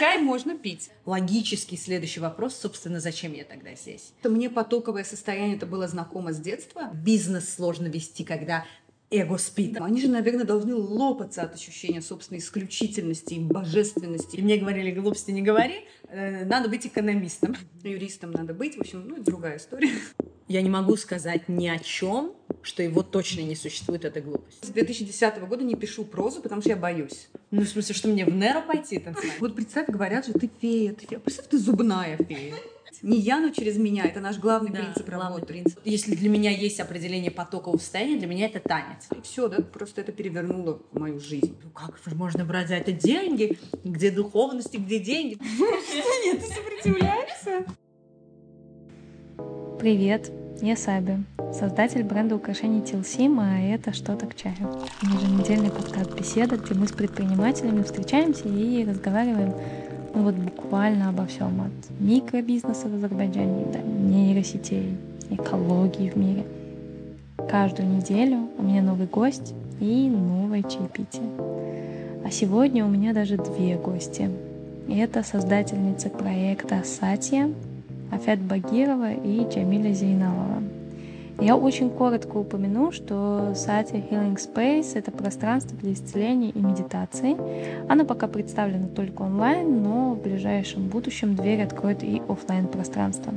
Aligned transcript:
чай 0.00 0.18
можно 0.18 0.56
пить. 0.56 0.90
Логический 1.04 1.76
следующий 1.76 2.20
вопрос, 2.20 2.56
собственно, 2.56 3.00
зачем 3.00 3.34
я 3.34 3.44
тогда 3.44 3.74
здесь? 3.74 4.14
Мне 4.24 4.48
потоковое 4.48 5.04
состояние 5.04 5.56
это 5.56 5.66
было 5.66 5.86
знакомо 5.88 6.32
с 6.32 6.38
детства. 6.38 6.90
Бизнес 6.94 7.54
сложно 7.54 7.86
вести, 7.86 8.24
когда 8.24 8.64
эго 9.10 9.36
спит. 9.36 9.76
Они 9.78 10.00
же, 10.00 10.08
наверное, 10.08 10.46
должны 10.46 10.74
лопаться 10.74 11.42
от 11.42 11.54
ощущения 11.54 12.00
собственной 12.00 12.38
исключительности 12.38 13.34
и 13.34 13.40
божественности. 13.40 14.36
И 14.36 14.42
мне 14.42 14.56
говорили, 14.56 14.90
глупости 14.90 15.32
не 15.32 15.42
говори, 15.42 15.84
э, 16.08 16.46
надо 16.46 16.70
быть 16.70 16.86
экономистом. 16.86 17.54
Юристом 17.82 18.30
надо 18.30 18.54
быть, 18.54 18.78
в 18.78 18.80
общем, 18.80 19.06
ну, 19.06 19.16
это 19.16 19.24
другая 19.24 19.58
история. 19.58 19.90
Я 20.50 20.62
не 20.62 20.68
могу 20.68 20.96
сказать 20.96 21.48
ни 21.48 21.68
о 21.68 21.78
чем, 21.78 22.32
что 22.62 22.82
его 22.82 23.04
точно 23.04 23.42
не 23.42 23.54
существует, 23.54 24.04
эта 24.04 24.20
глупость. 24.20 24.64
С 24.64 24.70
2010 24.70 25.38
года 25.46 25.62
не 25.62 25.76
пишу 25.76 26.04
прозу, 26.04 26.42
потому 26.42 26.60
что 26.60 26.70
я 26.70 26.76
боюсь. 26.76 27.28
Ну, 27.52 27.62
в 27.62 27.68
смысле, 27.68 27.94
что 27.94 28.08
мне 28.08 28.24
в 28.24 28.34
Неро 28.34 28.60
пойти 28.60 28.98
танцевать? 28.98 29.38
Вот 29.38 29.54
представь, 29.54 29.86
говорят 29.86 30.26
же, 30.26 30.32
ты 30.32 30.50
фея, 30.60 30.92
ты 30.92 31.06
фея. 31.06 31.20
Представь, 31.20 31.46
ты 31.46 31.56
зубная 31.56 32.16
фея. 32.16 32.56
Не 33.00 33.20
я, 33.20 33.38
но 33.38 33.50
через 33.50 33.76
меня. 33.76 34.04
Это 34.04 34.18
наш 34.18 34.38
главный 34.38 34.72
Да, 34.72 34.78
принцип 34.78 35.06
главный 35.06 35.34
работы. 35.36 35.46
принцип. 35.46 35.78
Если 35.84 36.16
для 36.16 36.28
меня 36.28 36.50
есть 36.50 36.80
определение 36.80 37.30
потокового 37.30 37.78
состояния, 37.78 38.16
для 38.16 38.26
меня 38.26 38.46
это 38.46 38.58
танец. 38.58 39.06
И 39.16 39.20
все, 39.22 39.46
да, 39.46 39.62
просто 39.62 40.00
это 40.00 40.10
перевернуло 40.10 40.82
мою 40.90 41.20
жизнь. 41.20 41.56
Ну 41.62 41.70
как 41.70 41.96
же 42.04 42.16
можно 42.16 42.44
брать 42.44 42.66
за 42.66 42.74
это 42.74 42.90
деньги? 42.90 43.56
Где 43.84 44.10
духовность 44.10 44.74
и 44.74 44.78
где 44.78 44.98
деньги? 44.98 45.38
Нет, 46.24 46.40
ты 46.40 46.46
сопротивляешься? 46.52 47.66
Привет, 49.78 50.30
я 50.62 50.76
Саби, 50.76 51.16
создатель 51.54 52.02
бренда 52.04 52.36
украшений 52.36 52.82
Тилсим, 52.82 53.40
а 53.40 53.58
это 53.58 53.94
«Что-то 53.94 54.26
к 54.26 54.36
чаю». 54.36 54.54
Еженедельный 55.02 55.70
подкаст 55.70 56.12
беседа, 56.18 56.56
где 56.56 56.74
мы 56.74 56.86
с 56.86 56.92
предпринимателями 56.92 57.82
встречаемся 57.82 58.46
и 58.46 58.84
разговариваем 58.84 59.54
ну 60.12 60.22
вот 60.22 60.34
буквально 60.34 61.08
обо 61.08 61.24
всем, 61.26 61.62
от 61.62 62.00
микробизнеса 62.00 62.88
в 62.88 62.94
Азербайджане 62.94 63.64
до 63.72 63.78
нейросетей, 63.78 64.96
экологии 65.30 66.10
в 66.10 66.16
мире. 66.16 66.44
Каждую 67.48 67.88
неделю 67.88 68.48
у 68.58 68.62
меня 68.62 68.82
новый 68.82 69.06
гость 69.06 69.54
и 69.80 70.10
новое 70.10 70.62
чаепитие. 70.62 71.30
А 72.24 72.30
сегодня 72.30 72.84
у 72.84 72.88
меня 72.88 73.14
даже 73.14 73.38
две 73.38 73.76
гости. 73.76 74.28
Это 74.88 75.22
создательницы 75.22 76.10
проекта 76.10 76.82
«Сатья», 76.84 77.48
Афет 78.10 78.40
Багирова 78.40 79.12
и 79.12 79.46
Джамиля 79.48 79.92
Зейналова. 79.92 80.62
Я 81.40 81.56
очень 81.56 81.88
коротко 81.88 82.36
упомяну, 82.36 82.92
что 82.92 83.54
Сати 83.54 83.96
Healing 83.96 84.36
Space— 84.36 84.92
это 84.94 85.10
пространство 85.10 85.76
для 85.78 85.94
исцеления 85.94 86.50
и 86.50 86.58
медитации. 86.58 87.34
Оно 87.88 88.04
пока 88.04 88.26
представлено 88.26 88.88
только 88.88 89.22
онлайн, 89.22 89.82
но 89.82 90.12
в 90.12 90.22
ближайшем 90.22 90.88
будущем 90.88 91.34
дверь 91.36 91.62
откроет 91.62 92.04
и 92.04 92.20
офлайн 92.28 92.68
пространство. 92.68 93.32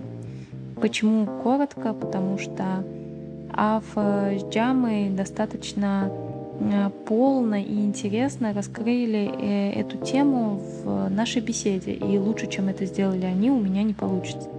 Почему 0.82 1.26
коротко? 1.44 1.94
Потому 1.94 2.38
что 2.38 2.84
Аф 3.54 3.86
с 3.96 4.44
Джамой 4.50 5.10
достаточно 5.10 6.12
э, 6.60 6.90
полно 7.08 7.56
и 7.56 7.86
интересно 7.86 8.54
раскрыли 8.54 9.32
э, 9.32 9.80
эту 9.80 9.98
тему 9.98 10.60
в 10.84 11.10
нашей 11.10 11.42
беседе, 11.42 11.94
и 11.94 12.18
лучше, 12.18 12.48
чем 12.48 12.68
это 12.68 12.86
сделали 12.86 13.26
они, 13.26 13.50
у 13.50 13.60
меня 13.60 13.84
не 13.84 13.94
получится. 13.94 14.50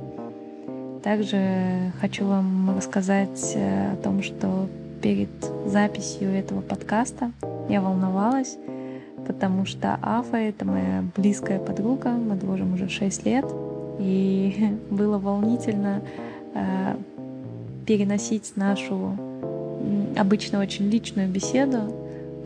Также 1.05 1.93
хочу 2.01 2.27
вам 2.27 2.75
рассказать 2.75 3.53
э, 3.55 3.93
о 3.93 3.97
том, 3.97 4.23
что 4.23 4.71
перед 5.03 5.29
записью 5.67 6.31
этого 6.31 6.63
подкаста 6.63 7.31
я 7.69 7.83
волновалась, 7.83 8.57
потому 9.27 9.67
что 9.67 9.99
Афа— 10.01 10.37
это 10.39 10.65
моя 10.65 11.05
близкая 11.15 11.59
подруга, 11.59 12.09
мы 12.09 12.37
дружим 12.37 12.73
уже 12.73 12.89
6 12.89 13.27
лет, 13.27 13.45
и 13.99 14.79
было 14.91 15.19
волнительно 15.19 16.01
э, 16.55 16.97
переносить 17.85 18.57
нашу 18.57 19.19
обычно 20.17 20.59
очень 20.59 20.89
личную 20.89 21.29
беседу 21.29 21.81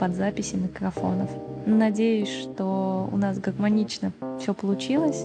под 0.00 0.16
записи 0.16 0.56
микрофонов. 0.56 1.30
Надеюсь, 1.64 2.30
что 2.30 3.08
у 3.12 3.16
нас 3.18 3.38
гармонично 3.38 4.10
все 4.40 4.52
получилось. 4.52 5.24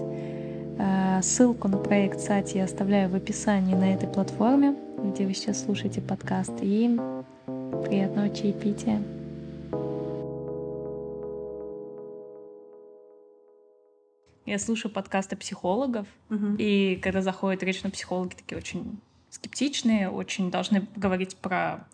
Э, 0.78 1.20
Ссылку 1.22 1.68
на 1.68 1.78
проект 1.78 2.20
Сати 2.20 2.58
я 2.58 2.64
оставляю 2.64 3.08
в 3.08 3.14
описании 3.14 3.74
на 3.74 3.94
этой 3.94 4.08
платформе, 4.08 4.76
где 4.98 5.26
вы 5.26 5.34
сейчас 5.34 5.64
слушаете 5.64 6.00
подкаст. 6.00 6.52
И 6.60 6.98
приятного 7.84 8.30
чаепития. 8.30 9.02
Я 14.46 14.58
слушаю 14.58 14.92
подкасты 14.92 15.36
психологов, 15.36 16.06
и 16.58 16.98
когда 17.02 17.22
заходит 17.22 17.62
речь 17.62 17.82
на 17.82 17.90
психологи, 17.90 18.34
такие 18.34 18.58
очень 18.58 19.00
скептичные, 19.30 20.10
очень 20.10 20.50
должны 20.50 20.86
говорить 20.96 21.36
про 21.36 21.86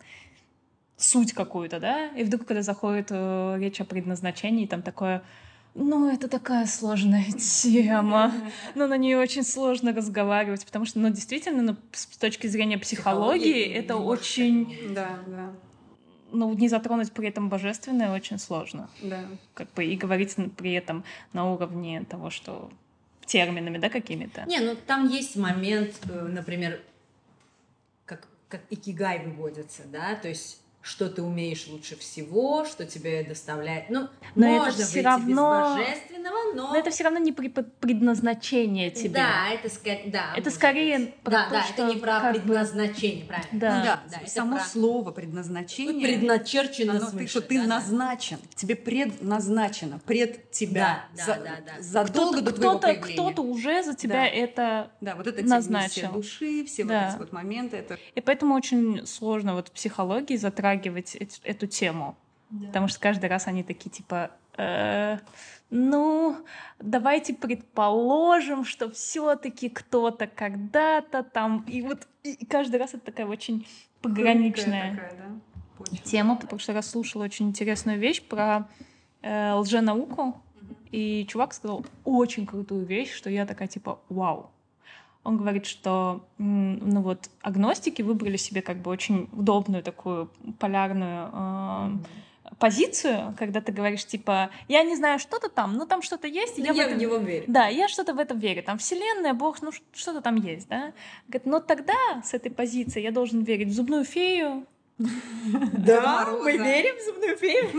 суть 0.97 1.33
какую-то, 1.33 1.79
да, 1.79 2.07
и 2.09 2.23
вдруг, 2.23 2.45
когда 2.45 2.61
заходит 2.61 3.07
э, 3.09 3.57
речь 3.59 3.81
о 3.81 3.85
предназначении, 3.85 4.67
там 4.67 4.81
такое, 4.81 5.23
ну, 5.73 6.09
это 6.09 6.27
такая 6.27 6.65
сложная 6.65 7.25
тема, 7.37 8.33
но 8.75 8.87
на 8.87 8.97
нее 8.97 9.17
очень 9.17 9.43
сложно 9.43 9.93
разговаривать, 9.93 10.65
потому 10.65 10.85
что, 10.85 10.99
ну, 10.99 11.09
действительно, 11.09 11.61
ну, 11.61 11.75
с 11.91 12.05
точки 12.17 12.47
зрения 12.47 12.77
психологии, 12.77 13.51
Психологии 13.51 13.73
это 13.73 13.95
очень, 13.97 14.93
Да, 14.93 15.19
да, 15.27 15.53
ну, 16.31 16.53
не 16.53 16.69
затронуть 16.69 17.11
при 17.11 17.27
этом 17.27 17.49
божественное 17.49 18.13
очень 18.13 18.39
сложно, 18.39 18.89
да. 19.01 19.25
как 19.53 19.71
бы, 19.73 19.85
и 19.85 19.95
говорить 19.95 20.35
при 20.57 20.73
этом 20.73 21.03
на 21.33 21.51
уровне 21.51 22.03
того, 22.09 22.29
что 22.29 22.71
терминами, 23.25 23.77
да, 23.77 23.89
какими-то. 23.89 24.43
Не, 24.45 24.59
ну 24.59 24.75
там 24.87 25.07
есть 25.07 25.35
момент, 25.35 25.99
э, 26.09 26.27
например, 26.27 26.81
как, 28.05 28.27
как 28.49 28.61
икигай 28.69 29.25
выводится, 29.25 29.83
да, 29.85 30.15
то 30.15 30.27
есть 30.27 30.60
что 30.81 31.09
ты 31.09 31.21
умеешь 31.21 31.67
лучше 31.67 31.95
всего, 31.97 32.65
что 32.65 32.85
тебе 32.85 33.23
доставляет. 33.23 33.89
Ну, 33.89 34.07
Но 34.35 34.47
это 34.47 34.65
можно 34.65 34.83
всё 34.83 34.93
выйти 34.93 35.05
равно- 35.05 35.75
без 35.77 35.85
божественного, 35.87 36.53
но... 36.55 36.67
Но 36.73 36.75
это 36.75 36.89
все 36.89 37.03
равно 37.03 37.19
не 37.19 37.31
при- 37.31 37.49
предназначение 37.49 38.89
тебе. 38.91 39.09
Да, 39.15 39.49
это, 39.53 39.67
ска- 39.67 40.09
да, 40.09 40.33
Это 40.35 40.49
скорее 40.49 40.99
быть. 40.99 41.15
про 41.17 41.31
да, 41.31 41.45
то, 41.45 41.51
да, 41.51 41.63
что 41.63 41.83
это 41.83 41.93
не 41.93 41.99
про 41.99 42.19
как 42.19 42.33
бы- 42.33 42.39
предназначение, 42.41 43.25
правильно. 43.25 43.49
Да. 43.59 43.77
Ну 43.77 43.83
да, 43.85 43.99
да, 44.11 44.17
это 44.21 44.29
само 44.29 44.57
про- 44.57 44.65
слово 44.65 45.11
предназначение. 45.11 46.07
Предначерчено 46.07 46.93
оно, 46.97 47.11
ты, 47.11 47.27
что 47.27 47.41
ты 47.41 47.55
да, 47.57 47.61
да. 47.63 47.67
назначен, 47.75 48.37
тебе 48.55 48.75
предназначено, 48.75 49.99
пред 50.05 50.49
тебя, 50.51 51.05
Да, 51.15 51.17
да, 51.17 51.23
за- 51.25 51.39
да, 51.43 51.55
да. 51.75 51.81
задолго 51.81 52.37
Кто-то, 52.37 52.41
до 52.45 52.51
твоего 52.53 52.77
кто-то, 52.79 52.87
появления. 52.87 53.13
кто-то 53.21 53.41
уже 53.43 53.83
за 53.83 53.93
тебя 53.95 54.15
Да. 54.15 54.25
это... 54.27 54.91
Да, 55.01 55.15
вот 55.15 55.27
это 55.27 55.43
назначил. 55.45 56.01
миссия 56.03 56.07
души, 56.13 56.65
все 56.65 56.83
Да. 56.85 57.05
вот 57.05 57.09
эти 57.13 57.19
вот 57.19 57.31
моменты, 57.33 57.77
это 57.77 57.97
И 58.15 58.21
поэтому 58.21 58.55
очень 58.55 59.05
сложно 59.05 59.53
вот 59.55 59.67
в 59.69 59.71
психологии 59.71 60.35
затрагивать 60.71 61.15
эт- 61.15 61.41
эту 61.43 61.67
тему. 61.67 62.15
Потому 62.67 62.87
что 62.87 62.99
каждый 62.99 63.29
раз 63.29 63.47
они 63.47 63.63
такие 63.63 63.89
типа... 63.89 64.31
«Э, 64.57 65.19
ну, 65.69 66.35
давайте 66.79 67.33
предположим, 67.33 68.65
что 68.65 68.91
все-таки 68.91 69.69
кто-то 69.69 70.27
когда-то 70.27 71.23
там... 71.23 71.63
И 71.69 71.81
вот 71.81 72.07
и 72.23 72.45
каждый 72.45 72.75
раз 72.75 72.93
это 72.93 73.05
такая 73.05 73.25
очень 73.25 73.65
пограничная 74.01 74.91
такая, 74.91 75.13
да, 75.17 75.97
тема, 76.03 76.35
потому 76.35 76.59
что 76.59 76.73
я 76.73 76.81
слушала 76.81 77.23
очень 77.23 77.47
интересную 77.47 77.99
вещь 77.99 78.21
про 78.21 78.67
э, 79.21 79.53
лженауку, 79.53 80.41
и 80.91 81.25
чувак 81.29 81.53
сказал 81.53 81.85
очень 82.03 82.45
крутую 82.45 82.85
вещь, 82.85 83.13
что 83.13 83.29
я 83.29 83.45
такая 83.45 83.69
типа 83.69 84.01
вау. 84.09 84.51
Он 85.23 85.37
говорит, 85.37 85.65
что 85.67 86.25
ну 86.37 87.01
вот 87.01 87.29
агностики 87.41 88.01
выбрали 88.01 88.37
себе 88.37 88.61
как 88.61 88.77
бы 88.81 88.89
очень 88.89 89.29
удобную 89.33 89.83
такую 89.83 90.31
полярную 90.57 91.29
э, 91.31 91.89
позицию, 92.57 93.35
когда 93.37 93.61
ты 93.61 93.71
говоришь 93.71 94.05
типа 94.05 94.49
я 94.67 94.83
не 94.83 94.95
знаю 94.95 95.19
что-то 95.19 95.49
там, 95.49 95.75
но 95.75 95.85
там 95.85 96.01
что-то 96.01 96.27
есть, 96.27 96.57
и 96.57 96.61
Ну, 96.61 96.67
я, 96.67 96.73
в 96.73 96.75
я 96.75 96.85
это 96.85 96.95
в 96.95 96.97
него 96.97 97.17
верю. 97.17 97.45
да, 97.47 97.67
я 97.67 97.87
что-то 97.87 98.13
в 98.13 98.19
этом 98.19 98.39
верю. 98.39 98.63
Там 98.63 98.77
вселенная, 98.79 99.33
Бог, 99.33 99.61
ну 99.61 99.71
что-то 99.93 100.21
там 100.21 100.35
есть, 100.35 100.67
да? 100.67 100.91
Говорит, 101.27 101.45
но 101.45 101.59
тогда 101.59 101.93
с 102.23 102.33
этой 102.33 102.51
позиции 102.51 103.01
я 103.01 103.11
должен 103.11 103.43
верить 103.43 103.67
в 103.67 103.73
зубную 103.73 104.03
фею. 104.05 104.65
Да, 104.97 106.27
мы 106.43 106.57
верим 106.57 106.95
в 106.97 107.05
зубную 107.05 107.37
фею. 107.37 107.69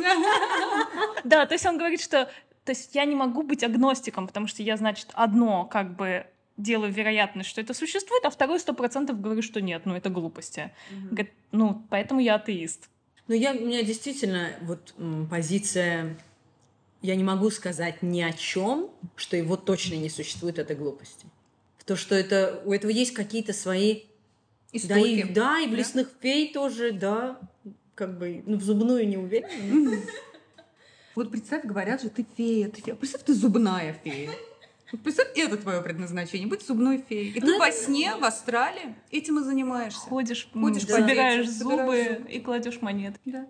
Да, 1.25 1.46
то 1.46 1.55
есть 1.55 1.66
он 1.66 1.78
говорит, 1.78 2.00
что 2.00 2.28
то 2.64 2.70
есть 2.70 2.94
я 2.94 3.05
не 3.05 3.16
могу 3.16 3.43
быть 3.43 3.64
агностиком, 3.64 4.26
потому 4.28 4.46
что 4.46 4.62
я, 4.62 4.76
значит, 4.76 5.08
одно 5.14 5.64
как 5.64 5.96
бы 5.96 6.26
делаю 6.56 6.93
вероятность, 6.93 7.49
что 7.49 7.60
это 7.60 7.75
существует, 7.75 8.25
а 8.25 8.31
второе 8.31 8.58
сто 8.58 8.75
процентов 8.75 9.20
говорю, 9.20 9.43
что 9.43 9.60
нет, 9.60 9.82
ну 9.84 9.94
это 9.94 10.10
глупости. 10.10 10.72
Говорит, 11.10 11.32
ну, 11.50 11.82
поэтому 11.90 12.20
я 12.20 12.37
атеист. 12.37 12.88
Ну, 13.28 13.34
я, 13.34 13.52
у 13.52 13.60
меня 13.60 13.82
действительно 13.82 14.50
вот 14.62 14.94
м, 14.99 15.28
позиция... 15.28 16.19
Я 17.00 17.16
не 17.16 17.25
могу 17.25 17.50
сказать 17.50 18.02
ни 18.02 18.20
о 18.20 18.32
чем, 18.32 18.90
что 19.16 19.37
его 19.37 19.56
точно 19.56 19.94
не 19.94 20.08
существует 20.08 20.58
этой 20.58 20.76
глупости. 20.76 21.26
То, 21.84 21.96
что 21.96 22.14
это, 22.14 22.62
у 22.64 22.72
этого 22.72 22.90
есть 22.90 23.12
какие-то 23.12 23.52
свои... 23.52 24.02
Да, 24.72 24.99
и, 24.99 25.20
Истоки. 25.20 25.32
да, 25.32 25.60
и 25.60 25.69
в 25.69 25.75
лесных 25.75 26.08
фей 26.20 26.52
тоже, 26.52 26.93
да. 26.93 27.38
Как 27.94 28.19
бы, 28.19 28.43
ну, 28.46 28.56
в 28.56 28.62
зубную 28.62 29.06
не 29.08 29.16
уверена. 29.16 29.96
Вот 31.14 31.31
представь, 31.31 31.64
говорят 31.64 32.00
же, 32.00 32.08
ты 32.08 32.25
фея, 32.37 32.70
ты 32.70 32.81
фея. 32.81 32.94
Представь, 32.94 33.22
ты 33.22 33.34
зубная 33.34 33.93
фея. 34.02 34.31
Представь, 34.98 35.28
это 35.36 35.56
твое 35.56 35.80
предназначение, 35.80 36.46
быть 36.46 36.62
зубной 36.66 37.04
феей. 37.08 37.30
И 37.30 37.40
ты 37.40 37.46
Ну, 37.46 37.58
во 37.58 37.70
сне 37.72 38.14
в 38.16 38.24
Австралии 38.24 38.94
этим 39.10 39.38
и 39.38 39.42
занимаешься. 39.42 40.00
Ходишь, 40.00 40.48
Ходишь 40.52 40.86
по 40.86 40.92
собираешь 40.94 41.48
зубы 41.48 41.76
собираешь 41.76 42.20
и 42.28 42.40
кладешь 42.40 42.80
монеты. 42.82 43.18
Да. 43.24 43.46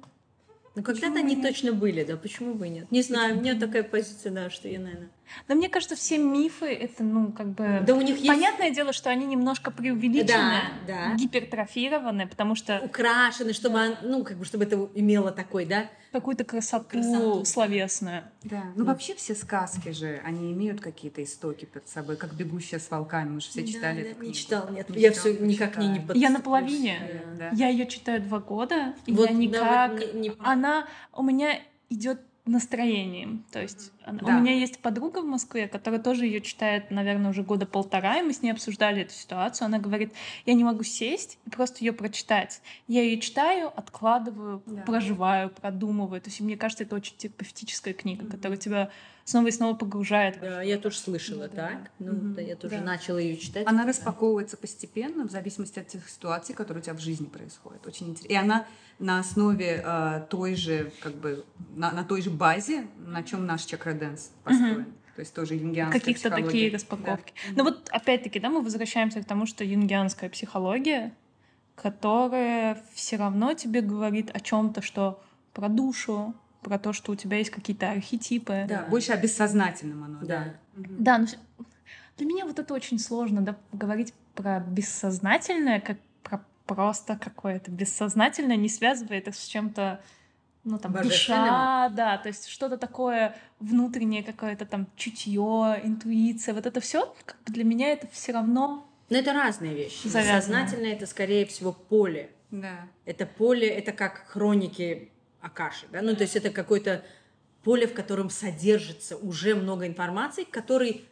Ну, 0.75 0.83
когда-то 0.83 1.19
они 1.19 1.37
точно 1.37 1.73
были, 1.73 2.03
да, 2.03 2.17
почему 2.17 2.55
бы 2.55 2.67
и 2.67 2.71
нет? 2.71 2.91
Не 2.91 3.03
знаю, 3.03 3.37
у 3.37 3.41
меня 3.41 3.55
такая 3.59 3.83
позиция, 3.83 4.33
да, 4.33 4.49
что 4.49 4.69
я, 4.69 4.79
наверное... 4.81 5.11
Да 5.47 5.55
мне 5.55 5.69
кажется, 5.69 5.97
все 5.97 6.17
мифы 6.17 6.67
это, 6.67 7.03
ну, 7.05 7.31
как 7.31 7.49
бы... 7.49 7.83
Да 7.87 7.95
у 7.95 8.01
них 8.01 8.17
есть 8.17 8.27
Понятное 8.27 8.71
дело, 8.71 8.95
что 8.95 9.11
они 9.11 9.27
немножко 9.27 9.71
преувеличены, 9.71 10.27
Да, 10.87 11.11
да. 11.11 11.15
гипертрофированы, 11.17 12.27
потому 12.27 12.55
что 12.55 12.81
украшены, 12.83 13.53
чтобы, 13.53 13.79
он- 13.81 13.97
ну, 14.03 14.25
как 14.25 14.39
бы, 14.39 14.47
чтобы 14.47 14.65
это 14.65 14.89
имело 14.95 15.31
такой, 15.31 15.67
да? 15.67 15.91
Какую-то 16.13 16.45
красоту, 16.45 16.85
Красоту. 16.91 17.45
словесную. 17.45 18.25
Да. 18.45 18.65
Ну, 18.77 18.85
вообще 18.85 19.15
все 19.15 19.35
сказки 19.35 19.91
же, 19.91 20.21
они 20.25 20.53
имеют 20.53 20.81
какие-то 20.81 21.23
истоки 21.25 21.65
перед 21.65 21.89
собой, 21.89 22.17
как 22.17 22.35
«Бегущая 22.35 22.79
с 22.79 22.91
волками». 22.91 23.31
Мы 23.31 23.41
же 23.41 23.49
все 23.49 23.67
читали 23.67 24.03
Да, 24.03 24.09
эту 24.11 24.21
да, 24.21 24.27
Не 24.27 24.35
читал, 24.35 24.69
нет. 24.71 24.89
Не 24.91 25.01
Я 25.01 25.13
все 25.13 25.33
никак 25.39 25.79
не, 25.79 25.89
не 25.89 26.01
под- 26.01 26.17
Я 26.17 26.31
на 26.31 26.41
половине. 26.41 27.23
Да. 27.39 27.51
Я 27.55 27.69
ее 27.69 27.87
читаю 27.87 28.23
два 28.23 28.39
года, 28.39 28.95
и 29.07 29.13
Вот, 29.13 29.29
я 29.31 29.35
да, 29.35 29.39
никак... 29.39 29.93
вот 29.93 30.15
не- 30.15 30.21
не- 30.29 30.35
Она 30.41 30.87
у 31.15 31.23
меня 31.23 31.59
идет 31.89 32.21
настроением. 32.45 33.45
То 33.53 33.63
есть 33.63 33.93
Да. 34.07 34.37
у 34.37 34.41
меня 34.41 34.53
есть 34.55 34.81
подруга 34.81 35.21
в 35.23 35.27
Москве, 35.27 35.69
которая 35.69 36.01
тоже 36.01 36.27
ее 36.27 36.41
читает, 36.41 36.91
наверное, 36.91 37.31
уже 37.31 37.45
года 37.45 37.67
полтора, 37.67 38.19
и 38.19 38.23
мы 38.23 38.33
с 38.33 38.43
ней 38.43 38.51
обсуждали 38.51 39.03
эту 39.03 39.13
ситуацию. 39.13 39.67
Она 39.67 39.79
говорит, 39.79 40.13
я 40.45 40.55
не 40.55 40.65
могу 40.65 40.83
сесть 40.83 41.39
и 41.47 41.51
просто 41.51 41.85
ее 41.85 41.93
прочитать. 41.93 42.61
Я 42.89 43.03
ее 43.03 43.19
читаю, 43.21 43.73
откладываю, 43.77 44.63
Да. 44.67 44.83
проживаю, 44.83 45.51
продумываю. 45.51 46.21
То 46.21 46.31
есть 46.31 46.41
мне 46.41 46.57
кажется, 46.57 46.83
это 46.83 46.97
очень 46.97 47.17
терапевтическая 47.17 47.95
книга, 47.95 48.27
которая 48.27 48.59
тебя 48.59 48.91
снова 49.25 49.47
и 49.49 49.51
снова 49.51 49.75
погружает. 49.77 50.39
Да, 50.41 50.63
я 50.63 50.79
тоже 50.79 50.99
слышала 50.99 51.49
Да, 51.49 51.57
так. 51.69 51.83
да. 51.83 51.89
Ну, 51.99 52.13
Мгм. 52.13 52.35
да, 52.35 52.41
я 52.43 52.57
тоже 52.57 52.77
Да. 52.77 52.83
начала 52.83 53.19
ее 53.19 53.37
читать. 53.37 53.67
Она 53.67 53.87
распаковывается 53.87 54.57
постепенно, 54.57 55.27
в 55.27 55.31
зависимости 55.31 55.79
от 55.79 55.89
тех 55.89 56.09
ситуаций, 56.09 56.55
которые 56.55 56.81
у 56.83 56.85
тебя 56.85 56.95
в 56.95 57.01
жизни 57.01 57.27
происходят. 57.27 57.87
Очень 57.87 58.09
интересно. 58.11 58.33
И 58.33 58.37
она 58.37 58.67
на 58.99 59.19
основе 59.21 59.83
э, 59.85 60.27
той 60.29 60.55
же, 60.55 60.93
как 61.01 61.15
бы, 61.15 61.45
на, 61.75 61.93
на 61.93 62.05
той 62.05 62.23
же 62.23 62.31
базе, 62.31 62.87
на 62.99 63.23
чем 63.23 63.47
наш 63.47 63.63
чакраденс 63.65 64.31
построен. 64.45 64.87
То 65.15 65.21
есть 65.21 65.35
тоже 65.35 65.55
юнгианская 65.57 66.01
Каких-то 66.01 66.31
психология. 66.31 66.47
такие 66.47 66.71
распаковки. 66.73 67.35
Да. 67.51 67.55
Но 67.57 67.65
вот 67.65 67.89
опять-таки, 67.91 68.41
да, 68.41 68.49
мы 68.49 68.63
возвращаемся 68.63 69.21
к 69.23 69.27
тому, 69.27 69.45
что 69.47 69.63
юнгианская 69.63 70.31
психология, 70.31 71.13
которая 71.75 72.83
все 72.95 73.17
равно 73.17 73.55
тебе 73.55 73.81
говорит 73.83 74.31
о 74.35 74.41
чем-то, 74.41 74.83
что 74.83 75.23
про 75.53 75.69
душу, 75.69 76.35
про 76.63 76.79
то, 76.79 76.93
что 76.93 77.13
у 77.13 77.17
тебя 77.17 77.39
есть 77.39 77.51
какие-то 77.51 77.91
архетипы. 77.91 78.65
Да, 78.69 78.87
больше 78.89 79.13
о 79.13 79.17
бессознательном 79.17 80.05
оно. 80.05 80.19
Да. 80.23 80.55
Да, 80.77 81.19
но 81.19 81.27
всё- 81.27 81.39
для 82.19 82.27
меня 82.27 82.45
вот 82.47 82.59
это 82.59 82.73
очень 82.75 82.99
сложно, 82.99 83.41
да, 83.43 83.57
говорить 83.73 84.15
про 84.35 84.61
бессознательное, 84.61 85.81
как 85.81 85.99
про 86.23 86.45
просто 86.67 87.17
какое-то 87.17 87.71
бессознательное, 87.71 88.57
не 88.57 88.69
связывая 88.69 89.19
это 89.19 89.33
с 89.33 89.45
чем-то, 89.47 90.01
ну 90.65 90.79
там, 90.79 90.93
душа, 90.93 91.89
да, 91.91 92.17
то 92.19 92.29
есть 92.29 92.47
что-то 92.47 92.77
такое 92.79 93.35
внутреннее, 93.59 94.23
какое-то 94.23 94.65
там 94.65 94.87
чутье, 94.97 95.81
интуиция, 95.83 96.55
вот 96.55 96.67
это 96.67 96.81
все 96.81 97.15
для 97.47 97.65
меня 97.65 97.89
это 97.93 98.07
все 98.13 98.33
равно 98.33 98.87
Но 99.11 99.19
это 99.19 99.33
разные 99.33 99.75
вещи. 99.75 100.07
Завязано. 100.07 100.41
Сознательное 100.41 100.93
это 100.93 101.07
скорее 101.07 101.45
всего 101.47 101.73
поле. 101.73 102.31
Да. 102.51 102.87
Это 103.05 103.27
поле, 103.27 103.67
это 103.69 103.93
как 103.93 104.25
хроники 104.29 105.11
Акаши, 105.43 105.87
да? 105.93 106.01
Ну, 106.03 106.15
то 106.17 106.23
есть 106.23 106.37
это 106.37 106.51
какое-то 106.51 107.05
поле, 107.65 107.87
в 107.87 107.95
котором 107.95 108.31
содержится 108.31 109.17
уже 109.17 109.55
много 109.55 109.87
информации, 109.87 110.45
к 110.45 110.51
которой 110.51 111.05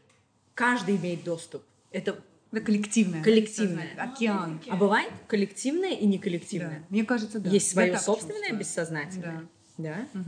каждый 0.55 0.97
имеет 0.97 1.25
доступ. 1.25 1.63
Это, 1.91 2.17
Это 2.53 2.61
коллективное. 2.65 3.23
Коллективное. 3.23 3.89
Океан. 3.99 4.61
а 4.69 4.77
бывает 4.77 5.13
коллективное 5.29 5.91
и 5.93 6.05
Да. 6.05 6.07
неколлективное. 6.07 6.85
Мне 6.89 7.05
кажется, 7.05 7.39
да. 7.41 7.51
Есть 7.51 7.71
свое 7.71 7.99
собственное 7.99 8.39
чувствую. 8.41 8.59
бессознательное. 8.61 9.47
Да. 9.79 9.95
Да. 10.15 10.21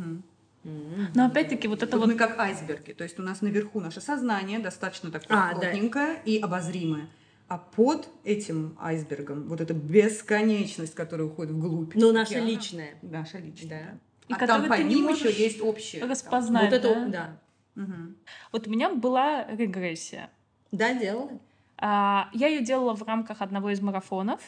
М. 0.65 1.09
Но 1.15 1.27
опять-таки 1.27 1.67
вот 1.67 1.83
это 1.83 1.97
Вот 1.97 2.07
вот 2.07 2.13
мы 2.13 2.19
как 2.19 2.39
айсберги, 2.39 2.93
то 2.93 3.03
есть 3.03 3.19
у 3.19 3.23
нас 3.23 3.41
наверху 3.41 3.81
наше 3.81 4.01
сознание 4.01 4.61
достаточно 4.61 5.11
такое 5.11 5.37
А, 5.37 5.55
да. 5.55 5.61
плотненькое 5.61 6.23
и 6.25 6.39
обозримое. 6.39 7.09
А 7.53 7.59
под 7.59 8.09
этим 8.25 8.79
айсбергом 8.81 9.47
вот 9.47 9.61
эта 9.61 9.75
бесконечность, 9.75 10.95
которая 10.95 11.27
уходит 11.27 11.53
вглубь. 11.53 11.95
Но 11.95 12.11
наша 12.11 12.37
океана. 12.37 12.47
личная. 12.47 12.95
Наша 13.03 13.37
личная. 13.37 13.67
И 13.67 13.69
да. 13.69 14.35
А 14.35 14.39
которую 14.39 14.71
там 14.71 14.79
помимо 14.79 15.11
еще 15.11 15.31
есть 15.31 15.61
общее. 15.61 16.03
распознать. 16.03 16.71
Вот 16.71 16.73
это, 16.73 16.95
да? 16.95 17.09
да. 17.09 17.83
Мгм. 17.83 18.17
Вот 18.53 18.67
у 18.67 18.71
меня 18.71 18.89
была 18.89 19.47
регрессия. 19.49 20.31
Да, 20.71 20.95
делала. 20.95 21.29
А, 21.77 22.31
Я 22.33 22.47
ее 22.47 22.65
делала 22.65 22.97
в 22.97 23.03
рамках 23.03 23.43
одного 23.43 23.69
из 23.69 23.83
марафонов, 23.83 24.41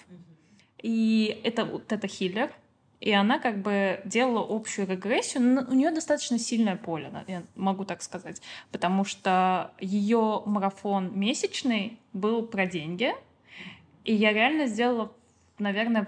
и 0.78 1.42
это 1.44 1.66
вот 1.66 1.92
это 1.92 2.08
хиллер. 2.08 2.50
И 3.04 3.12
она 3.12 3.38
как 3.38 3.60
бы 3.60 4.00
делала 4.06 4.46
общую 4.48 4.88
регрессию. 4.88 5.42
но 5.42 5.60
у 5.68 5.74
нее 5.74 5.90
достаточно 5.90 6.38
сильное 6.38 6.76
поле, 6.76 7.12
я 7.28 7.42
могу 7.54 7.84
так 7.84 8.00
сказать. 8.00 8.40
Потому 8.72 9.04
что 9.04 9.72
ее 9.78 10.42
марафон 10.46 11.12
месячный 11.14 11.98
был 12.14 12.46
про 12.46 12.64
деньги. 12.64 13.12
И 14.04 14.14
я 14.14 14.32
реально 14.32 14.68
сделала, 14.68 15.12
наверное, 15.58 16.06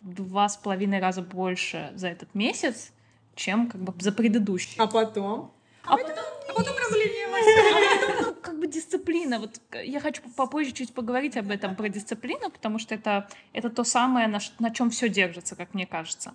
два 0.00 0.48
с 0.48 0.56
половиной 0.56 1.00
раза 1.00 1.22
больше 1.22 1.90
за 1.96 2.06
этот 2.06 2.32
месяц, 2.36 2.92
чем 3.34 3.68
как 3.68 3.80
бы 3.80 3.92
за 3.98 4.12
предыдущий. 4.12 4.76
А 4.78 4.86
потом? 4.86 5.50
А 5.84 5.94
А 5.94 6.52
потом 6.54 6.76
разленилась. 6.76 8.20
ну, 8.26 8.34
как 8.40 8.58
бы 8.58 8.66
дисциплина. 8.66 9.38
Вот 9.38 9.60
к- 9.70 9.82
я 9.82 10.00
хочу 10.00 10.22
попозже 10.36 10.72
чуть 10.72 10.92
поговорить 10.94 11.36
об 11.36 11.50
этом, 11.50 11.74
про 11.76 11.88
дисциплину, 11.88 12.50
потому 12.50 12.78
что 12.78 12.94
это, 12.94 13.28
это 13.52 13.70
то 13.70 13.84
самое, 13.84 14.28
на, 14.28 14.38
на 14.58 14.70
чем 14.70 14.90
все 14.90 15.08
держится, 15.08 15.56
как 15.56 15.74
мне 15.74 15.86
кажется. 15.86 16.34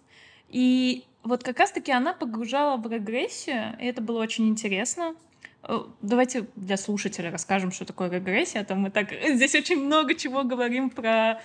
И 0.49 1.03
вот 1.23 1.43
как 1.43 1.59
раз-таки 1.59 1.91
она 1.91 2.13
погружала 2.13 2.77
в 2.77 2.91
регрессию, 2.91 3.75
и 3.79 3.85
это 3.85 4.01
было 4.01 4.21
очень 4.21 4.47
интересно. 4.47 5.15
Э, 5.63 5.79
Давайте 6.01 6.47
для 6.55 6.77
слушателя 6.77 7.31
расскажем, 7.31 7.71
что 7.71 7.85
такое 7.85 8.09
регрессия, 8.09 8.61
а 8.61 8.65
то 8.65 8.75
мы 8.75 8.89
так 8.91 9.11
здесь 9.11 9.55
очень 9.55 9.83
много 9.83 10.15
чего 10.15 10.43
говорим 10.43 10.89
про 10.89 11.41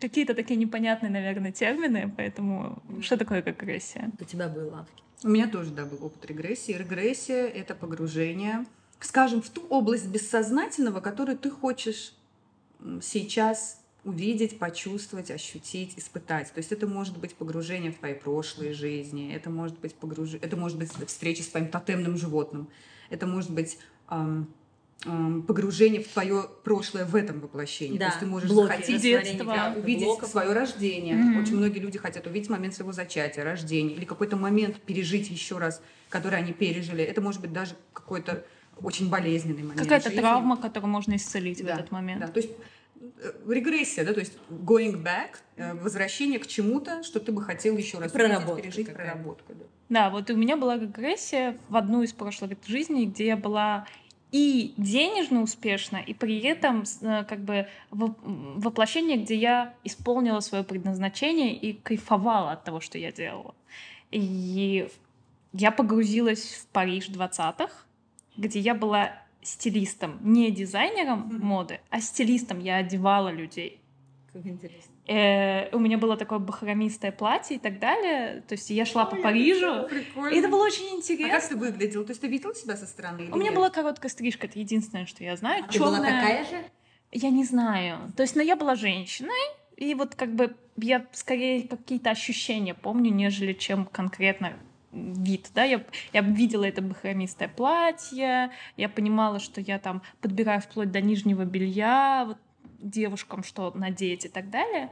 какие-то 0.00 0.34
такие 0.34 0.56
непонятные, 0.56 1.10
наверное, 1.10 1.52
термины, 1.52 2.12
поэтому 2.16 2.82
что 3.00 3.16
такое 3.16 3.42
регрессия? 3.42 4.10
У 4.20 4.24
тебя 4.24 4.48
был 4.48 4.70
лавки. 4.70 5.02
У 5.24 5.28
меня 5.28 5.48
тоже, 5.48 5.70
да, 5.70 5.86
был 5.86 6.04
опыт 6.04 6.26
регрессии. 6.26 6.72
Регрессия— 6.72 7.46
это 7.48 7.74
погружение, 7.74 8.66
скажем, 9.00 9.40
в 9.40 9.48
ту 9.48 9.66
область 9.70 10.06
бессознательного, 10.06 11.00
которую 11.00 11.38
ты 11.38 11.50
хочешь 11.50 12.12
сейчас 13.00 13.80
увидеть, 14.04 14.58
почувствовать, 14.58 15.30
ощутить, 15.30 15.94
испытать. 15.96 16.52
То 16.52 16.58
есть 16.58 16.72
это 16.72 16.86
может 16.86 17.16
быть 17.16 17.34
погружение 17.34 17.90
в 17.90 17.96
твои 17.96 18.12
прошлые 18.12 18.74
жизни, 18.74 19.34
это 19.34 19.48
может 19.48 19.78
быть 19.80 19.94
погруж... 19.94 20.34
это 20.34 20.58
может 20.58 20.76
быть 20.76 20.90
встреча 21.06 21.42
с 21.42 21.48
твоим 21.48 21.68
тотемным 21.68 22.18
животным, 22.18 22.68
это 23.08 23.26
может 23.26 23.50
быть 23.50 23.78
ам, 24.08 24.46
погружение 25.46 26.02
в 26.02 26.08
твое 26.08 26.44
прошлое 26.62 27.04
в 27.04 27.14
этом 27.14 27.40
воплощении. 27.40 27.98
Да, 27.98 28.06
То 28.06 28.10
есть 28.12 28.20
ты 28.20 28.26
можешь 28.26 28.48
блоки, 28.50 28.68
захотеть 28.72 29.02
детство, 29.02 29.44
да, 29.44 29.74
увидеть 29.76 30.04
блоков. 30.04 30.28
свое 30.28 30.52
рождение. 30.52 31.14
Мгм. 31.16 31.42
Очень 31.42 31.56
многие 31.56 31.78
люди 31.78 31.98
хотят 31.98 32.26
увидеть 32.26 32.48
момент 32.50 32.74
своего 32.74 32.92
зачатия, 32.92 33.44
рождения, 33.44 33.94
или 33.94 34.04
какой-то 34.04 34.36
момент 34.36 34.80
пережить 34.80 35.30
еще 35.30 35.58
раз, 35.58 35.82
который 36.08 36.38
они 36.38 36.52
пережили. 36.52 37.04
Это 37.04 37.20
может 37.20 37.40
быть 37.40 37.52
даже 37.52 37.74
какой-то 37.92 38.44
очень 38.80 39.08
болезненный 39.08 39.62
момент. 39.62 39.80
Какая-то 39.82 40.08
жизни. 40.08 40.20
травма, 40.20 40.56
которую 40.56 40.90
можно 40.90 41.14
исцелить 41.16 41.60
в 41.60 41.64
Да, 41.66 41.74
этот 41.74 41.90
момент. 41.92 42.20
Да, 42.20 42.28
то 42.28 42.40
есть 42.40 42.50
э, 43.22 43.32
регрессия, 43.48 44.04
да, 44.04 44.12
то 44.12 44.20
есть 44.20 44.32
going 44.50 45.00
back, 45.02 45.36
э, 45.56 45.74
возвращение 45.74 46.38
к 46.40 46.46
чему-то, 46.46 47.02
что 47.04 47.20
ты 47.20 47.30
бы 47.30 47.42
хотел 47.42 47.76
еще 47.76 47.98
раз 47.98 48.12
увидеть, 48.12 48.30
Проработка 48.30 48.62
пережить, 48.62 48.86
какая-то. 48.86 49.12
проработка. 49.12 49.54
Да. 49.54 49.64
Да, 49.90 50.10
вот 50.10 50.28
у 50.30 50.36
меня 50.36 50.56
была 50.56 50.76
регрессия 50.78 51.58
в 51.68 51.76
одну 51.76 52.02
из 52.02 52.12
прошлых 52.14 52.52
жизней, 52.66 53.06
где 53.06 53.26
я 53.26 53.36
была 53.36 53.86
и 54.34 54.74
денежно 54.76 55.42
успешна, 55.42 55.98
и 55.98 56.12
при 56.12 56.40
этом 56.40 56.82
э, 57.02 57.22
как 57.22 57.44
бы 57.44 57.68
воплощение, 57.92 59.16
где 59.16 59.36
я 59.36 59.74
исполнила 59.84 60.40
свое 60.40 60.64
предназначение 60.64 61.54
и 61.54 61.72
кайфовала 61.72 62.50
от 62.50 62.64
того, 62.64 62.80
что 62.80 62.98
я 62.98 63.12
делала. 63.12 63.54
И 64.10 64.88
я 65.52 65.70
погрузилась 65.70 66.52
в 66.52 66.66
Париж 66.66 67.10
20-х, 67.10 67.70
где 68.36 68.58
я 68.58 68.74
была 68.74 69.12
стилистом, 69.40 70.18
не 70.20 70.50
дизайнером 70.50 71.38
моды, 71.40 71.78
а 71.90 72.00
стилистом. 72.00 72.58
Я 72.58 72.78
одевала 72.78 73.28
людей. 73.28 73.78
Как 74.32 74.44
интересно. 74.44 74.93
Э, 75.06 75.68
у 75.74 75.78
меня 75.78 75.98
было 75.98 76.16
такое 76.16 76.38
бахромистое 76.38 77.12
платье 77.12 77.56
и 77.56 77.58
так 77.58 77.78
далее. 77.78 78.42
То 78.48 78.54
есть 78.54 78.70
я 78.70 78.86
шла 78.86 79.04
по 79.04 79.16
Парижу. 79.16 79.86
Прикольно. 79.88 80.34
И 80.34 80.38
это 80.38 80.48
было 80.48 80.64
очень 80.64 80.86
А 80.86 80.90
как 80.90 80.98
интересно. 80.98 81.48
ты 81.50 81.56
выглядел? 81.56 82.04
То 82.04 82.10
есть 82.12 82.22
ты 82.22 82.28
видел 82.28 82.54
себя 82.54 82.76
со 82.76 82.86
стороны? 82.86 83.28
У 83.30 83.36
меня 83.36 83.50
нет? 83.50 83.54
была 83.54 83.70
короткая 83.70 84.10
стрижка, 84.10 84.46
это 84.46 84.58
единственное, 84.58 85.06
что 85.06 85.22
я 85.22 85.36
знаю. 85.36 85.64
А 85.68 85.72
ты 85.72 85.78
была 85.78 85.98
такая 85.98 86.44
же? 86.44 86.64
Я 87.12 87.30
не 87.30 87.44
знаю. 87.44 88.12
То 88.16 88.22
есть, 88.22 88.34
но 88.34 88.42
я 88.42 88.56
была 88.56 88.74
женщиной, 88.74 89.30
и 89.76 89.94
вот 89.94 90.14
как 90.14 90.34
бы 90.34 90.56
я 90.76 91.06
скорее 91.12 91.68
какие-то 91.68 92.10
ощущения 92.10 92.74
помню, 92.74 93.12
нежели 93.12 93.52
чем 93.52 93.84
конкретно 93.84 94.54
вид, 94.90 95.50
да, 95.54 95.64
я, 95.64 95.84
я 96.12 96.20
видела 96.20 96.64
это 96.64 96.80
бахромистое 96.80 97.48
платье, 97.48 98.50
я 98.76 98.88
понимала, 98.88 99.38
что 99.40 99.60
я 99.60 99.78
там 99.78 100.02
подбираю 100.20 100.60
вплоть 100.60 100.92
до 100.92 101.00
нижнего 101.00 101.44
белья, 101.44 102.24
вот, 102.26 102.38
девушкам 102.80 103.42
что 103.42 103.72
надеть 103.74 104.24
и 104.24 104.28
так 104.28 104.50
далее. 104.50 104.90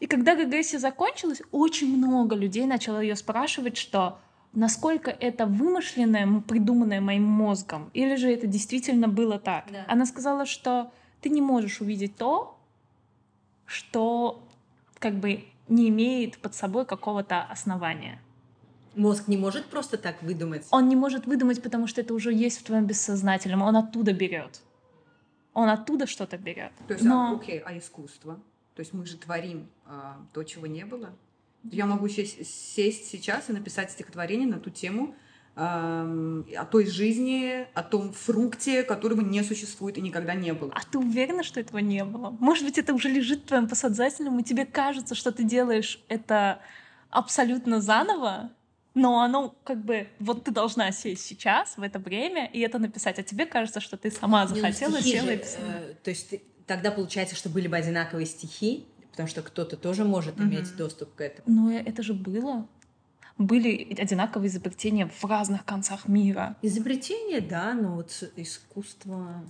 И 0.00 0.06
когда 0.06 0.34
регрессия 0.34 0.78
закончилась, 0.78 1.42
очень 1.52 1.96
много 1.96 2.34
людей 2.34 2.66
начало 2.66 3.00
ее 3.00 3.16
спрашивать, 3.16 3.76
что 3.76 4.18
насколько 4.52 5.10
это 5.10 5.46
вымышленное, 5.46 6.40
придуманное 6.40 7.00
моим 7.00 7.24
мозгом, 7.24 7.90
или 7.92 8.16
же 8.16 8.32
это 8.32 8.46
действительно 8.46 9.08
было 9.08 9.38
так. 9.38 9.66
Да. 9.70 9.84
Она 9.86 10.06
сказала, 10.06 10.46
что 10.46 10.90
ты 11.20 11.28
не 11.28 11.40
можешь 11.40 11.80
увидеть 11.80 12.16
то, 12.16 12.58
что 13.66 14.42
как 14.98 15.14
бы 15.14 15.44
не 15.68 15.88
имеет 15.88 16.38
под 16.38 16.54
собой 16.54 16.84
какого-то 16.84 17.42
основания. 17.42 18.20
Мозг 18.96 19.28
не 19.28 19.36
может 19.36 19.66
просто 19.66 19.98
так 19.98 20.20
выдумать. 20.22 20.66
Он 20.70 20.88
не 20.88 20.96
может 20.96 21.26
выдумать, 21.26 21.62
потому 21.62 21.86
что 21.86 22.00
это 22.00 22.12
уже 22.12 22.32
есть 22.32 22.58
в 22.58 22.64
твоем 22.64 22.86
бессознательном, 22.86 23.62
он 23.62 23.76
оттуда 23.76 24.12
берет. 24.12 24.60
Он 25.54 25.68
оттуда 25.68 26.06
что-то 26.06 26.38
берет. 26.38 26.72
То 26.86 26.94
есть, 26.94 27.04
Но- 27.04 27.32
а, 27.32 27.36
окей, 27.36 27.58
а 27.58 27.76
искусство? 27.76 28.40
То 28.74 28.80
есть 28.80 28.92
мы 28.92 29.04
же 29.04 29.16
творим 29.16 29.68
а, 29.84 30.24
то, 30.32 30.42
чего 30.44 30.66
не 30.66 30.84
было. 30.84 31.12
Я 31.64 31.86
могу 31.86 32.08
сесть, 32.08 32.46
сесть 32.46 33.06
сейчас 33.10 33.50
и 33.50 33.52
написать 33.52 33.90
стихотворение 33.90 34.48
на 34.48 34.58
ту 34.58 34.70
тему 34.70 35.14
о 35.56 36.64
той 36.70 36.86
жизни, 36.86 37.66
о 37.74 37.82
том 37.82 38.12
фрукте, 38.12 38.82
которого 38.82 39.20
не 39.20 39.42
существует 39.42 39.98
и 39.98 40.00
никогда 40.00 40.34
не 40.34 40.54
было. 40.54 40.72
А 40.74 40.80
ты 40.90 40.98
уверена, 40.98 41.42
что 41.42 41.60
этого 41.60 41.78
не 41.78 42.04
было? 42.04 42.30
Может 42.40 42.64
быть, 42.64 42.78
это 42.78 42.94
уже 42.94 43.08
лежит 43.08 43.42
в 43.42 43.46
твоем 43.46 43.68
подсознательном, 43.68 44.38
и 44.38 44.42
тебе 44.42 44.64
кажется, 44.64 45.14
что 45.14 45.32
ты 45.32 45.42
делаешь 45.44 46.02
это 46.08 46.60
абсолютно 47.10 47.80
заново, 47.80 48.52
но 48.94 49.20
оно 49.22 49.54
как 49.64 49.84
бы 49.84 50.08
вот 50.18 50.44
ты 50.44 50.50
должна 50.50 50.90
сесть 50.92 51.24
сейчас, 51.24 51.76
в 51.76 51.82
это 51.82 51.98
время, 51.98 52.46
и 52.46 52.60
это 52.60 52.78
написать, 52.78 53.18
а 53.18 53.22
тебе 53.22 53.46
кажется, 53.46 53.80
что 53.80 53.96
ты 53.96 54.10
сама 54.10 54.46
ну, 54.46 54.54
захотела, 54.56 55.00
стихи 55.00 55.12
села 55.16 55.26
же, 55.26 55.34
и 55.34 55.38
писала. 55.38 55.64
э, 55.68 55.94
То 56.02 56.10
есть 56.10 56.30
ты- 56.30 56.42
тогда 56.66 56.90
получается, 56.90 57.36
что 57.36 57.48
были 57.48 57.68
бы 57.68 57.76
одинаковые 57.76 58.26
стихи, 58.26 58.86
потому 59.10 59.28
что 59.28 59.42
кто-то 59.42 59.76
тоже 59.76 60.04
может 60.04 60.36
Мгм. 60.38 60.48
иметь 60.48 60.76
доступ 60.76 61.14
к 61.14 61.20
этому. 61.20 61.44
Но 61.48 61.70
это 61.72 62.02
же 62.02 62.14
было. 62.14 62.66
Были 63.38 63.96
одинаковые 63.98 64.48
изобретения 64.48 65.06
в 65.06 65.24
разных 65.24 65.64
концах 65.64 66.08
мира. 66.08 66.56
Изобретение, 66.62 67.40
да, 67.40 67.72
но 67.74 67.94
вот 67.96 68.10
искусство... 68.36 69.42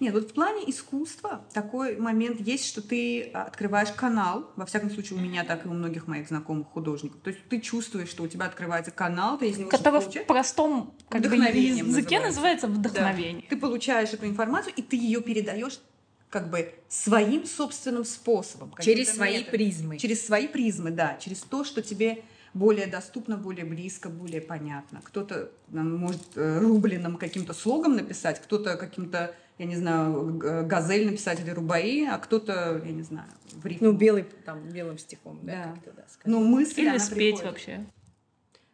Нет, 0.00 0.14
вот 0.14 0.30
в 0.30 0.34
плане 0.34 0.68
искусства 0.70 1.44
такой 1.52 1.96
момент 1.96 2.40
есть, 2.40 2.66
что 2.66 2.82
ты 2.82 3.30
а, 3.32 3.44
открываешь 3.44 3.90
канал, 3.90 4.50
во 4.56 4.66
всяком 4.66 4.90
случае 4.90 5.18
у 5.18 5.22
меня 5.22 5.44
так 5.44 5.64
и 5.64 5.68
у 5.68 5.72
многих 5.72 6.06
моих 6.06 6.28
знакомых 6.28 6.68
художников. 6.68 7.20
То 7.22 7.30
есть 7.30 7.40
ты 7.48 7.60
чувствуешь, 7.60 8.08
что 8.08 8.22
у 8.22 8.28
тебя 8.28 8.46
открывается 8.46 8.90
канал, 8.90 9.38
ты 9.38 9.48
из 9.48 9.58
него 9.58 9.70
Который 9.70 10.00
что-то 10.02 10.24
в 10.24 10.26
простом 10.26 10.94
как 11.08 11.22
бы, 11.22 11.36
языке 11.36 11.82
называется. 11.84 12.20
называется 12.20 12.66
вдохновение. 12.68 13.46
Ты 13.48 13.56
получаешь 13.56 14.12
эту 14.12 14.26
информацию, 14.26 14.74
и 14.76 14.82
ты 14.82 14.96
ее 14.96 15.20
передаешь 15.22 15.80
как 16.28 16.50
бы 16.50 16.74
своим 16.88 17.46
собственным 17.46 18.04
способом. 18.04 18.74
Через 18.80 19.14
свои 19.14 19.38
методом. 19.38 19.52
призмы. 19.52 19.98
Через 19.98 20.26
свои 20.26 20.48
призмы, 20.48 20.90
да, 20.90 21.16
через 21.20 21.40
то, 21.40 21.64
что 21.64 21.82
тебе 21.82 22.24
более 22.52 22.86
доступно, 22.86 23.36
более 23.36 23.64
близко, 23.64 24.08
более 24.08 24.40
понятно. 24.40 25.00
Кто-то 25.04 25.50
может 25.68 26.22
э, 26.36 26.60
рубленым 26.60 27.16
каким-то 27.16 27.52
слогом 27.52 27.96
написать, 27.96 28.40
кто-то 28.40 28.76
каким-то, 28.76 29.34
я 29.58 29.66
не 29.66 29.76
знаю, 29.76 30.38
газель 30.66 31.06
написать 31.06 31.40
или 31.40 31.50
рубаи, 31.50 32.04
а 32.06 32.18
кто-то, 32.18 32.80
я 32.84 32.92
не 32.92 33.02
знаю, 33.02 33.28
в 33.52 33.64
рифму. 33.66 33.88
Ну, 33.88 33.92
белый, 33.96 34.24
там, 34.44 34.62
белым 34.68 34.98
стихом, 34.98 35.38
да, 35.42 35.52
Да. 35.52 35.72
как-то, 35.74 35.92
да, 35.92 36.02
сказать. 36.08 36.26
Ну, 36.26 36.44
мысль, 36.44 36.80
Или 36.82 36.88
она 36.88 36.98
спеть 36.98 37.16
приходит. 37.36 37.44
вообще. 37.44 37.86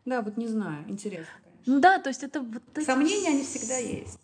Да, 0.04 0.22
вот 0.22 0.36
не 0.36 0.48
знаю, 0.48 0.84
интересно, 0.88 1.32
конечно. 1.44 1.72
Ну 1.74 1.80
да, 1.80 1.98
то 2.00 2.08
есть 2.08 2.24
это 2.24 2.40
вот 2.40 2.62
эти 2.74 2.84
Сомнения, 2.84 3.28
они 3.28 3.44
всегда 3.44 3.76
есть. 3.76 4.18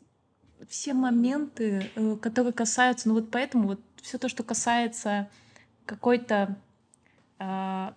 все 0.68 0.92
моменты, 0.92 1.88
э, 1.94 2.16
которые 2.20 2.52
касаются, 2.52 3.08
ну 3.08 3.14
вот 3.14 3.30
поэтому 3.30 3.68
вот 3.68 3.80
все 4.02 4.18
то, 4.18 4.28
что 4.28 4.42
касается 4.42 5.28
какой-то, 5.86 6.56
а, 7.38 7.94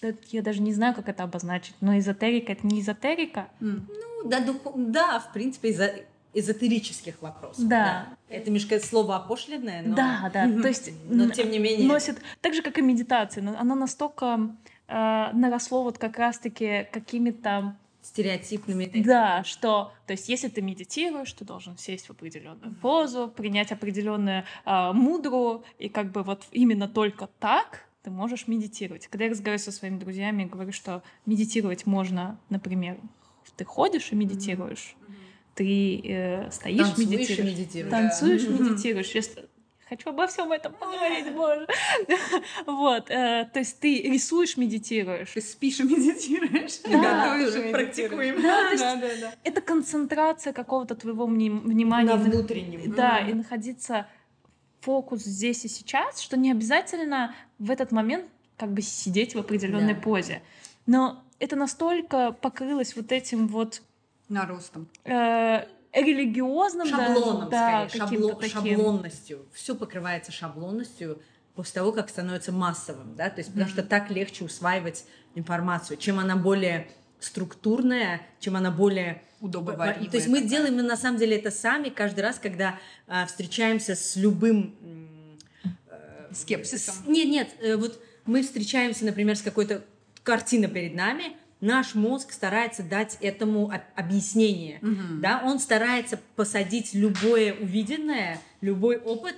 да, 0.00 0.14
я 0.30 0.40
даже 0.42 0.62
не 0.62 0.72
знаю, 0.72 0.94
как 0.94 1.10
это 1.10 1.24
обозначить, 1.24 1.74
но 1.82 1.98
эзотерика 1.98 2.52
это 2.52 2.66
не 2.66 2.80
эзотерика, 2.80 3.50
М. 3.60 3.86
Ну, 3.88 4.28
да, 4.30 4.40
духо- 4.40 4.72
да, 4.76 5.18
в 5.20 5.30
принципе, 5.34 5.68
из 5.70 5.80
эзотерических 6.34 7.20
вопросов. 7.22 7.66
Да. 7.66 8.08
Это 8.28 8.46
немножко 8.50 8.78
слово 8.80 9.16
опошленное, 9.16 9.82
но... 9.82 9.96
да, 9.96 10.30
да, 10.32 10.46
то 10.62 10.68
есть 10.68 10.90
Но 11.08 11.28
тем 11.30 11.50
не 11.50 11.58
менее... 11.58 11.88
носит, 11.88 12.18
так 12.40 12.54
же 12.54 12.62
как 12.62 12.78
и 12.78 12.82
медитация, 12.82 13.42
но 13.42 13.58
она 13.58 13.74
настолько 13.74 14.54
э, 14.86 15.28
наросло 15.32 15.82
вот 15.82 15.98
как 15.98 16.18
раз-таки 16.18 16.86
какими-то 16.92 17.76
Стереотипными. 18.02 18.90
Да, 19.04 19.44
что, 19.44 19.92
то 20.06 20.12
есть, 20.12 20.30
если 20.30 20.48
ты 20.48 20.62
медитируешь, 20.62 21.30
ты 21.34 21.44
должен 21.44 21.76
сесть 21.76 22.06
в 22.06 22.10
определенную 22.10 22.74
позу, 22.76 23.28
принять 23.28 23.72
определенную 23.72 24.44
а, 24.64 24.94
мудру, 24.94 25.64
и 25.78 25.90
как 25.90 26.10
бы 26.10 26.22
вот 26.22 26.44
именно 26.50 26.88
только 26.88 27.28
так 27.40 27.84
ты 28.02 28.10
можешь 28.10 28.48
медитировать. 28.48 29.06
Когда 29.08 29.26
я 29.26 29.30
разговариваю 29.30 29.62
со 29.62 29.70
своими 29.70 29.98
друзьями, 29.98 30.44
говорю, 30.44 30.72
что 30.72 31.02
медитировать 31.26 31.84
можно, 31.84 32.38
например, 32.48 32.96
ты 33.56 33.66
ходишь 33.66 34.12
и 34.12 34.14
медитируешь, 34.14 34.96
ты 35.60 36.00
э, 36.04 36.50
стоишь, 36.50 36.78
Танцуешь 36.88 37.08
медитируешь, 37.10 37.38
медитируешь. 37.52 37.90
танцуешь, 37.90 38.42
Мгм. 38.44 38.64
медитируешь. 38.64 39.10
Ст- 39.24 39.40
хочу 39.90 40.08
обо 40.08 40.26
всем 40.26 40.50
этом 40.52 40.72
поговорить, 40.72 41.34
боже. 41.34 41.66
Вот, 42.66 43.10
э, 43.10 43.46
то 43.52 43.58
есть 43.58 43.78
ты 43.78 44.00
рисуешь, 44.02 44.56
медитируешь. 44.56 45.32
Ты 45.34 45.42
спишь 45.42 45.80
и 45.80 45.82
медитируешь, 45.82 46.78
Да, 46.84 47.36
готовишь 47.42 47.72
практикуем. 47.72 48.40
Да, 48.40 48.70
да, 48.78 48.96
да, 48.96 49.08
да. 49.20 49.34
это 49.44 49.60
концентрация 49.60 50.54
какого-то 50.54 50.94
твоего 50.94 51.26
вни- 51.26 51.50
внимания 51.50 52.08
На 52.08 52.16
внутреннем. 52.16 52.94
да, 52.94 53.18
и 53.18 53.34
находиться 53.34 54.06
фокус 54.80 55.22
здесь 55.24 55.66
и 55.66 55.68
сейчас, 55.68 56.20
что 56.20 56.38
не 56.38 56.50
обязательно 56.52 57.34
в 57.58 57.70
этот 57.70 57.92
момент 57.92 58.24
как 58.56 58.72
бы 58.72 58.80
сидеть 58.80 59.34
в 59.34 59.38
определенной 59.38 59.92
Да. 59.94 60.00
позе. 60.00 60.40
Но 60.86 61.22
это 61.38 61.54
настолько 61.56 62.32
покрылось 62.32 62.96
вот 62.96 63.12
этим 63.12 63.46
вот 63.46 63.82
Наростом. 64.30 64.88
э, 65.04 65.64
религиозным 65.92 66.86
Шаблоном, 66.88 67.50
да, 67.50 67.88
скорее, 67.88 68.04
каким-то 68.04 68.28
шабло- 68.28 68.40
таким. 68.40 68.76
шаблонностью. 68.76 69.46
Все 69.52 69.74
покрывается 69.74 70.30
шаблонностью 70.32 71.20
после 71.54 71.74
того, 71.80 71.92
как 71.92 72.08
становится 72.08 72.52
массовым, 72.52 73.16
да, 73.16 73.28
то 73.28 73.40
есть 73.40 73.52
потому 73.52 73.68
что 73.68 73.82
так 73.82 74.08
легче 74.10 74.44
усваивать 74.44 75.04
информацию. 75.34 75.96
Чем 75.96 76.18
она 76.20 76.36
более 76.36 76.88
структурная, 77.18 78.22
чем 78.38 78.56
она 78.56 78.70
более 78.70 79.22
Удобоваримая 79.40 80.08
То 80.10 80.16
есть 80.18 80.28
мы 80.28 80.42
делаем 80.42 80.76
на 80.76 80.96
самом 80.96 81.18
деле 81.18 81.36
это 81.38 81.50
сами 81.50 81.88
каждый 81.88 82.20
раз, 82.20 82.38
когда 82.38 82.78
а, 83.08 83.24
встречаемся 83.26 83.94
с 83.94 84.14
любым 84.16 84.76
э, 85.88 86.28
Скепсисом. 86.34 86.94
с- 86.94 87.06
Нет, 87.08 87.28
нет, 87.28 87.48
э, 87.60 87.76
вот 87.76 88.02
мы 88.26 88.42
встречаемся, 88.42 89.04
например, 89.06 89.36
с 89.36 89.42
какой-то 89.42 89.82
картиной 90.22 90.68
перед 90.68 90.94
нами, 90.94 91.36
наш 91.60 91.94
мозг 91.94 92.32
старается 92.32 92.82
дать 92.82 93.18
этому 93.20 93.70
об- 93.70 93.82
объяснение, 93.94 94.78
Мгм. 94.82 95.20
да, 95.20 95.42
он 95.44 95.58
старается 95.58 96.18
посадить 96.36 96.94
любое 96.94 97.54
увиденное, 97.54 98.38
любой 98.60 98.96
опыт 98.98 99.36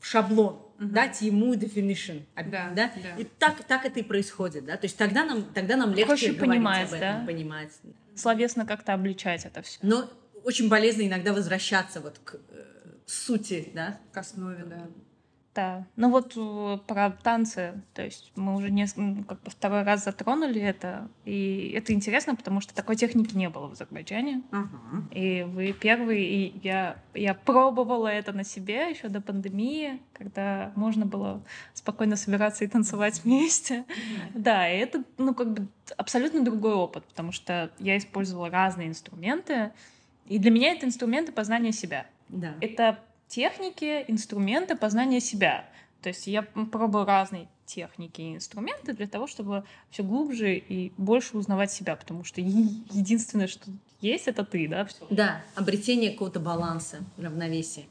в 0.00 0.06
шаблон, 0.06 0.62
Мгм. 0.78 0.92
дать 0.92 1.20
ему 1.22 1.54
definition, 1.54 2.22
Да, 2.36 2.70
да, 2.74 2.90
да. 3.02 3.16
и 3.18 3.24
так, 3.24 3.62
так 3.64 3.84
это 3.84 4.00
и 4.00 4.02
происходит, 4.02 4.64
да, 4.64 4.76
то 4.76 4.84
есть 4.86 4.96
тогда 4.96 5.24
нам, 5.24 5.44
тогда 5.52 5.76
нам 5.76 5.90
легче 5.90 6.06
Проще 6.06 6.32
говорить 6.32 6.40
понимать, 6.50 6.88
об 6.88 6.94
этом, 6.94 7.00
да? 7.00 7.26
понимать. 7.26 7.70
Словесно 8.14 8.64
как-то 8.66 8.94
обличать 8.94 9.44
это 9.44 9.62
все. 9.62 9.78
Но 9.82 10.08
очень 10.44 10.68
полезно 10.70 11.02
иногда 11.06 11.32
возвращаться 11.32 12.00
вот 12.00 12.18
к 12.24 12.36
э, 12.50 12.64
сути, 13.06 13.70
да, 13.74 13.98
К 14.12 14.18
основе, 14.18 14.64
да. 14.64 14.86
Да. 15.58 15.84
Ну 15.96 16.08
вот 16.10 16.34
э, 16.36 16.78
про 16.86 17.10
танцы, 17.10 17.82
то 17.92 18.04
есть 18.04 18.30
мы 18.36 18.54
уже 18.54 18.70
не, 18.70 18.86
как 19.24 19.42
бы 19.42 19.50
второй 19.50 19.82
раз 19.82 20.04
затронули 20.04 20.60
это, 20.60 21.08
и 21.24 21.72
это 21.76 21.92
интересно, 21.92 22.36
потому 22.36 22.60
что 22.60 22.72
такой 22.76 22.94
техники 22.94 23.34
не 23.34 23.48
было 23.48 23.66
в 23.66 23.72
Азербайджане. 23.72 24.42
Ага. 24.52 24.68
И 25.10 25.42
вы 25.42 25.72
первый, 25.72 26.22
и 26.22 26.60
я, 26.62 26.98
я 27.12 27.34
пробовала 27.34 28.06
это 28.06 28.32
на 28.32 28.44
себе 28.44 28.88
еще 28.88 29.08
до 29.08 29.20
пандемии, 29.20 30.00
когда 30.12 30.70
можно 30.76 31.06
было 31.06 31.42
спокойно 31.74 32.14
собираться 32.14 32.64
и 32.64 32.68
танцевать 32.68 33.24
вместе. 33.24 33.84
Да, 34.34 34.70
и 34.70 34.78
это, 34.78 35.02
ну, 35.16 35.34
как 35.34 35.52
бы 35.54 35.66
абсолютно 35.96 36.44
другой 36.44 36.74
опыт, 36.74 37.04
потому 37.06 37.32
что 37.32 37.72
я 37.80 37.98
использовала 37.98 38.48
разные 38.48 38.86
инструменты, 38.86 39.72
и 40.26 40.38
для 40.38 40.52
меня 40.52 40.70
это 40.70 40.86
инструменты 40.86 41.32
познания 41.32 41.72
себя. 41.72 42.06
да. 42.28 42.54
Это 42.60 43.00
техники, 43.28 44.04
инструменты 44.08 44.76
познания 44.76 45.20
себя. 45.20 45.64
То 46.02 46.10
есть 46.10 46.26
я 46.26 46.42
пробую 46.42 47.04
разные 47.04 47.48
техники 47.66 48.20
и 48.20 48.34
инструменты 48.36 48.94
для 48.94 49.06
того, 49.06 49.26
чтобы 49.26 49.64
все 49.90 50.02
глубже 50.02 50.56
и 50.56 50.92
больше 50.96 51.36
узнавать 51.36 51.70
себя, 51.70 51.96
потому 51.96 52.24
что 52.24 52.40
единственное, 52.40 53.46
что 53.46 53.70
есть, 54.00 54.28
это 54.28 54.44
ты, 54.44 54.68
да, 54.68 54.84
все. 54.84 55.06
Да, 55.10 55.42
обретение 55.54 56.12
какого-то 56.12 56.40
баланса, 56.40 56.98
равновесия. 57.16 57.84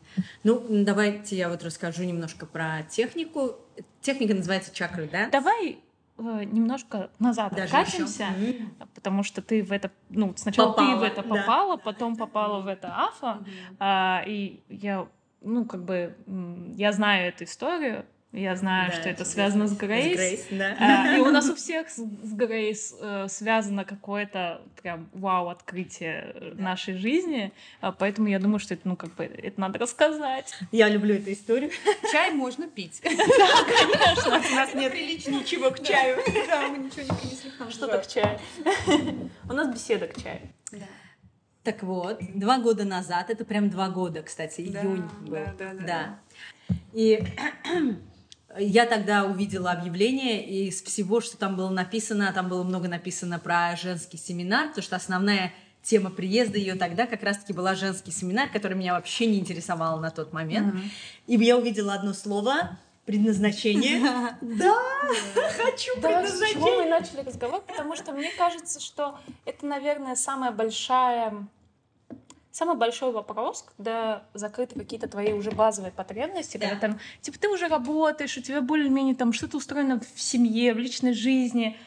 Ну, 0.44 0.66
давайте 0.70 1.36
я 1.36 1.50
вот 1.50 1.64
расскажу 1.64 2.04
немножко 2.04 2.46
про 2.46 2.84
технику. 2.90 3.56
Техника 4.02 4.34
называется 4.34 4.74
чакры, 4.74 5.10
да? 5.12 5.30
Давай 5.30 5.80
э, 6.18 6.44
немножко 6.46 7.12
назад 7.20 7.54
Даже 7.54 7.76
откатимся, 7.76 8.28
еще. 8.40 8.66
Потому 8.96 9.24
что 9.24 9.42
ты 9.42 9.64
в 9.64 9.72
это, 9.74 9.92
ну, 10.10 10.34
сначала 10.38 10.74
ты 10.74 10.80
Попала, 10.80 11.00
в 11.00 11.04
это 11.04 11.24
да. 11.24 11.30
попала, 11.30 11.78
потом 11.78 12.16
попала 12.16 12.62
в 12.62 12.68
это 12.68 12.88
Афа, 12.96 13.44
а, 13.78 14.24
и 14.26 14.62
я, 14.70 15.08
ну, 15.42 15.66
как 15.66 15.84
бы, 15.84 16.16
я 16.76 16.92
знаю 16.92 17.30
эту 17.30 17.44
историю, 17.46 18.06
я 18.34 18.56
знаю, 18.56 18.92
Да, 18.92 19.00
что 19.00 19.10
это 19.10 19.24
связано 19.24 19.68
с 19.68 19.72
С 19.72 19.78
Грейс. 19.78 20.16
Грейс, 20.18 20.48
да. 20.52 20.76
А, 20.80 21.16
И 21.16 21.22
у 21.22 21.32
нас 21.32 21.50
у 21.50 21.56
всех 21.56 21.90
с, 21.90 21.96
с 21.96 22.34
Грейс 22.34 22.94
э, 23.00 23.28
связано 23.30 23.86
какое-то 23.86 24.62
прям 24.82 25.10
вау-открытие 25.14 26.34
э, 26.34 26.54
нашей 26.56 26.98
жизни, 26.98 27.54
а, 27.80 27.94
поэтому 27.94 28.28
я 28.28 28.40
думаю, 28.40 28.60
что 28.60 28.74
это, 28.74 28.88
ну, 28.88 28.98
как 28.98 29.16
бы, 29.16 29.24
это 29.24 29.60
надо 29.60 29.80
рассказать. 29.80 30.54
Я 30.72 30.90
люблю 30.90 31.16
эту 31.16 31.32
историю. 31.32 31.72
Чай 32.12 32.32
можно 32.32 32.68
пить. 32.68 33.02
У 33.06 34.30
нас 34.30 34.74
нет 34.74 34.94
ничего 34.94 35.72
к 35.72 35.82
чаю. 35.82 36.22
Да, 36.48 36.68
мы 36.68 36.80
ничего 36.80 37.04
не 37.04 37.20
принесли. 37.20 37.52
Что-то 37.72 38.00
к 38.00 38.08
чаю. 38.08 38.40
У 39.50 39.54
нас 39.54 39.74
беседа 39.74 40.08
к 40.08 40.22
чаю. 40.22 40.42
Так 41.68 41.84
вот, 41.84 42.22
два 42.34 42.60
года 42.60 42.86
назад, 42.86 43.30
это 43.30 43.44
прям 43.44 43.70
два 43.70 43.90
года, 43.90 44.22
кстати, 44.24 44.70
Да, 44.70 44.84
июнь 44.84 45.02
был. 45.20 45.32
да, 45.36 45.54
да, 45.60 45.74
да, 45.86 46.20
И 46.94 47.22
я 48.58 48.86
тогда 48.86 49.26
увидела 49.26 49.72
объявление, 49.74 50.48
и 50.48 50.70
из 50.70 50.82
всего, 50.82 51.20
что 51.20 51.38
там 51.38 51.58
было 51.58 51.70
написано, 51.70 52.32
там 52.34 52.48
было 52.48 52.64
много 52.64 52.88
написано 52.88 53.38
про 53.38 53.76
женский 53.76 54.16
семинар, 54.16 54.70
потому 54.70 54.82
что 54.82 54.96
основная 54.96 55.52
тема 55.82 56.10
приезда 56.10 56.58
ее 56.58 56.76
тогда 56.76 57.06
как 57.06 57.22
раз-таки 57.22 57.52
была 57.52 57.76
женский 57.76 58.12
семинар, 58.12 58.48
который 58.50 58.78
меня 58.78 58.94
вообще 58.94 59.26
не 59.26 59.38
интересовал 59.38 60.00
на 60.00 60.10
тот 60.10 60.32
момент. 60.32 60.74
И 61.26 61.36
я 61.36 61.58
увидела 61.58 61.96
одно 61.96 62.14
слово 62.14 62.78
предназначение. 63.06 64.00
Да, 64.42 64.78
хочу 65.58 66.00
Да, 66.00 66.26
с 66.26 66.32
чего 66.32 66.62
мы 66.62 66.84
предназначение. 66.86 66.90
начали 66.90 67.22
разговор, 67.28 67.62
потому 67.68 67.98
что 67.98 68.14
мне 68.14 68.32
кажется, 68.38 68.80
что 68.80 69.20
это, 69.44 69.66
наверное, 69.66 70.16
самая 70.16 70.52
большая 70.52 71.46
самый 72.58 72.76
большой 72.76 73.12
вопрос, 73.12 73.66
когда 73.78 74.24
закрыты 74.34 74.74
какие-то 74.80 75.08
твои 75.08 75.32
уже 75.34 75.52
базовые 75.52 75.92
потребности, 75.92 76.58
Да. 76.58 76.70
когда 76.70 76.88
там, 76.88 77.00
типа, 77.22 77.38
ты 77.40 77.50
уже 77.50 77.68
работаешь, 77.68 78.36
у 78.36 78.42
тебя 78.42 78.62
более-менее 78.62 79.14
там 79.14 79.32
что-то 79.32 79.58
устроено 79.58 80.02
в 80.16 80.20
семье, 80.20 80.74
в 80.74 80.80
личной 80.80 81.14
жизни, 81.14 81.78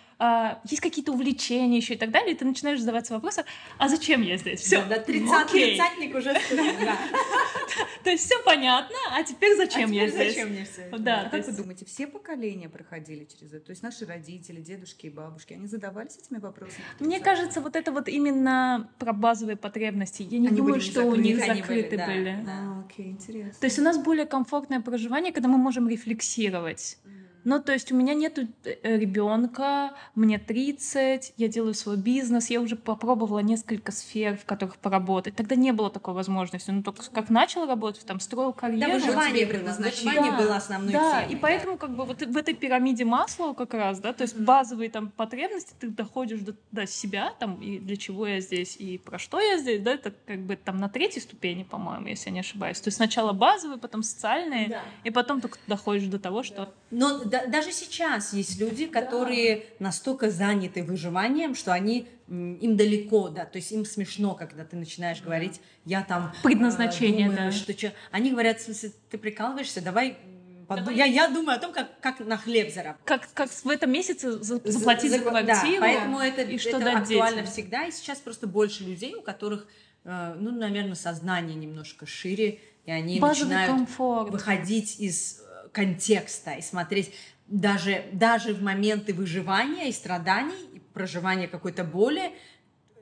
есть 0.65 0.83
какие-то 0.83 1.13
увлечения 1.13 1.79
еще 1.79 1.95
и 1.95 1.97
так 1.97 2.11
далее, 2.11 2.35
и 2.35 2.37
ты 2.37 2.45
начинаешь 2.45 2.81
задаваться 2.81 3.15
вопросом, 3.15 3.45
а 3.79 3.89
зачем 3.89 4.23
я 4.23 4.37
здесь? 4.37 4.61
Все, 4.61 4.85
Да, 4.85 4.99
тридцатник 4.99 6.15
уже. 6.15 6.35
То 8.05 8.11
есть 8.11 8.25
все 8.25 8.43
понятно, 8.45 8.97
а 9.13 9.23
теперь 9.23 9.57
зачем 9.57 9.91
А 9.91 9.95
я 9.95 10.09
здесь? 10.09 10.35
Зачем 10.35 10.51
мне 10.51 10.65
все 10.65 10.83
это? 10.83 10.99
Да, 10.99 11.21
А 11.23 11.31
как 11.31 11.47
вы 11.47 11.53
думаете, 11.53 11.85
все 11.85 12.07
поколения 12.07 12.69
проходили 12.69 13.25
через 13.25 13.53
это? 13.53 13.67
То 13.67 13.71
есть 13.71 13.83
наши 13.83 14.05
родители, 14.05 14.61
дедушки 14.61 15.07
и 15.07 15.11
бабушки, 15.11 15.55
они 15.55 15.67
задавались 15.67 16.19
этими 16.19 16.39
вопросами? 16.39 16.83
Мне 16.99 17.21
кажется, 17.21 17.61
вот 17.61 17.77
это 17.77 17.93
вот 17.93 18.09
именно 18.09 18.91
про 18.99 19.13
базовые 19.13 19.57
потребности. 19.57 20.23
Я 20.23 20.39
не 20.39 20.49
думаю, 20.49 20.81
что 20.81 21.05
у 21.05 21.15
них 21.15 21.39
закрыты 21.39 21.97
были. 21.97 22.45
А, 22.49 22.85
окей, 22.85 23.11
интересно. 23.11 23.55
То 23.61 23.67
есть 23.67 23.79
у 23.79 23.83
нас 23.83 23.99
более 23.99 24.27
комфортное 24.27 24.81
проживание, 24.81 25.33
когда 25.33 25.49
мы 25.49 25.59
можем 25.59 25.89
рефлексировать. 25.89 26.99
Ну, 27.45 27.61
то 27.63 27.73
есть 27.73 27.91
у 27.93 27.97
меня 27.97 28.15
нету 28.15 28.43
ребенка, 28.83 29.93
мне 30.15 30.39
30, 30.39 31.35
я 31.37 31.49
делаю 31.49 31.75
свой 31.75 31.97
бизнес, 31.97 32.51
я 32.51 32.61
уже 32.61 32.77
попробовала 32.77 33.39
несколько 33.41 33.93
сфер, 33.93 34.37
в 34.37 34.45
которых 34.45 34.77
поработать. 34.77 35.37
Тогда 35.37 35.55
не 35.57 35.73
было 35.73 35.91
такой 35.91 36.15
возможности. 36.15 36.71
Ну, 36.71 36.83
только 36.83 37.11
как 37.11 37.31
начала 37.31 37.67
работать, 37.67 38.05
там, 38.07 38.21
строил 38.21 38.53
Да, 38.53 38.59
карьеру. 38.61 38.93
выживание 38.93 39.31
тебе 39.35 39.47
было. 39.47 39.53
предназначение. 39.55 40.11
Выживание 40.11 40.33
Да, 40.33 40.45
было 40.45 40.57
основной 40.57 40.93
Да, 40.93 41.21
темой. 41.23 41.35
и 41.35 41.37
поэтому 41.37 41.77
как 41.77 41.97
бы 41.97 42.05
вот 42.05 42.23
в 42.23 42.37
этой 42.37 42.55
пирамиде 42.55 43.05
масла 43.05 43.53
как 43.55 43.75
раз, 43.75 44.01
да, 44.01 44.13
то 44.13 44.23
есть 44.23 44.39
базовые 44.39 44.91
там 44.91 45.11
потребности, 45.11 45.75
ты 45.79 45.89
доходишь 45.89 46.41
до, 46.41 46.55
до 46.73 46.87
себя, 46.87 47.33
там, 47.39 47.61
и 47.61 47.79
для 47.79 47.97
чего 47.97 48.27
я 48.27 48.41
здесь, 48.41 48.77
и 48.77 48.99
про 48.99 49.19
что 49.19 49.41
я 49.41 49.59
здесь, 49.59 49.81
да, 49.83 49.93
это 49.93 50.13
как 50.27 50.41
бы 50.41 50.57
там 50.57 50.79
на 50.79 50.89
третьей 50.89 51.21
ступени, 51.23 51.63
по-моему, 51.65 52.07
если 52.09 52.29
я 52.29 52.35
не 52.35 52.41
ошибаюсь. 52.41 52.81
То 52.81 52.89
есть 52.89 52.97
сначала 52.97 53.33
базовые, 53.33 53.79
потом 53.79 54.03
социальные, 54.03 54.69
Да. 54.69 54.81
и 55.05 55.11
потом 55.11 55.41
только 55.41 55.59
доходишь 55.67 56.07
до 56.09 56.19
того, 56.19 56.43
что... 56.43 56.73
Но 56.91 57.25
да- 57.31 57.47
даже 57.47 57.73
сейчас 57.73 58.33
есть 58.33 58.59
люди, 58.61 58.87
которые 58.87 59.65
настолько 59.79 60.31
заняты 60.31 60.83
выживанием, 60.83 61.55
что 61.55 61.73
они 61.73 62.07
им 62.29 62.77
далеко, 62.77 63.29
да, 63.29 63.45
то 63.45 63.57
есть 63.57 63.73
им 63.73 63.85
смешно, 63.85 64.35
когда 64.35 64.65
ты 64.65 64.77
начинаешь 64.77 65.21
говорить, 65.23 65.61
я 65.85 66.03
там 66.03 66.33
э, 66.39 66.43
Предназначение, 66.45 67.29
думаю, 67.29 67.51
да. 67.51 67.57
что 67.57 67.75
чё». 67.75 67.91
Они 68.13 68.31
говорят, 68.31 68.61
в 68.61 68.65
смысле, 68.65 68.93
ты 69.11 69.19
прикалываешься, 69.19 69.81
давай, 69.81 70.11
м, 70.11 70.67
подумай». 70.67 70.95
Давай. 70.95 71.11
Я, 71.11 71.25
я 71.27 71.29
думаю 71.29 71.57
о 71.57 71.61
том, 71.61 71.73
как, 71.73 71.99
как 72.01 72.21
на 72.21 72.37
хлеб 72.37 72.73
заработать. 72.73 73.05
Как, 73.05 73.29
как 73.35 73.51
в 73.51 73.69
этом 73.69 73.91
месяце 73.91 74.31
за- 74.33 74.61
заплатить 74.65 75.11
за, 75.11 75.19
За- 75.19 75.25
квартиру, 75.25 75.47
Да, 75.47 75.81
поэтому 75.81 76.21
это, 76.21 76.43
и 76.43 76.55
это 76.57 76.63
что 76.69 76.79
дать 76.79 76.95
актуально 77.03 77.39
детям. 77.41 77.47
всегда. 77.53 77.87
И 77.87 77.91
сейчас 77.91 78.19
просто 78.19 78.47
больше 78.47 78.85
людей, 78.85 79.15
у 79.17 79.23
которых, 79.23 79.67
э, 80.05 80.35
ну, 80.39 80.53
наверное, 80.53 80.95
сознание 80.95 81.57
немножко 81.57 82.07
шире, 82.07 82.61
и 82.87 82.91
они 82.93 83.19
Базовый 83.19 83.49
начинают 83.55 83.71
комфорт. 83.73 84.31
выходить 84.31 85.01
из 85.01 85.41
э, 85.41 85.50
контекста 85.73 86.53
и 86.53 86.63
смотреть 86.63 87.13
даже, 87.47 88.05
даже 88.13 88.55
в 88.55 88.63
моменты 88.63 89.13
выживания 89.13 89.89
и 89.89 89.93
страданий, 89.93 90.69
и 90.75 90.79
проживания 90.79 91.49
какой-то 91.49 91.85
боли, 91.85 92.33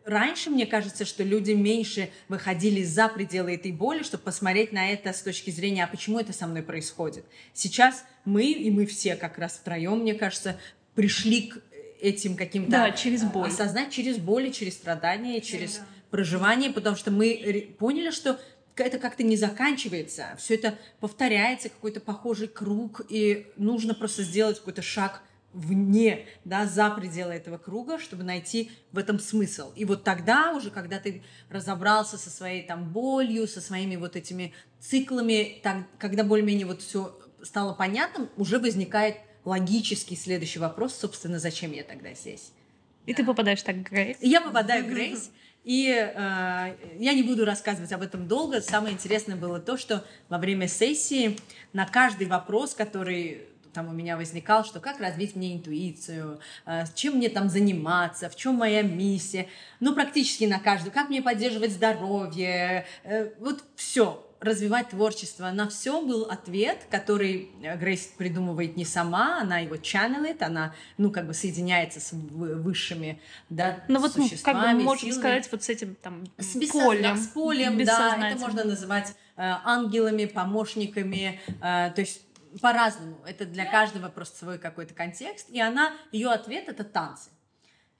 Раньше, 0.08 0.48
мне 0.48 0.64
кажется, 0.64 1.04
что 1.04 1.22
люди 1.22 1.50
меньше 1.50 2.08
выходили 2.28 2.82
за 2.82 3.08
пределы 3.08 3.56
этой 3.56 3.72
боли, 3.72 4.02
чтобы 4.02 4.22
посмотреть 4.22 4.72
на 4.72 4.90
это 4.90 5.12
с 5.12 5.20
точки 5.20 5.50
зрения, 5.50 5.84
а 5.84 5.86
почему 5.86 6.18
это 6.18 6.32
со 6.32 6.46
мной 6.46 6.62
происходит. 6.62 7.26
Сейчас 7.52 8.06
мы, 8.24 8.50
и 8.50 8.70
мы 8.70 8.86
все 8.86 9.16
как 9.16 9.36
раз 9.36 9.60
втроем, 9.60 9.98
мне 9.98 10.14
кажется, 10.14 10.58
пришли 10.94 11.48
к 11.48 11.60
этим 12.00 12.36
каким-то 12.36 12.70
Да, 12.70 12.90
через 12.92 13.22
боль. 13.22 13.48
осознать 13.48 13.90
через 13.90 14.16
боли, 14.16 14.48
через 14.48 14.74
страдания, 14.74 15.42
через 15.42 15.82
проживание, 16.10 16.70
потому 16.70 16.96
что 16.96 17.10
мы 17.10 17.74
поняли, 17.78 18.10
что 18.10 18.40
это 18.84 18.98
как-то 18.98 19.22
не 19.22 19.36
заканчивается, 19.36 20.34
все 20.38 20.54
это 20.54 20.78
повторяется, 21.00 21.68
какой-то 21.68 22.00
похожий 22.00 22.48
круг, 22.48 23.02
и 23.08 23.46
нужно 23.56 23.94
просто 23.94 24.22
сделать 24.22 24.58
какой-то 24.58 24.82
шаг 24.82 25.22
вне, 25.52 26.26
да, 26.44 26.66
за 26.66 26.90
пределы 26.90 27.32
этого 27.32 27.58
круга, 27.58 27.98
чтобы 27.98 28.22
найти 28.22 28.70
в 28.92 28.98
этом 28.98 29.18
смысл. 29.18 29.72
И 29.74 29.84
вот 29.84 30.04
тогда 30.04 30.52
уже, 30.52 30.70
когда 30.70 30.98
ты 30.98 31.22
разобрался 31.48 32.18
со 32.18 32.30
своей 32.30 32.62
там 32.66 32.92
болью, 32.92 33.48
со 33.48 33.60
своими 33.60 33.96
вот 33.96 34.14
этими 34.14 34.52
циклами, 34.78 35.60
так, 35.62 35.84
когда 35.98 36.22
более-менее 36.22 36.66
вот 36.66 36.82
все 36.82 37.18
стало 37.42 37.72
понятным, 37.72 38.28
уже 38.36 38.58
возникает 38.58 39.16
логический 39.44 40.16
следующий 40.16 40.58
вопрос, 40.58 40.94
собственно, 40.94 41.38
зачем 41.38 41.72
я 41.72 41.82
тогда 41.82 42.12
здесь? 42.12 42.52
И 43.06 43.14
ты 43.14 43.24
попадаешь 43.24 43.62
так 43.62 43.76
к 43.76 43.90
Грейс. 43.90 44.18
Я 44.20 44.42
попадаю 44.42 44.84
в 44.84 44.88
Грейс, 44.88 45.30
и 45.68 45.90
э, 45.90 46.76
я 46.98 47.12
не 47.12 47.22
буду 47.22 47.44
рассказывать 47.44 47.92
об 47.92 48.00
этом 48.00 48.26
долго. 48.26 48.62
Самое 48.62 48.94
интересное 48.94 49.36
было 49.36 49.60
то, 49.60 49.76
что 49.76 50.02
во 50.30 50.38
время 50.38 50.66
сессии 50.66 51.36
на 51.74 51.84
каждый 51.84 52.26
вопрос, 52.26 52.72
который 52.72 53.42
там 53.74 53.86
у 53.90 53.92
меня 53.92 54.16
возникал, 54.16 54.64
что 54.64 54.80
как 54.80 54.98
развить 54.98 55.36
мне 55.36 55.54
интуицию, 55.54 56.40
э, 56.64 56.84
чем 56.94 57.16
мне 57.16 57.28
там 57.28 57.50
заниматься, 57.50 58.30
в 58.30 58.36
чем 58.36 58.54
моя 58.54 58.80
миссия, 58.80 59.46
ну 59.78 59.94
практически 59.94 60.44
на 60.44 60.58
каждую, 60.58 60.90
как 60.90 61.10
мне 61.10 61.20
поддерживать 61.20 61.72
здоровье, 61.72 62.86
э, 63.04 63.34
вот 63.38 63.62
все 63.76 64.26
развивать 64.40 64.90
творчество. 64.90 65.50
На 65.50 65.68
все 65.68 66.00
был 66.00 66.24
ответ, 66.24 66.86
который 66.90 67.50
э, 67.62 67.76
Грейс 67.76 68.06
придумывает 68.06 68.76
не 68.76 68.84
сама, 68.84 69.40
она 69.40 69.58
его 69.58 69.76
чannelит, 69.76 70.42
она, 70.42 70.74
ну, 70.96 71.10
как 71.10 71.26
бы 71.26 71.34
соединяется 71.34 72.00
с 72.00 72.12
вы- 72.12 72.54
высшими, 72.54 73.20
да, 73.48 73.84
Ну 73.88 73.98
вот, 74.00 74.12
как 74.42 74.60
бы 74.60 74.82
можем 74.84 75.08
силами. 75.08 75.20
сказать 75.20 75.52
вот 75.52 75.62
с 75.64 75.68
этим 75.68 75.94
там 75.96 76.24
С, 76.38 76.54
полем. 76.70 77.02
да, 77.02 77.16
с 77.16 77.26
полем, 77.28 77.84
да, 77.84 78.28
это 78.30 78.38
можно 78.40 78.64
называть 78.64 79.08
э, 79.36 79.42
ангелами, 79.64 80.26
помощниками, 80.26 81.40
э, 81.60 81.90
то 81.94 82.00
есть 82.00 82.22
по-разному. 82.60 83.16
Это 83.26 83.44
для 83.44 83.64
каждого 83.70 84.08
просто 84.08 84.38
свой 84.38 84.58
какой-то 84.58 84.94
контекст. 84.94 85.50
И 85.50 85.60
она, 85.60 85.92
ее 86.12 86.30
ответ 86.30 86.68
это 86.68 86.82
танцы. 86.84 87.30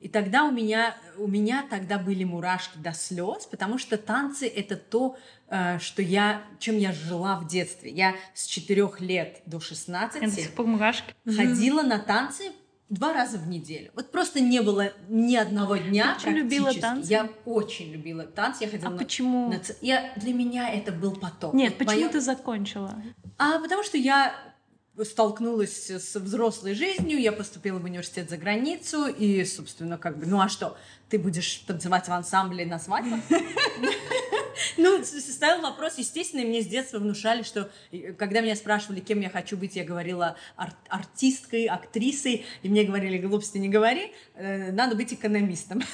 И 0.00 0.08
тогда 0.08 0.44
у 0.44 0.52
меня, 0.52 0.94
у 1.16 1.26
меня 1.26 1.66
тогда 1.68 1.98
были 1.98 2.22
мурашки 2.22 2.78
до 2.78 2.92
слез, 2.92 3.46
потому 3.46 3.78
что 3.78 3.96
танцы 3.96 4.46
это 4.46 4.76
то, 4.76 5.16
э, 5.48 5.78
что 5.80 6.02
я, 6.02 6.42
чем 6.60 6.78
я 6.78 6.92
жила 6.92 7.36
в 7.40 7.48
детстве. 7.48 7.90
Я 7.90 8.14
с 8.32 8.46
4 8.46 8.88
лет 9.00 9.42
до 9.46 9.58
16 9.58 10.22
Я 10.22 10.28
до 10.28 10.34
сих 10.34 10.52
пор 10.52 10.66
мурашки. 10.66 11.14
ходила 11.26 11.82
на 11.82 11.98
танцы 11.98 12.52
два 12.88 13.12
раза 13.12 13.38
в 13.38 13.48
неделю. 13.48 13.90
Вот 13.94 14.12
просто 14.12 14.40
не 14.40 14.62
было 14.62 14.92
ни 15.08 15.34
одного 15.34 15.76
дня. 15.76 16.16
Ты 16.22 16.30
любила 16.30 16.72
танцы? 16.72 17.10
Я 17.10 17.28
очень 17.44 17.90
любила 17.92 18.22
танцы. 18.22 18.62
Я 18.62 18.68
А 18.68 18.70
ходила 18.70 18.90
на- 18.90 18.98
почему? 18.98 19.48
на 19.50 19.60
я, 19.82 20.12
для 20.16 20.32
меня 20.32 20.70
это 20.72 20.92
был 20.92 21.16
поток. 21.16 21.54
Нет, 21.54 21.70
Вот 21.72 21.78
почему 21.80 22.00
моё- 22.02 22.08
ты 22.10 22.20
закончила? 22.20 23.02
А 23.36 23.58
потому 23.58 23.82
что 23.82 23.98
я 23.98 24.32
столкнулась 25.04 25.90
с 25.90 26.14
взрослой 26.16 26.74
жизнью, 26.74 27.20
я 27.20 27.32
поступила 27.32 27.78
в 27.78 27.84
университет 27.84 28.30
за 28.30 28.36
границу, 28.36 29.06
и, 29.06 29.44
собственно, 29.44 29.98
как 29.98 30.18
бы, 30.18 30.26
ну 30.26 30.40
а 30.40 30.48
что, 30.48 30.76
ты 31.08 31.18
будешь 31.18 31.62
танцевать 31.66 32.06
в 32.08 32.12
ансамбле 32.12 32.66
на 32.66 32.78
свадьбах? 32.78 33.20
Ну, 34.76 35.02
ставил 35.04 35.62
вопрос, 35.62 35.98
естественно, 35.98 36.40
и 36.40 36.44
мне 36.44 36.62
с 36.62 36.66
детства 36.66 36.98
внушали, 36.98 37.42
что 37.42 37.70
когда 38.18 38.40
меня 38.40 38.56
спрашивали, 38.56 39.00
кем 39.00 39.20
я 39.20 39.30
хочу 39.30 39.56
быть, 39.56 39.76
я 39.76 39.84
говорила 39.84 40.36
ар- 40.56 40.74
артисткой, 40.88 41.66
актрисой, 41.66 42.44
и 42.62 42.68
мне 42.68 42.84
говорили, 42.84 43.18
глупости 43.18 43.58
не 43.58 43.68
говори, 43.68 44.12
э, 44.34 44.72
надо 44.72 44.96
быть 44.96 45.12
экономистом. 45.12 45.80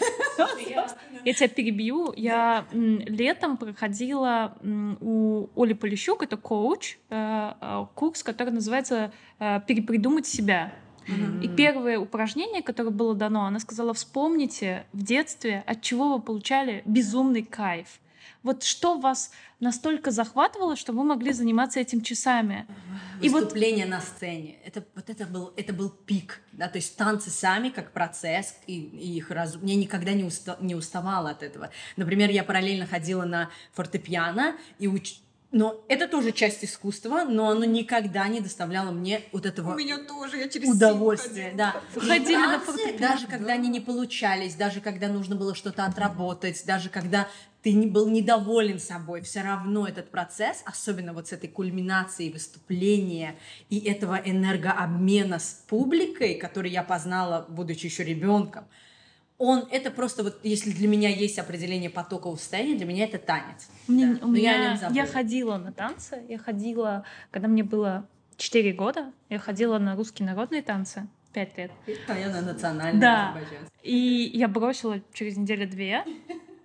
Я 1.24 1.33
тебя 1.33 1.48
перебью. 1.48 2.12
Я 2.16 2.66
летом 2.72 3.57
проходила 3.57 4.57
у 5.00 5.48
Оли 5.57 5.72
Полищук, 5.74 6.22
это 6.22 6.37
коуч, 6.37 6.98
э, 7.11 7.53
э, 7.61 7.87
курс, 7.94 8.22
который 8.22 8.50
называется 8.50 9.12
«Перепридумать 9.38 10.27
себя». 10.27 10.72
И 11.43 11.49
первое 11.49 11.99
упражнение, 11.99 12.62
которое 12.62 12.90
было 12.90 13.14
дано, 13.14 13.45
она 13.45 13.59
сказала, 13.61 13.95
вспомните 13.95 14.87
в 14.93 15.03
детстве, 15.03 15.62
от 15.67 15.83
чего 15.83 16.14
вы 16.14 16.23
получали 16.23 16.83
безумный 16.87 17.43
кайф. 17.43 18.01
Вот 18.43 18.62
что 18.62 18.99
вас 18.99 19.31
настолько 19.59 20.11
захватывало, 20.11 20.77
что 20.77 20.93
вы 20.93 21.03
могли 21.03 21.33
заниматься 21.33 21.81
этим 21.81 22.03
часами? 22.03 22.67
Выступление 23.21 23.87
и 23.87 23.88
вот... 23.88 23.97
на 23.97 24.01
сцене. 24.03 24.57
Это, 24.67 24.85
вот 24.95 25.09
это, 25.09 25.25
был, 25.25 25.55
это 25.57 25.73
был 25.73 25.88
пик. 25.88 26.43
Да? 26.53 26.69
То 26.69 26.77
есть 26.77 26.95
танцы 26.97 27.31
сами 27.31 27.71
как 27.71 27.93
процесс, 27.93 28.57
и, 28.67 28.79
и 28.79 29.17
их 29.17 29.31
раз... 29.31 29.57
Я 29.62 29.77
никогда 29.77 30.12
не, 30.12 30.25
уста... 30.25 30.59
не 30.61 30.75
уставала 30.75 31.31
от 31.31 31.43
этого. 31.43 31.71
Например, 31.97 32.31
я 32.31 32.45
параллельно 32.45 32.87
ходила 32.87 33.25
на 33.25 33.49
фортепиано 33.73 34.57
и 34.79 34.88
уч 34.88 35.14
но 35.55 35.85
это 35.88 36.09
тоже 36.09 36.33
часть 36.33 36.64
искусства, 36.64 37.25
но 37.25 37.49
оно 37.49 37.64
никогда 37.64 38.27
не 38.27 38.40
доставляло 38.40 38.90
мне 38.90 39.23
вот 39.31 39.47
этого 39.47 39.73
У 39.73 39.77
меня 39.77 39.99
тоже, 39.99 40.38
я 40.38 40.49
через 40.49 40.69
удовольствия. 40.69 41.53
Да. 41.57 41.81
Ходили 41.95 42.35
на 42.35 42.59
фортепиано. 42.59 42.99
Даже 42.99 43.29
когда 43.29 43.53
они 43.53 43.69
не 43.69 43.79
получались, 43.79 44.57
даже 44.57 44.81
когда 44.81 45.07
нужно 45.07 45.37
было 45.37 45.55
что-то 45.55 45.85
отработать, 45.85 46.64
даже 46.67 46.88
когда 46.88 47.29
ты 47.62 47.73
не 47.73 47.87
был 47.87 48.09
недоволен 48.09 48.81
собой, 48.81 49.23
все 49.23 49.43
равно 49.43 49.87
этот 49.87 50.11
процесс, 50.11 50.61
особенно 50.67 51.12
вот 51.12 51.29
с 51.29 51.33
этой 51.33 51.49
кульминацией 51.49 52.33
выступления 52.33 53.37
и 53.71 53.79
этого 53.79 54.17
энергообмена 54.17 55.38
с 55.38 55.62
публикой, 55.69 56.35
который 56.35 56.73
я 56.73 56.83
познала, 56.83 57.47
будучи 57.49 57.87
еще 57.87 58.03
ребенком, 58.03 58.64
он 59.38 59.66
это 59.70 59.90
просто 59.90 60.23
вот 60.23 60.40
если 60.44 60.70
для 60.70 60.88
меня 60.88 61.09
есть 61.09 61.38
определение 61.38 61.90
потокового 61.90 62.37
состояния, 62.37 62.77
для 62.77 62.87
меня 62.87 63.05
это 63.05 63.18
танец. 63.18 63.68
Мне, 63.88 64.14
да. 64.14 64.27
у 64.27 64.29
меня, 64.31 64.79
я, 64.81 64.90
я 64.90 65.07
ходила 65.07 65.57
на 65.57 65.73
танцы, 65.73 66.23
я 66.29 66.38
ходила, 66.38 67.05
когда 67.31 67.49
мне 67.49 67.64
было 67.64 68.09
4 68.37 68.73
года, 68.73 69.12
я 69.29 69.38
ходила 69.38 69.79
на 69.79 69.97
русские 69.97 70.27
народные 70.27 70.62
танцы. 70.62 71.09
Пять 71.33 71.59
лет. 71.59 71.73
А 72.07 72.16
я 72.16 72.29
на 72.31 72.42
национальные. 72.42 73.01
Да. 73.01 73.37
И 73.83 74.31
я 74.33 74.47
бросила 74.47 75.01
через 75.12 75.37
неделю 75.37 75.68
две, 75.68 76.05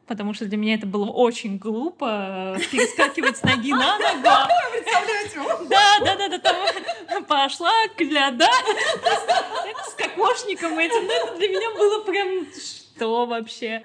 потому 0.10 0.34
что 0.34 0.45
для 0.45 0.58
меня 0.58 0.74
это 0.74 0.88
было 0.88 1.06
очень 1.06 1.60
глупо 1.60 2.56
э, 2.58 2.60
перескакивать 2.72 3.38
с 3.38 3.43
ноги 3.43 3.72
на 3.72 3.98
ногу. 4.00 4.24
Да, 5.69 6.00
да, 6.04 6.15
да, 6.15 6.28
да, 6.28 6.39
там 6.39 7.24
пошла 7.28 7.72
кляда 7.95 8.48
с 9.88 9.93
кокошником 9.93 10.78
этим. 10.80 11.06
Ну, 11.06 11.12
это 11.12 11.38
для 11.38 11.48
меня 11.48 11.78
было 11.78 12.04
прям 12.04 12.48
что 12.52 13.28
вообще? 13.28 13.84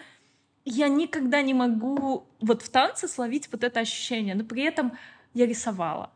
Я 0.65 0.89
никогда 0.89 1.43
не 1.43 1.53
могу 1.53 2.27
вот 2.41 2.63
в 2.63 2.71
танце 2.71 3.07
словить 3.07 3.51
вот 3.53 3.63
это 3.63 3.81
ощущение, 3.81 4.35
но 4.35 4.45
при 4.45 4.63
этом 4.63 4.97
я 5.35 5.45
рисовала. 5.47 6.11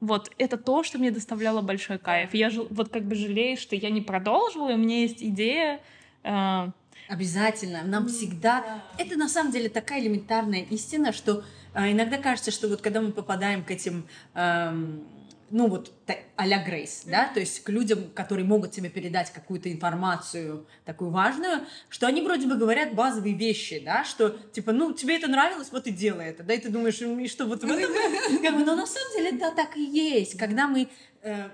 Вот, 0.00 0.32
это 0.38 0.58
то, 0.58 0.82
что 0.82 0.98
мне 0.98 1.12
доставляло 1.12 1.62
большой 1.62 1.98
кайф. 1.98 2.34
Я 2.34 2.50
вот 2.50 2.88
как 2.88 3.04
бы 3.04 3.14
жалею, 3.14 3.56
что 3.56 3.76
я 3.76 3.90
не 3.90 4.00
продолжила, 4.00 4.70
и 4.70 4.74
у 4.74 4.78
меня 4.78 5.02
есть 5.02 5.22
идея 5.22 5.80
э, 6.24 6.68
Обязательно. 7.08 7.82
Нам 7.84 8.08
всегда... 8.08 8.60
Да. 8.60 8.84
Это 8.98 9.16
на 9.16 9.28
самом 9.28 9.52
деле 9.52 9.68
такая 9.68 10.00
элементарная 10.00 10.62
истина, 10.70 11.12
что 11.12 11.44
э, 11.74 11.92
иногда 11.92 12.18
кажется, 12.18 12.50
что 12.50 12.68
вот 12.68 12.80
когда 12.80 13.00
мы 13.00 13.12
попадаем 13.12 13.64
к 13.64 13.70
этим... 13.70 14.06
Эм, 14.34 15.06
ну 15.50 15.68
вот 15.68 15.92
а-ля 16.36 16.64
Грейс, 16.64 17.04
да, 17.06 17.30
то 17.32 17.38
есть 17.38 17.62
к 17.62 17.68
людям, 17.68 18.10
которые 18.14 18.44
могут 18.44 18.72
тебе 18.72 18.88
передать 18.88 19.30
какую-то 19.32 19.70
информацию 19.70 20.66
такую 20.84 21.10
важную, 21.10 21.60
что 21.88 22.08
они 22.08 22.22
вроде 22.22 22.48
бы 22.48 22.56
говорят 22.56 22.94
базовые 22.94 23.36
вещи, 23.36 23.80
да, 23.84 24.04
что 24.04 24.30
типа, 24.30 24.72
ну, 24.72 24.92
тебе 24.92 25.16
это 25.16 25.28
нравилось, 25.28 25.68
вот 25.70 25.86
и 25.86 25.92
делай 25.92 26.26
это, 26.26 26.42
да, 26.42 26.54
и 26.54 26.58
ты 26.58 26.70
думаешь, 26.70 27.00
и 27.00 27.28
что 27.28 27.46
вот 27.46 27.62
в 27.62 27.70
этом, 27.70 27.92
как 28.42 28.54
бы, 28.54 28.64
но 28.64 28.74
на 28.74 28.86
самом 28.86 29.12
деле, 29.16 29.38
да, 29.38 29.52
так 29.52 29.76
и 29.76 29.84
есть, 29.84 30.36
когда 30.36 30.66
мы 30.66 30.88
э, 31.22 31.48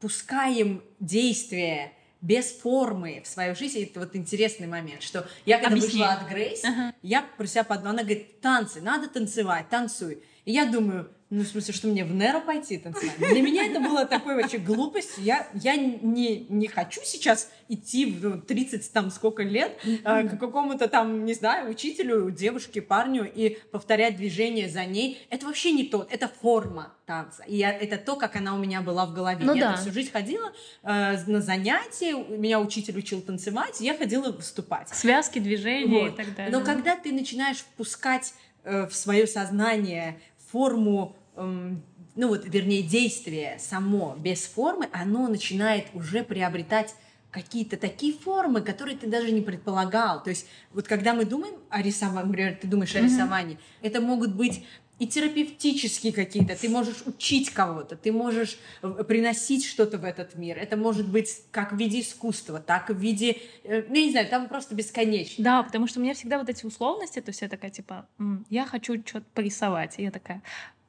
пускаем 0.00 0.82
действие 1.00 1.92
без 2.26 2.50
формы 2.50 3.22
в 3.24 3.28
свою 3.28 3.54
жизнь. 3.54 3.84
Это 3.84 4.00
вот 4.00 4.16
интересный 4.16 4.66
момент, 4.66 5.02
что 5.02 5.28
я 5.44 5.58
когда 5.58 5.76
Объясни. 5.76 6.00
вышла 6.00 6.14
от 6.14 6.28
Грейс, 6.28 6.64
ага. 6.64 6.92
я 7.02 7.22
про 7.22 7.46
себя 7.46 7.62
подумала, 7.62 7.90
она 7.90 8.02
говорит, 8.02 8.40
танцы, 8.40 8.80
надо 8.80 9.08
танцевать, 9.08 9.68
танцуй. 9.68 10.24
И 10.44 10.52
я 10.52 10.66
думаю, 10.66 11.08
ну, 11.28 11.42
в 11.42 11.46
смысле, 11.48 11.74
что 11.74 11.88
мне 11.88 12.04
в 12.04 12.14
Неро 12.14 12.40
пойти 12.40 12.78
танцевать? 12.78 13.18
Для 13.18 13.42
меня 13.42 13.66
это 13.66 13.80
было 13.80 14.06
такой 14.06 14.36
вообще 14.36 14.58
глупость. 14.58 15.18
Я, 15.18 15.48
я 15.54 15.74
не, 15.74 16.46
не 16.48 16.68
хочу 16.68 17.00
сейчас 17.04 17.50
идти 17.68 18.06
в 18.06 18.42
30 18.42 18.72
ну, 18.80 18.88
там 18.92 19.10
сколько 19.10 19.42
лет 19.42 19.76
э, 19.84 20.28
к 20.28 20.38
какому-то 20.38 20.86
там, 20.86 21.24
не 21.24 21.34
знаю, 21.34 21.70
учителю, 21.70 22.30
девушке, 22.30 22.80
парню 22.80 23.28
и 23.28 23.58
повторять 23.72 24.16
движение 24.16 24.68
за 24.68 24.84
ней. 24.84 25.26
Это 25.28 25.46
вообще 25.46 25.72
не 25.72 25.82
то. 25.82 26.06
Это 26.08 26.28
форма 26.28 26.94
танца. 27.06 27.42
И 27.42 27.56
я, 27.56 27.72
это 27.72 27.96
то, 27.96 28.14
как 28.14 28.36
она 28.36 28.54
у 28.54 28.58
меня 28.58 28.80
была 28.80 29.04
в 29.04 29.12
голове. 29.12 29.44
Ну, 29.44 29.54
я 29.54 29.72
да. 29.72 29.76
всю 29.76 29.90
жизнь 29.90 30.12
ходила 30.12 30.52
э, 30.84 31.16
на 31.26 31.40
занятия, 31.40 32.14
меня 32.14 32.60
учитель 32.60 32.96
учил 32.98 33.20
танцевать, 33.20 33.80
я 33.80 33.96
ходила 33.96 34.30
выступать. 34.30 34.90
Связки, 34.90 35.40
движения 35.40 36.02
вот. 36.02 36.12
и 36.12 36.16
так 36.16 36.36
далее. 36.36 36.56
Но 36.56 36.64
когда 36.64 36.94
ты 36.94 37.12
начинаешь 37.12 37.58
впускать 37.58 38.32
э, 38.62 38.86
в 38.86 38.94
свое 38.94 39.26
сознание 39.26 40.20
форму, 40.56 41.14
эм, 41.36 41.82
ну 42.14 42.28
вот, 42.28 42.46
вернее, 42.46 42.82
действие 42.82 43.58
само 43.58 44.16
без 44.18 44.46
формы, 44.46 44.88
оно 44.90 45.28
начинает 45.28 45.84
уже 45.92 46.24
приобретать 46.24 46.94
какие-то 47.30 47.76
такие 47.76 48.14
формы, 48.14 48.62
которые 48.62 48.96
ты 48.96 49.06
даже 49.06 49.32
не 49.32 49.42
предполагал. 49.42 50.22
То 50.22 50.30
есть 50.30 50.46
вот 50.72 50.88
когда 50.88 51.12
мы 51.12 51.26
думаем 51.26 51.56
о 51.68 51.82
рисовании, 51.82 52.26
например, 52.26 52.58
ты 52.58 52.66
думаешь 52.66 52.94
о 52.96 53.02
рисовании, 53.02 53.56
mm-hmm. 53.56 53.82
это 53.86 54.00
могут 54.00 54.34
быть 54.34 54.64
и 54.98 55.06
терапевтические 55.06 56.12
какие-то. 56.12 56.56
Ты 56.56 56.68
можешь 56.68 57.02
учить 57.06 57.50
кого-то, 57.50 57.96
ты 57.96 58.12
можешь 58.12 58.58
э, 58.82 59.04
приносить 59.06 59.66
что-то 59.66 59.98
в 59.98 60.04
этот 60.04 60.36
мир. 60.36 60.58
Это 60.58 60.76
может 60.76 61.08
быть 61.08 61.42
как 61.50 61.72
в 61.72 61.76
виде 61.76 62.00
искусства, 62.00 62.60
так 62.60 62.90
и 62.90 62.94
в 62.94 62.98
виде, 62.98 63.36
э, 63.64 63.84
ну, 63.88 63.94
я 63.94 64.04
не 64.06 64.10
знаю, 64.10 64.28
там 64.28 64.48
просто 64.48 64.74
бесконечно. 64.74 65.44
Да, 65.44 65.62
потому 65.62 65.86
что 65.86 66.00
у 66.00 66.02
меня 66.02 66.14
всегда 66.14 66.38
вот 66.38 66.48
эти 66.48 66.64
условности, 66.64 67.20
то 67.20 67.30
есть 67.30 67.42
я 67.42 67.48
такая, 67.48 67.70
типа, 67.70 68.08
я 68.48 68.64
хочу 68.64 69.02
что-то 69.04 69.26
порисовать. 69.34 69.98
И 69.98 70.02
я 70.02 70.10
такая, 70.10 70.42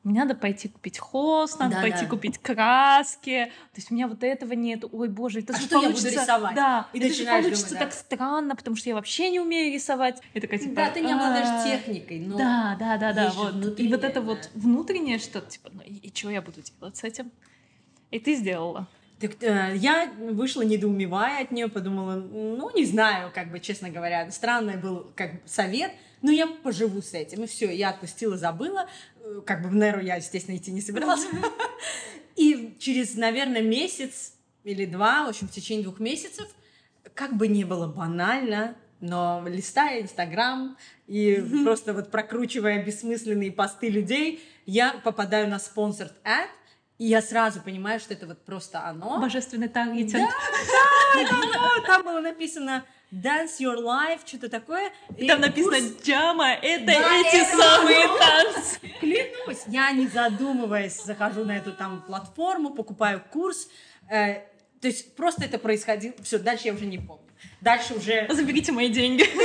мне 0.07 0.21
надо 0.21 0.35
пойти 0.35 0.69
купить 0.69 0.99
холст, 0.99 1.59
надо 1.59 1.75
да, 1.75 1.81
пойти 1.81 2.03
да. 2.03 2.07
купить 2.07 2.37
краски. 2.37 3.51
То 3.73 3.77
есть 3.77 3.91
у 3.91 3.93
меня 3.93 4.07
вот 4.07 4.23
этого 4.23 4.53
нет. 4.53 4.85
Ой, 4.91 5.09
боже, 5.09 5.39
это 5.39 5.53
а 5.53 5.57
же 5.57 5.65
что 5.65 5.81
получится... 5.81 6.07
я 6.07 6.11
буду 6.11 6.21
рисовать? 6.23 6.55
Да, 6.55 6.87
и 6.93 6.99
это 6.99 7.13
же 7.13 7.25
получится 7.25 7.69
думать, 7.69 7.79
так 7.79 7.89
да. 7.89 7.95
странно, 7.95 8.55
потому 8.55 8.75
что 8.77 8.89
я 8.89 8.95
вообще 8.95 9.29
не 9.29 9.39
умею 9.39 9.73
рисовать. 9.73 10.21
И 10.33 10.39
такая, 10.39 10.59
типа, 10.59 10.75
да, 10.75 10.89
ты 10.91 11.01
не 11.01 11.11
обладаешь 11.11 11.63
техникой, 11.63 12.19
но... 12.19 12.37
Да, 12.37 12.77
да, 12.79 12.97
да, 12.97 13.13
да, 13.13 13.31
вот. 13.31 13.79
И 13.79 13.87
вот 13.89 14.03
это 14.03 14.21
вот 14.21 14.49
внутреннее 14.53 15.19
что-то, 15.19 15.49
типа, 15.49 15.69
ну 15.73 15.81
и, 15.81 15.95
и 15.95 16.15
что 16.15 16.29
я 16.29 16.41
буду 16.41 16.61
делать 16.61 16.95
с 16.95 17.03
этим? 17.03 17.31
И 18.11 18.19
ты 18.19 18.35
сделала. 18.35 18.87
Так, 19.19 19.43
э, 19.43 19.73
я 19.75 20.11
вышла 20.19 20.61
недоумевая 20.61 21.43
от 21.43 21.51
нее, 21.51 21.67
подумала, 21.67 22.15
ну, 22.15 22.73
не 22.75 22.85
знаю, 22.85 23.31
как 23.33 23.51
бы, 23.51 23.59
честно 23.59 23.89
говоря, 23.89 24.29
странный 24.31 24.77
был 24.77 25.11
как 25.15 25.33
бы 25.33 25.39
совет, 25.45 25.91
но 26.21 26.31
я 26.31 26.47
поживу 26.47 27.01
с 27.01 27.13
этим. 27.13 27.43
И 27.43 27.47
все, 27.47 27.71
я 27.75 27.89
отпустила, 27.89 28.37
забыла. 28.37 28.87
Как 29.45 29.61
бы 29.61 29.69
в 29.69 29.75
Неру 29.75 30.01
я, 30.01 30.15
естественно, 30.15 30.55
идти 30.55 30.71
не 30.71 30.81
собиралась. 30.81 31.25
И 32.35 32.75
через, 32.79 33.15
наверное, 33.15 33.61
месяц 33.61 34.33
или 34.63 34.85
два, 34.85 35.25
в 35.25 35.29
общем, 35.29 35.47
в 35.47 35.51
течение 35.51 35.83
двух 35.83 35.99
месяцев, 35.99 36.47
как 37.13 37.35
бы 37.35 37.47
не 37.47 37.63
было 37.63 37.87
банально, 37.87 38.75
но 38.99 39.43
листая 39.47 40.01
Инстаграм 40.01 40.77
и 41.07 41.43
просто 41.63 41.93
вот 41.93 42.11
прокручивая 42.11 42.83
бессмысленные 42.83 43.51
посты 43.51 43.89
людей, 43.89 44.43
я 44.65 44.93
попадаю 45.03 45.47
на 45.49 45.59
спонсорд 45.59 46.13
ad, 46.23 46.47
и 46.97 47.05
я 47.05 47.21
сразу 47.21 47.61
понимаю, 47.61 47.99
что 47.99 48.13
это 48.13 48.25
вот 48.27 48.43
просто 48.43 48.83
оно. 48.85 49.21
Божественный 49.21 49.69
таргетинг. 49.69 50.29
Да, 50.29 51.23
да, 51.23 51.41
да, 51.53 51.81
там 51.85 52.03
было 52.03 52.19
написано 52.21 52.83
Dance 53.11 53.59
Your 53.59 53.77
Life, 53.77 54.21
что-то 54.25 54.49
такое. 54.49 54.91
И 55.17 55.27
там 55.27 55.39
написано 55.39 55.77
курс... 55.77 56.03
Джама, 56.03 56.53
это 56.53 56.85
да, 56.85 57.21
эти 57.21 57.37
это 57.37 57.57
самые 57.57 58.07
танцы. 58.19 58.79
Клянусь, 58.99 59.63
я 59.67 59.91
не 59.91 60.07
задумываясь 60.07 61.01
захожу 61.01 61.45
на 61.45 61.57
эту 61.57 61.71
там 61.71 62.01
платформу, 62.01 62.71
покупаю 62.71 63.23
курс. 63.31 63.69
Э, 64.09 64.41
то 64.81 64.87
есть 64.87 65.15
просто 65.15 65.45
это 65.45 65.57
происходило. 65.57 66.13
Все, 66.21 66.37
дальше 66.37 66.67
я 66.67 66.73
уже 66.73 66.85
не 66.85 66.97
помню. 66.97 67.23
Дальше 67.61 67.93
уже... 67.93 68.27
Заберите 68.33 68.71
мои 68.71 68.89
деньги. 68.89 69.25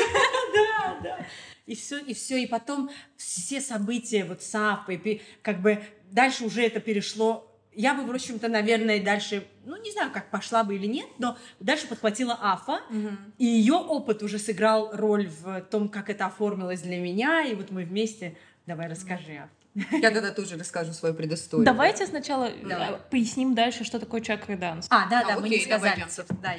Да, 0.55 0.99
да. 1.03 1.27
И 1.65 1.75
все, 1.75 1.99
и 1.99 2.13
все, 2.13 2.43
и 2.43 2.47
потом 2.47 2.91
все 3.17 3.61
события, 3.61 4.25
вот 4.25 4.43
САФ, 4.43 4.91
и 4.91 5.23
как 5.41 5.63
бы 5.63 5.83
дальше 6.11 6.45
уже 6.45 6.63
это 6.63 6.81
перешло 6.81 7.52
я 7.75 7.95
бы, 7.95 8.05
в 8.05 8.11
общем-то, 8.15 8.49
наверное, 8.49 9.03
дальше, 9.03 9.47
ну, 9.65 9.81
не 9.81 9.91
знаю, 9.93 10.11
как 10.13 10.31
пошла 10.31 10.65
бы 10.65 10.77
или 10.77 10.87
нет, 10.87 11.07
но 11.19 11.37
дальше 11.61 11.87
подхватила 11.89 12.39
Афа, 12.41 12.81
Мгм. 12.91 13.33
и 13.39 13.45
ее 13.45 13.75
опыт 13.75 14.23
уже 14.23 14.39
сыграл 14.39 14.91
роль 14.93 15.29
в 15.29 15.61
том, 15.63 15.89
как 15.89 16.11
это 16.11 16.27
оформилось 16.27 16.83
для 16.83 16.99
меня, 16.99 17.43
и 17.45 17.55
вот 17.55 17.71
мы 17.71 17.85
вместе... 17.85 18.37
Давай, 18.67 18.89
расскажи, 18.89 19.37
Аф. 19.39 19.51
Я 19.91 20.11
тогда 20.11 20.33
тоже 20.33 20.57
расскажу 20.59 20.93
свою 20.93 21.15
предысторию. 21.15 21.65
Давайте 21.65 22.07
сначала 22.07 22.45
э, 22.45 22.63
Давай. 22.63 22.99
поясним 23.11 23.55
дальше, 23.55 23.85
что 23.85 23.99
такое 23.99 24.21
чакра 24.21 24.57
данс. 24.57 24.87
А, 24.91 25.09
да, 25.09 25.21
А, 25.21 25.25
да, 25.29 25.41
мы 25.41 25.49
не 25.49 25.57
окей, 25.57 25.65
сказали. 25.67 26.05
Да. 26.43 26.57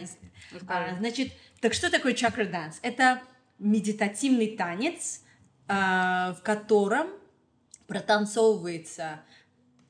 Ну, 0.51 0.59
А, 0.67 0.95
значит, 0.97 1.31
так 1.61 1.73
что 1.75 1.91
такое 1.91 2.13
чакра 2.13 2.45
данс? 2.45 2.79
Это 2.81 3.21
медитативный 3.59 4.57
танец, 4.57 5.21
а, 5.67 6.33
в 6.33 6.41
котором 6.41 7.07
протанцовывается 7.87 9.21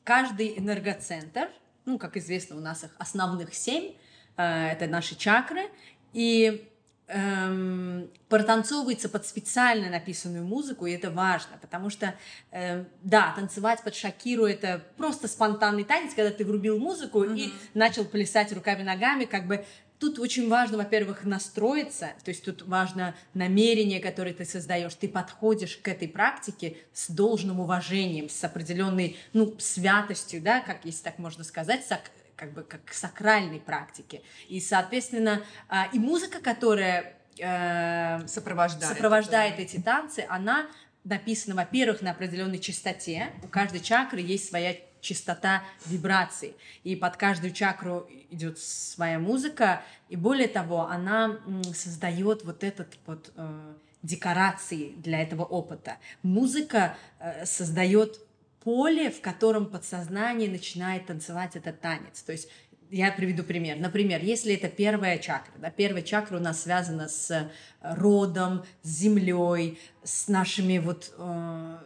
каждый 0.03 0.57
энергоцентр. 0.57 1.49
Ну, 1.85 1.97
как 1.97 2.17
известно, 2.17 2.55
у 2.55 2.59
нас 2.59 2.83
их 2.83 2.91
основных 2.97 3.53
семь. 3.53 3.93
а, 4.37 4.67
Это 4.69 4.87
наши 4.87 5.15
чакры. 5.15 5.69
И 6.13 6.69
эм, 7.07 8.09
протанцовывается 8.29 9.09
под 9.09 9.25
специально 9.25 9.89
написанную 9.89 10.45
музыку, 10.45 10.85
и 10.85 10.93
это 10.93 11.11
важно, 11.11 11.57
потому 11.61 11.89
что, 11.89 12.15
эм, 12.51 12.87
да, 13.01 13.33
танцевать 13.35 13.83
под 13.83 13.93
Шакиру 13.93 14.45
это 14.45 14.83
просто 14.97 15.27
спонтанный 15.27 15.83
танец, 15.83 16.13
когда 16.13 16.31
ты 16.31 16.45
врубил 16.45 16.79
музыку 16.79 17.23
и 17.23 17.51
начал 17.73 18.05
плясать 18.05 18.53
руками-ногами, 18.53 19.25
как 19.25 19.47
бы 19.47 19.65
Тут 19.99 20.19
очень 20.19 20.49
важно, 20.49 20.77
во-первых, 20.77 21.23
настроиться, 21.23 22.11
то 22.25 22.29
есть 22.29 22.43
тут 22.43 22.63
важно 22.63 23.15
намерение, 23.33 23.99
которое 24.01 24.33
ты 24.33 24.43
создаешь. 24.43 24.93
Ты 24.95 25.07
подходишь 25.07 25.77
к 25.77 25.87
этой 25.87 26.07
практике 26.09 26.77
с 26.93 27.09
должным 27.09 27.59
уважением, 27.61 28.27
с 28.27 28.43
определенной, 28.43 29.15
ну, 29.31 29.55
святостью, 29.59 30.41
да, 30.41 30.59
как 30.59 30.83
если 30.83 31.03
так 31.03 31.19
можно 31.19 31.43
сказать, 31.43 31.85
сак- 31.89 32.11
как 32.35 32.51
бы 32.53 32.63
как 32.63 32.83
к 32.83 32.93
сакральной 32.93 33.59
практике. 33.59 34.21
И, 34.49 34.59
соответственно, 34.59 35.43
а, 35.69 35.87
и 35.93 35.99
музыка, 35.99 36.39
которая 36.41 37.15
э, 37.39 38.27
Сопровождает. 38.27 38.93
сопровождает 38.93 39.59
эти 39.59 39.79
танцы, 39.79 40.25
она 40.27 40.67
написана, 41.03 41.55
во-первых, 41.55 42.01
на 42.01 42.11
определенной 42.11 42.59
частоте. 42.59 43.29
У 43.43 43.47
каждой 43.47 43.79
чакры 43.79 44.19
есть 44.21 44.49
своя 44.49 44.75
частота 45.03 45.63
вибраций. 45.85 46.55
И 46.83 46.95
под 46.95 47.17
каждую 47.17 47.53
чакру 47.53 48.09
идет 48.31 48.57
своя 48.57 49.19
музыка. 49.19 49.83
И 50.09 50.15
более 50.15 50.47
того, 50.47 50.87
она 50.87 51.39
создает 51.73 52.43
вот 52.43 52.63
этот 52.63 52.97
вот 53.05 53.31
э, 53.35 53.73
декорации 54.01 54.93
для 54.97 55.21
этого 55.21 55.43
опыта. 55.43 55.97
Музыка 56.23 56.95
э, 57.19 57.45
создает 57.45 58.19
поле, 58.63 59.11
в 59.11 59.21
котором 59.21 59.65
подсознание 59.65 60.49
начинает 60.49 61.05
танцевать 61.07 61.55
этот 61.55 61.81
танец. 61.81 62.21
То 62.21 62.31
есть 62.31 62.47
я 62.89 63.11
приведу 63.11 63.43
пример. 63.43 63.77
Например, 63.77 64.21
если 64.21 64.53
это 64.53 64.69
первая 64.69 65.17
чакра, 65.17 65.53
да, 65.57 65.71
первая 65.71 66.03
чакра 66.03 66.37
у 66.37 66.39
нас 66.39 66.61
связана 66.61 67.09
с 67.09 67.31
э, 67.31 67.49
родом, 67.81 68.63
с 68.83 68.89
землей, 68.89 69.79
с 70.03 70.27
нашими 70.27 70.77
вот 70.77 71.11
э, 71.17 71.77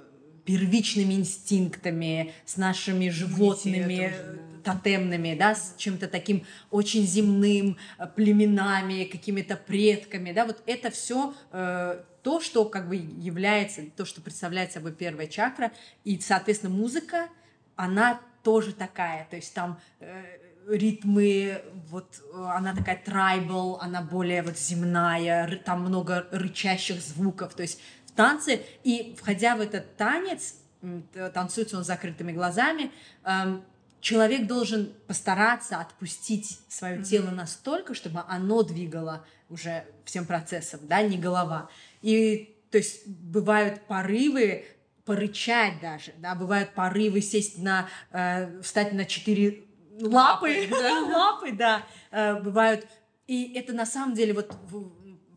первичными 0.47 1.13
инстинктами, 1.13 2.33
с 2.45 2.55
нашими 2.55 3.09
животными, 3.09 3.77
Иммунитетом, 3.77 4.35
э, 4.35 4.63
тотемными, 4.63 5.35
да, 5.35 5.55
с 5.55 5.75
чем-то 5.77 6.07
таким 6.07 6.45
очень 6.71 7.05
земным, 7.05 7.77
э, 7.99 8.07
племенами, 8.15 9.03
какими-то 9.03 9.57
предками, 9.57 10.31
да, 10.31 10.45
вот 10.45 10.63
это 10.65 10.89
все 10.89 11.33
то, 12.23 12.41
что 12.41 12.65
как 12.65 12.89
бы 12.89 12.95
является, 12.95 13.83
то, 13.95 14.03
что 14.03 14.21
представляет 14.21 14.73
собой 14.73 14.91
первая 14.91 15.27
чакра, 15.27 15.71
и, 16.03 16.19
соответственно, 16.19 16.73
музыка, 16.73 17.29
она 17.77 18.19
тоже 18.43 18.73
такая, 18.73 19.27
то 19.29 19.37
есть 19.37 19.53
там 19.53 19.79
э, 20.01 20.23
ритмы, 20.67 21.61
вот 21.89 22.21
э, 22.33 22.43
она 22.55 22.75
такая 22.75 23.01
трайбл, 23.03 23.77
она 23.81 24.01
более 24.01 24.41
вот 24.41 24.57
земная, 24.57 25.57
там 25.65 25.81
много 25.81 26.27
рычащих 26.31 27.01
звуков, 27.01 27.53
то 27.53 27.61
есть 27.61 27.79
в 28.17 28.19
танце, 28.19 28.63
и 28.83 29.15
входя 29.15 29.55
в 29.55 29.61
этот 29.61 29.95
танец, 29.95 30.55
танцуется 31.35 31.77
он 31.77 31.83
с 31.83 31.87
закрытыми 31.87 32.31
глазами, 32.31 32.91
эм, 33.23 33.63
человек 34.01 34.47
должен 34.47 34.91
постараться 35.05 35.77
отпустить 35.77 36.59
свое 36.67 37.03
тело 37.03 37.29
настолько, 37.29 37.93
чтобы 37.93 38.23
оно 38.27 38.63
двигало 38.63 39.23
уже 39.49 39.85
всем 40.03 40.25
процессом, 40.25 40.79
да, 40.83 41.03
не 41.03 41.17
голова. 41.17 41.69
И 42.01 42.55
то 42.71 42.79
есть 42.79 43.07
бывают 43.07 43.81
порывы 43.85 44.65
порычать 45.05 45.79
даже, 45.79 46.11
да, 46.17 46.33
бывают 46.33 46.73
порывы 46.73 47.21
сесть 47.21 47.59
на, 47.59 47.87
э, 48.11 48.61
встать 48.61 48.93
на 48.93 49.05
четыре 49.05 49.63
лапы, 50.01 50.67
лапы, 50.71 51.51
да, 51.51 51.83
э, 52.11 52.41
бывают. 52.41 52.87
И 53.27 53.53
это 53.53 53.73
на 53.73 53.85
самом 53.85 54.15
деле 54.15 54.33
вот 54.33 54.55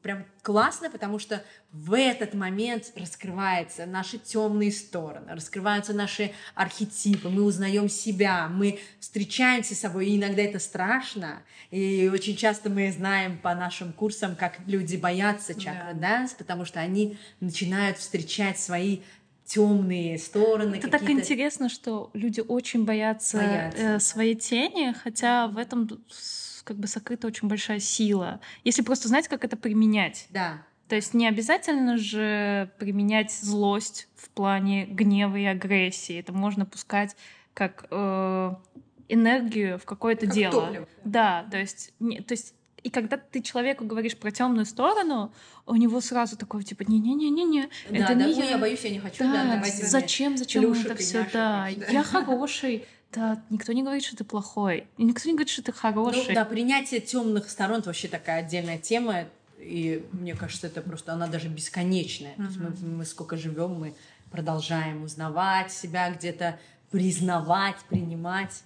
прям 0.02 0.24
классно, 0.42 0.90
потому 0.90 1.18
что 1.18 1.42
в 1.72 1.96
этот 1.96 2.34
момент 2.34 2.92
раскрываются 2.96 3.86
наши 3.86 4.18
темные 4.18 4.72
стороны, 4.72 5.32
раскрываются 5.32 5.92
наши 5.92 6.32
архетипы, 6.54 7.28
мы 7.28 7.42
узнаем 7.42 7.88
себя, 7.88 8.48
мы 8.48 8.80
встречаемся 8.98 9.74
с 9.74 9.80
собой, 9.80 10.08
и 10.08 10.16
иногда 10.16 10.42
это 10.42 10.58
страшно, 10.58 11.42
и 11.70 12.10
очень 12.12 12.36
часто 12.36 12.70
мы 12.70 12.90
знаем 12.90 13.38
по 13.38 13.54
нашим 13.54 13.92
курсам, 13.92 14.36
как 14.36 14.58
люди 14.66 14.96
боятся 14.96 15.54
чакра 15.54 15.94
данс, 15.94 16.32
потому 16.32 16.64
что 16.64 16.80
они 16.80 17.18
начинают 17.40 17.98
встречать 17.98 18.58
свои 18.58 19.00
темные 19.44 20.16
стороны. 20.18 20.76
Это 20.76 20.88
так 20.88 21.10
интересно, 21.10 21.68
что 21.68 22.10
люди 22.14 22.40
очень 22.40 22.84
боятся, 22.84 23.38
Боятся, 23.38 23.78
э, 23.78 23.92
да. 23.94 24.00
своей 24.00 24.36
тени, 24.36 24.92
хотя 24.92 25.48
в 25.48 25.58
этом 25.58 25.88
как 26.70 26.78
бы 26.78 26.86
сокрыта 26.86 27.26
очень 27.26 27.48
большая 27.48 27.80
сила. 27.80 28.38
Если 28.62 28.82
просто 28.82 29.08
знать, 29.08 29.26
как 29.26 29.44
это 29.44 29.56
применять. 29.56 30.28
Да, 30.30 30.62
То 30.86 30.94
есть 30.94 31.14
не 31.14 31.26
обязательно 31.26 31.98
же 31.98 32.70
применять 32.78 33.32
злость 33.32 34.06
в 34.14 34.30
плане 34.30 34.86
гнева 34.86 35.34
и 35.34 35.46
агрессии. 35.46 36.16
Это 36.16 36.32
можно 36.32 36.64
пускать 36.64 37.16
как 37.54 37.86
э, 37.90 38.54
энергию 39.08 39.80
в 39.80 39.84
какое-то 39.84 40.26
Как 40.26 40.34
дело. 40.36 40.52
топливо. 40.66 40.88
Да, 41.04 41.44
то 41.50 41.58
есть, 41.58 41.92
не, 41.98 42.20
то 42.20 42.34
есть 42.34 42.54
и 42.84 42.88
когда 42.88 43.16
ты 43.16 43.42
человеку 43.42 43.84
говоришь 43.84 44.16
про 44.16 44.30
темную 44.30 44.64
сторону, 44.64 45.32
у 45.66 45.74
него 45.74 46.00
сразу 46.00 46.36
такое 46.36 46.62
типа 46.62 46.84
не-не-не-не-не, 46.86 47.68
это 47.88 47.98
да, 47.98 48.14
да, 48.14 48.26
не 48.26 48.32
я. 48.34 48.50
я 48.50 48.58
боюсь, 48.58 48.84
я 48.84 48.90
не 48.90 49.00
хочу, 49.00 49.18
Да, 49.18 49.60
да, 49.60 49.62
зачем, 49.64 50.36
зачем 50.36 50.62
плюшек 50.62 50.86
это 50.92 50.94
все? 50.94 51.26
да. 51.32 51.66
я 51.66 52.04
хороший. 52.04 52.84
Да, 53.12 53.42
никто 53.50 53.72
не 53.72 53.82
говорит, 53.82 54.04
что 54.04 54.16
ты 54.16 54.24
плохой. 54.24 54.86
И 54.96 55.04
никто 55.04 55.28
не 55.28 55.34
говорит, 55.34 55.50
что 55.50 55.62
ты 55.62 55.72
хороший. 55.72 56.28
Ну, 56.28 56.34
да, 56.34 56.44
принятие 56.44 57.00
темных 57.00 57.50
сторон 57.50 57.80
это 57.80 57.88
вообще 57.88 58.08
такая 58.08 58.40
отдельная 58.40 58.78
тема. 58.78 59.24
И 59.58 60.06
мне 60.12 60.34
кажется, 60.34 60.68
это 60.68 60.80
просто 60.80 61.12
она 61.12 61.26
даже 61.26 61.48
бесконечная. 61.48 62.34
То 62.36 62.42
есть 62.42 62.56
мы, 62.58 62.70
мы 62.88 63.04
сколько 63.04 63.36
живем, 63.36 63.74
мы 63.74 63.94
продолжаем 64.30 65.02
узнавать 65.02 65.72
себя, 65.72 66.10
где-то 66.10 66.58
признавать, 66.90 67.76
принимать. 67.88 68.62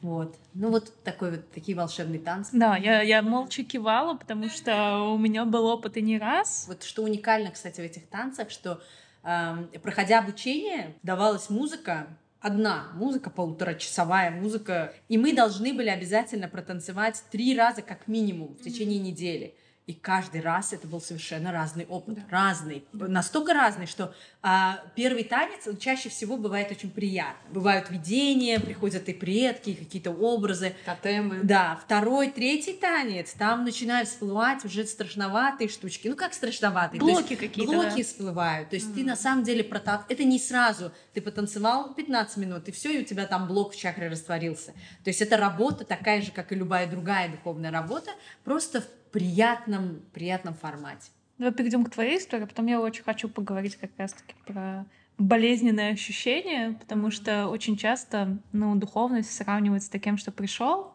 Вот. 0.00 0.36
Ну, 0.52 0.70
вот 0.70 0.92
такой 1.02 1.32
вот 1.32 1.50
такие 1.52 1.76
волшебные 1.76 2.20
танцы. 2.20 2.50
Да, 2.52 2.76
я, 2.76 3.02
я 3.02 3.22
молча 3.22 3.64
кивала, 3.64 4.14
потому 4.14 4.48
что 4.50 4.98
у 4.98 5.18
меня 5.18 5.44
был 5.44 5.66
опыт 5.66 5.96
и 5.96 6.02
не 6.02 6.18
раз. 6.18 6.66
Вот 6.68 6.82
что 6.82 7.02
уникально, 7.02 7.50
кстати, 7.50 7.80
в 7.80 7.84
этих 7.84 8.06
танцах, 8.08 8.50
что 8.50 8.82
эм, 9.22 9.68
проходя 9.82 10.18
обучение, 10.18 10.94
давалась 11.02 11.48
музыка, 11.48 12.06
одна 12.44 12.90
музыка, 12.92 13.30
полуторачасовая 13.30 14.30
музыка, 14.30 14.92
и 15.08 15.16
мы 15.16 15.32
должны 15.32 15.72
были 15.72 15.88
обязательно 15.88 16.46
протанцевать 16.46 17.24
три 17.32 17.56
раза 17.56 17.80
как 17.80 18.06
минимум 18.06 18.54
в 18.54 18.62
течение 18.62 18.98
недели. 18.98 19.54
И 19.86 19.92
каждый 19.92 20.40
раз 20.40 20.72
это 20.72 20.86
был 20.86 20.98
совершенно 20.98 21.52
разный 21.52 21.84
опыт, 21.84 22.18
разный, 22.30 22.86
настолько 22.92 23.52
разный, 23.52 23.86
что 23.86 24.14
а, 24.40 24.80
первый 24.96 25.24
танец 25.24 25.66
он 25.66 25.76
чаще 25.76 26.08
всего 26.08 26.38
бывает 26.38 26.70
очень 26.70 26.90
приятно. 26.90 27.50
Бывают 27.50 27.90
видения, 27.90 28.58
приходят 28.58 29.06
и 29.10 29.12
предки, 29.12 29.70
и 29.70 29.74
какие-то 29.74 30.10
образы, 30.10 30.74
Тотемы. 30.86 31.40
да, 31.42 31.78
второй, 31.84 32.30
третий 32.30 32.72
танец, 32.72 33.34
там 33.34 33.64
начинают 33.64 34.08
всплывать 34.08 34.64
уже 34.64 34.86
страшноватые 34.86 35.68
штучки. 35.68 36.08
Ну, 36.08 36.16
как 36.16 36.32
страшноватые? 36.32 36.98
Блоки 36.98 37.34
какие-то, 37.36 37.72
Блоки 37.72 37.98
да. 37.98 38.02
всплывают. 38.04 38.70
То 38.70 38.76
есть 38.76 38.94
ты 38.94 39.04
на 39.04 39.16
самом 39.16 39.44
деле 39.44 39.62
протан... 39.62 40.00
Это 40.08 40.24
не 40.24 40.38
сразу. 40.38 40.92
Ты 41.12 41.20
потанцевал 41.20 41.92
15 41.92 42.38
минут, 42.38 42.68
и 42.68 42.72
все, 42.72 42.90
и 42.90 43.02
у 43.02 43.04
тебя 43.04 43.26
там 43.26 43.46
блок 43.46 43.74
в 43.74 43.76
чакре 43.76 44.08
растворился. 44.08 44.72
То 45.04 45.10
есть 45.10 45.20
это 45.20 45.36
работа 45.36 45.84
такая 45.84 46.22
же, 46.22 46.32
как 46.32 46.52
и 46.52 46.54
любая 46.54 46.86
другая 46.86 47.28
духовная 47.28 47.70
работа, 47.70 48.10
просто 48.44 48.80
в 48.80 48.86
приятном, 49.14 50.00
приятном 50.12 50.54
формате. 50.54 51.12
Давай 51.38 51.54
перейдем 51.54 51.84
к 51.84 51.90
твоей 51.90 52.18
истории, 52.18 52.42
а 52.42 52.46
потом 52.48 52.66
я 52.66 52.80
очень 52.80 53.04
хочу 53.04 53.28
поговорить 53.28 53.76
как 53.76 53.92
раз-таки 53.96 54.34
про 54.44 54.86
болезненные 55.18 55.92
ощущения, 55.92 56.76
потому 56.80 57.12
что 57.12 57.46
очень 57.46 57.76
часто, 57.76 58.38
ну, 58.50 58.74
духовность 58.74 59.32
сравнивается 59.32 59.86
с 59.86 59.90
таким, 59.90 60.16
что 60.18 60.32
пришел, 60.32 60.93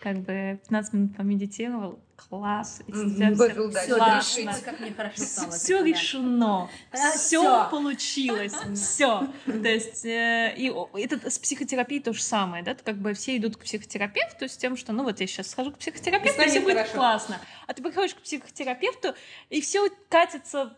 как 0.00 0.18
бы 0.20 0.58
15 0.62 0.92
минут 0.94 1.16
помедитировал, 1.16 2.00
класс. 2.28 2.82
И 2.86 2.92
пошел 2.92 3.70
дальше. 3.70 3.80
Всё, 3.86 3.96
Классно. 3.96 4.40
решить, 4.40 4.62
как 4.62 4.80
мне 4.80 4.92
хорошо 4.92 5.22
стало. 5.22 5.50
Все 5.52 5.82
решено, 5.82 6.70
А, 6.92 6.96
все 7.16 7.68
получилось, 7.70 8.54
все. 8.74 9.28
То 9.46 9.68
есть 9.68 10.04
э, 10.04 10.54
и 10.56 10.72
это 11.02 11.30
с 11.30 11.38
психотерапией 11.38 12.02
то 12.02 12.12
же 12.12 12.22
самое, 12.22 12.62
да? 12.62 12.74
Как 12.74 12.96
бы 12.96 13.14
все 13.14 13.36
идут 13.36 13.56
к 13.56 13.60
психотерапевту 13.60 14.48
с 14.48 14.56
тем, 14.56 14.76
что 14.76 14.92
ну 14.92 15.04
вот 15.04 15.20
я 15.20 15.26
сейчас 15.26 15.50
схожу 15.50 15.72
к 15.72 15.78
психотерапевту, 15.78 16.42
и 16.42 16.46
все 16.48 16.60
будет 16.60 16.76
хорошо. 16.76 16.94
классно. 16.94 17.38
А 17.66 17.74
ты 17.74 17.82
приходишь 17.82 18.14
к 18.14 18.18
психотерапевту, 18.22 19.14
и 19.48 19.60
все 19.60 19.88
катится 20.08 20.76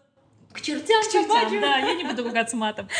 К 0.52 0.60
чертям, 0.60 1.02
к 1.02 1.12
чертям, 1.12 1.28
собачьим. 1.28 1.60
да, 1.60 1.78
я 1.78 1.94
не 1.94 2.04
буду 2.04 2.24
ругаться 2.24 2.56
матом. 2.56 2.88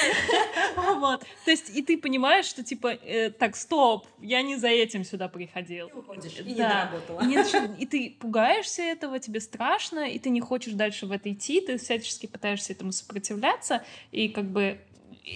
Вот. 0.99 1.25
То 1.45 1.51
есть, 1.51 1.75
и 1.77 1.83
ты 1.83 1.99
понимаешь, 1.99 2.47
что 2.47 2.63
типа, 2.63 2.89
э, 2.89 3.31
так, 3.31 3.57
стоп, 3.57 4.07
я 4.21 4.43
не 4.43 4.57
за 4.57 4.69
этим 4.69 5.05
сюда 5.05 5.29
приходил. 5.29 5.91
Уходишь, 5.95 6.39
и 6.39 6.45
не 6.45 6.55
Да. 6.55 6.91
доработала. 6.91 7.29
И, 7.29 7.45
что- 7.45 7.65
и 7.79 7.87
ты 7.87 8.17
пугаешься 8.21 8.83
этого, 8.83 9.19
тебе 9.19 9.41
страшно, 9.41 10.09
и 10.09 10.19
ты 10.19 10.31
не 10.31 10.41
хочешь 10.41 10.75
дальше 10.75 11.07
в 11.07 11.13
это 11.13 11.33
идти, 11.33 11.61
ты 11.61 11.77
всячески 11.79 12.27
пытаешься 12.27 12.73
этому 12.73 12.93
сопротивляться, 12.93 13.83
и 14.13 14.29
как 14.29 14.45
бы 14.47 14.79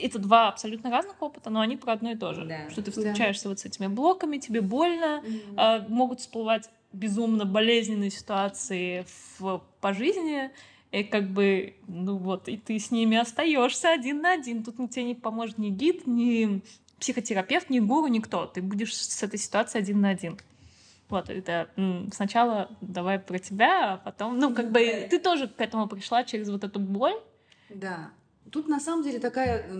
это 0.02 0.18
два 0.18 0.48
абсолютно 0.48 0.90
разных 0.90 1.20
опыта, 1.20 1.50
но 1.50 1.60
они 1.60 1.76
про 1.76 1.92
одно 1.94 2.10
и 2.12 2.16
то 2.16 2.32
же. 2.32 2.44
Да. 2.44 2.70
Что 2.70 2.82
ты 2.82 2.90
Да. 2.92 3.00
встречаешься 3.00 3.48
вот 3.48 3.58
с 3.60 3.64
этими 3.64 3.86
блоками, 3.88 4.38
тебе 4.38 4.60
больно, 4.60 5.22
Мгм. 5.22 5.40
а, 5.56 5.84
могут 5.88 6.20
всплывать 6.20 6.68
безумно 6.92 7.44
болезненные 7.44 8.10
ситуации 8.10 9.04
в, 9.38 9.62
по 9.80 9.92
жизни, 9.92 10.50
и 10.92 11.02
как 11.04 11.28
бы, 11.30 11.74
ну 11.88 12.16
вот, 12.16 12.48
и 12.48 12.56
ты 12.56 12.78
с 12.78 12.90
ними 12.90 13.16
остаешься 13.16 13.92
один 13.92 14.20
на 14.20 14.32
один. 14.32 14.62
Тут 14.62 14.76
тебе 14.90 15.04
не 15.04 15.14
поможет 15.14 15.58
ни 15.58 15.70
гид, 15.70 16.06
ни 16.06 16.62
психотерапевт, 17.00 17.70
ни 17.70 17.80
гуру, 17.80 18.06
никто. 18.08 18.46
Ты 18.46 18.62
будешь 18.62 18.96
с 18.96 19.22
этой 19.22 19.38
ситуацией 19.38 19.82
один 19.82 20.00
на 20.00 20.10
один. 20.10 20.38
Вот, 21.08 21.30
это 21.30 21.68
сначала 22.12 22.68
давай 22.80 23.18
про 23.20 23.38
тебя, 23.38 23.92
а 23.92 23.96
потом, 23.98 24.38
ну, 24.38 24.52
как 24.54 24.72
бы, 24.72 25.06
ты 25.08 25.18
тоже 25.20 25.46
к 25.46 25.60
этому 25.60 25.86
пришла 25.86 26.24
через 26.24 26.48
вот 26.48 26.64
эту 26.64 26.80
боль. 26.80 27.14
Да. 27.68 28.10
Тут 28.50 28.66
на 28.68 28.80
самом 28.80 29.04
деле 29.04 29.18
такая 29.20 29.70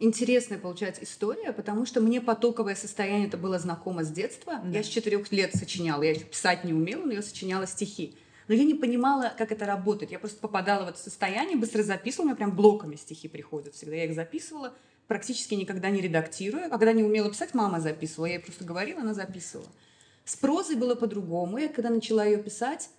интересная 0.00 0.58
получается 0.58 1.04
история, 1.04 1.52
потому 1.52 1.86
что 1.86 2.00
мне 2.00 2.20
потоковое 2.20 2.74
состояние 2.74 3.28
это 3.28 3.36
было 3.36 3.58
знакомо 3.60 4.02
с 4.02 4.10
детства. 4.10 4.60
Да. 4.64 4.78
Я 4.78 4.82
с 4.82 4.88
четырех 4.88 5.30
лет 5.30 5.54
сочиняла, 5.54 6.02
я 6.02 6.14
писать 6.14 6.64
не 6.64 6.72
умела, 6.72 7.04
но 7.04 7.12
я 7.12 7.22
сочиняла 7.22 7.66
стихи. 7.66 8.16
Но 8.48 8.54
я 8.54 8.64
не 8.64 8.74
понимала, 8.74 9.32
как 9.36 9.52
это 9.52 9.66
работает. 9.66 10.10
Я 10.12 10.18
просто 10.18 10.38
попадала 10.40 10.84
в 10.86 10.88
это 10.88 10.98
состояние, 10.98 11.56
быстро 11.56 11.82
записывала, 11.82 12.26
у 12.26 12.28
меня 12.28 12.36
прям 12.36 12.54
блоками 12.56 12.96
стихи 12.96 13.28
приходят 13.28 13.74
всегда. 13.74 13.96
Я 13.96 14.04
их 14.04 14.14
записывала, 14.14 14.74
практически 15.06 15.54
никогда 15.54 15.90
не 15.90 16.00
редактируя. 16.00 16.66
А 16.66 16.70
когда 16.70 16.92
не 16.92 17.02
умела 17.02 17.30
писать, 17.30 17.54
мама 17.54 17.80
записывала. 17.80 18.26
Я 18.26 18.34
ей 18.34 18.40
просто 18.40 18.64
говорила, 18.64 19.00
она 19.00 19.14
записывала. 19.14 19.68
С 20.24 20.36
прозой 20.36 20.76
было 20.76 20.94
по-другому. 20.94 21.58
Я 21.58 21.68
когда 21.68 21.90
начала 21.90 22.24
ее 22.24 22.38
писать, 22.42 22.90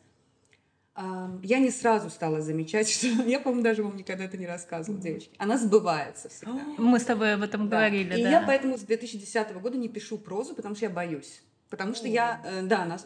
а, 0.95 1.31
я 1.41 1.59
не 1.59 1.71
сразу 1.71 2.09
стала 2.09 2.41
замечать, 2.41 2.87
что 2.89 3.07
я, 3.07 3.39
по-моему, 3.39 3.63
даже 3.63 3.83
вам 3.83 3.95
никогда 3.97 4.25
это 4.25 4.37
не 4.37 4.45
рассказывала, 4.45 5.01
девочки. 5.01 5.31
Она 5.37 5.57
сбывается 5.57 6.29
всегда. 6.29 6.53
Мы 6.77 6.99
с 6.99 7.03
тобой 7.05 7.33
об 7.33 7.41
этом 7.41 7.67
Да. 7.67 7.77
говорили, 7.77 8.19
И 8.19 8.23
да. 8.23 8.29
я 8.29 8.41
поэтому 8.45 8.77
с 8.77 8.81
2010 8.81 9.53
года 9.55 9.77
не 9.77 9.89
пишу 9.89 10.17
прозу, 10.17 10.53
потому 10.55 10.75
что 10.75 10.85
я 10.85 10.91
боюсь. 10.91 11.41
Потому 11.69 11.95
что 11.95 12.07
я, 12.07 12.41
э, 12.45 12.61
да, 12.61 12.99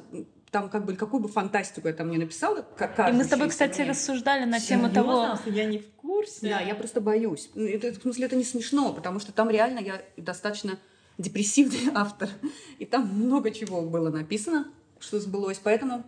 там 0.51 0.69
как 0.69 0.85
бы 0.85 0.95
какую 0.95 1.21
бы 1.21 1.27
фантастику 1.29 1.87
я 1.87 1.93
там 1.93 2.09
не 2.09 2.17
написала, 2.17 2.65
как 2.77 2.97
И 3.09 3.11
мы 3.11 3.23
с 3.23 3.27
тобой, 3.27 3.49
кстати, 3.49 3.81
мне. 3.81 3.89
рассуждали 3.91 4.45
на 4.45 4.59
тему 4.59 4.89
того? 4.89 5.37
Я 5.45 5.65
не 5.65 5.79
в 5.79 5.89
курсе. 5.91 6.49
Да, 6.49 6.59
я 6.61 6.73
просто 6.75 7.01
боюсь. 7.01 7.49
Ну, 7.55 7.65
Это, 7.65 7.91
в 7.91 8.01
смысле, 8.01 8.25
это 8.25 8.35
не 8.35 8.43
смешно, 8.45 8.93
потому 8.93 9.19
что 9.19 9.31
там 9.31 9.49
реально 9.49 9.79
я 9.79 10.01
достаточно 10.15 10.77
депрессивный 11.17 11.91
автор. 11.95 12.29
И 12.79 12.85
там 12.85 13.07
много 13.07 13.51
чего 13.51 13.81
было 13.81 14.09
написано, 14.09 14.67
что 14.99 15.19
сбылось. 15.19 15.59
Поэтому 15.63 16.03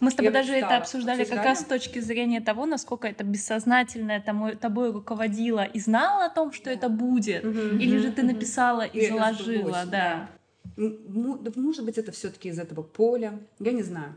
Мы 0.00 0.10
с 0.10 0.14
тобой 0.14 0.26
Я 0.26 0.30
даже 0.32 0.52
это 0.52 0.58
представила. 0.60 0.82
обсуждали 0.82 1.18
как 1.18 1.26
Обсуждали? 1.38 1.46
раз 1.48 1.60
с 1.60 1.64
точки 1.64 1.98
зрения 2.00 2.40
того, 2.40 2.66
насколько 2.66 3.06
это 3.06 3.22
бессознательное 3.24 4.20
тому- 4.20 4.54
тобой 4.56 4.90
руководило 4.92 5.64
и 5.64 5.78
знала 5.78 6.26
о 6.26 6.30
том, 6.30 6.52
что 6.52 6.70
это 6.70 6.88
будет. 6.88 7.44
Или 7.44 7.98
же 7.98 8.10
ты 8.10 8.22
написала 8.24 8.82
и 8.82 8.98
И 8.98 9.08
заложила, 9.08 9.34
сбылось, 9.62 9.84
да. 9.84 9.88
Да, 9.90 10.28
может 10.76 11.84
быть, 11.84 11.98
это 11.98 12.12
все-таки 12.12 12.48
из 12.48 12.58
этого 12.58 12.82
поля. 12.82 13.38
Я 13.58 13.72
не 13.72 13.82
знаю. 13.82 14.16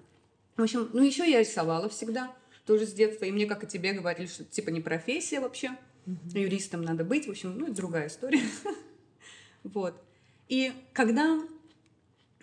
В 0.58 0.62
общем, 0.62 0.90
ну 0.94 1.04
еще 1.04 1.30
я 1.30 1.40
рисовала 1.40 1.90
всегда, 1.90 2.34
тоже 2.66 2.86
с 2.86 2.94
детства. 2.94 3.26
И 3.26 3.32
мне, 3.32 3.46
как 3.46 3.64
и 3.64 3.68
тебе, 3.68 3.94
говорили, 3.94 4.28
что 4.28 4.44
это 4.44 4.52
типа 4.52 4.70
не 4.70 4.82
профессия 4.82 5.40
вообще. 5.40 5.72
Юристом 6.34 6.82
надо 6.82 7.04
быть. 7.04 7.28
В 7.28 7.32
общем, 7.32 7.58
ну, 7.58 7.66
это 7.66 7.76
другая 7.76 8.08
история. 8.08 8.42
Вот. 9.64 9.94
И 10.48 10.72
когда 10.94 11.38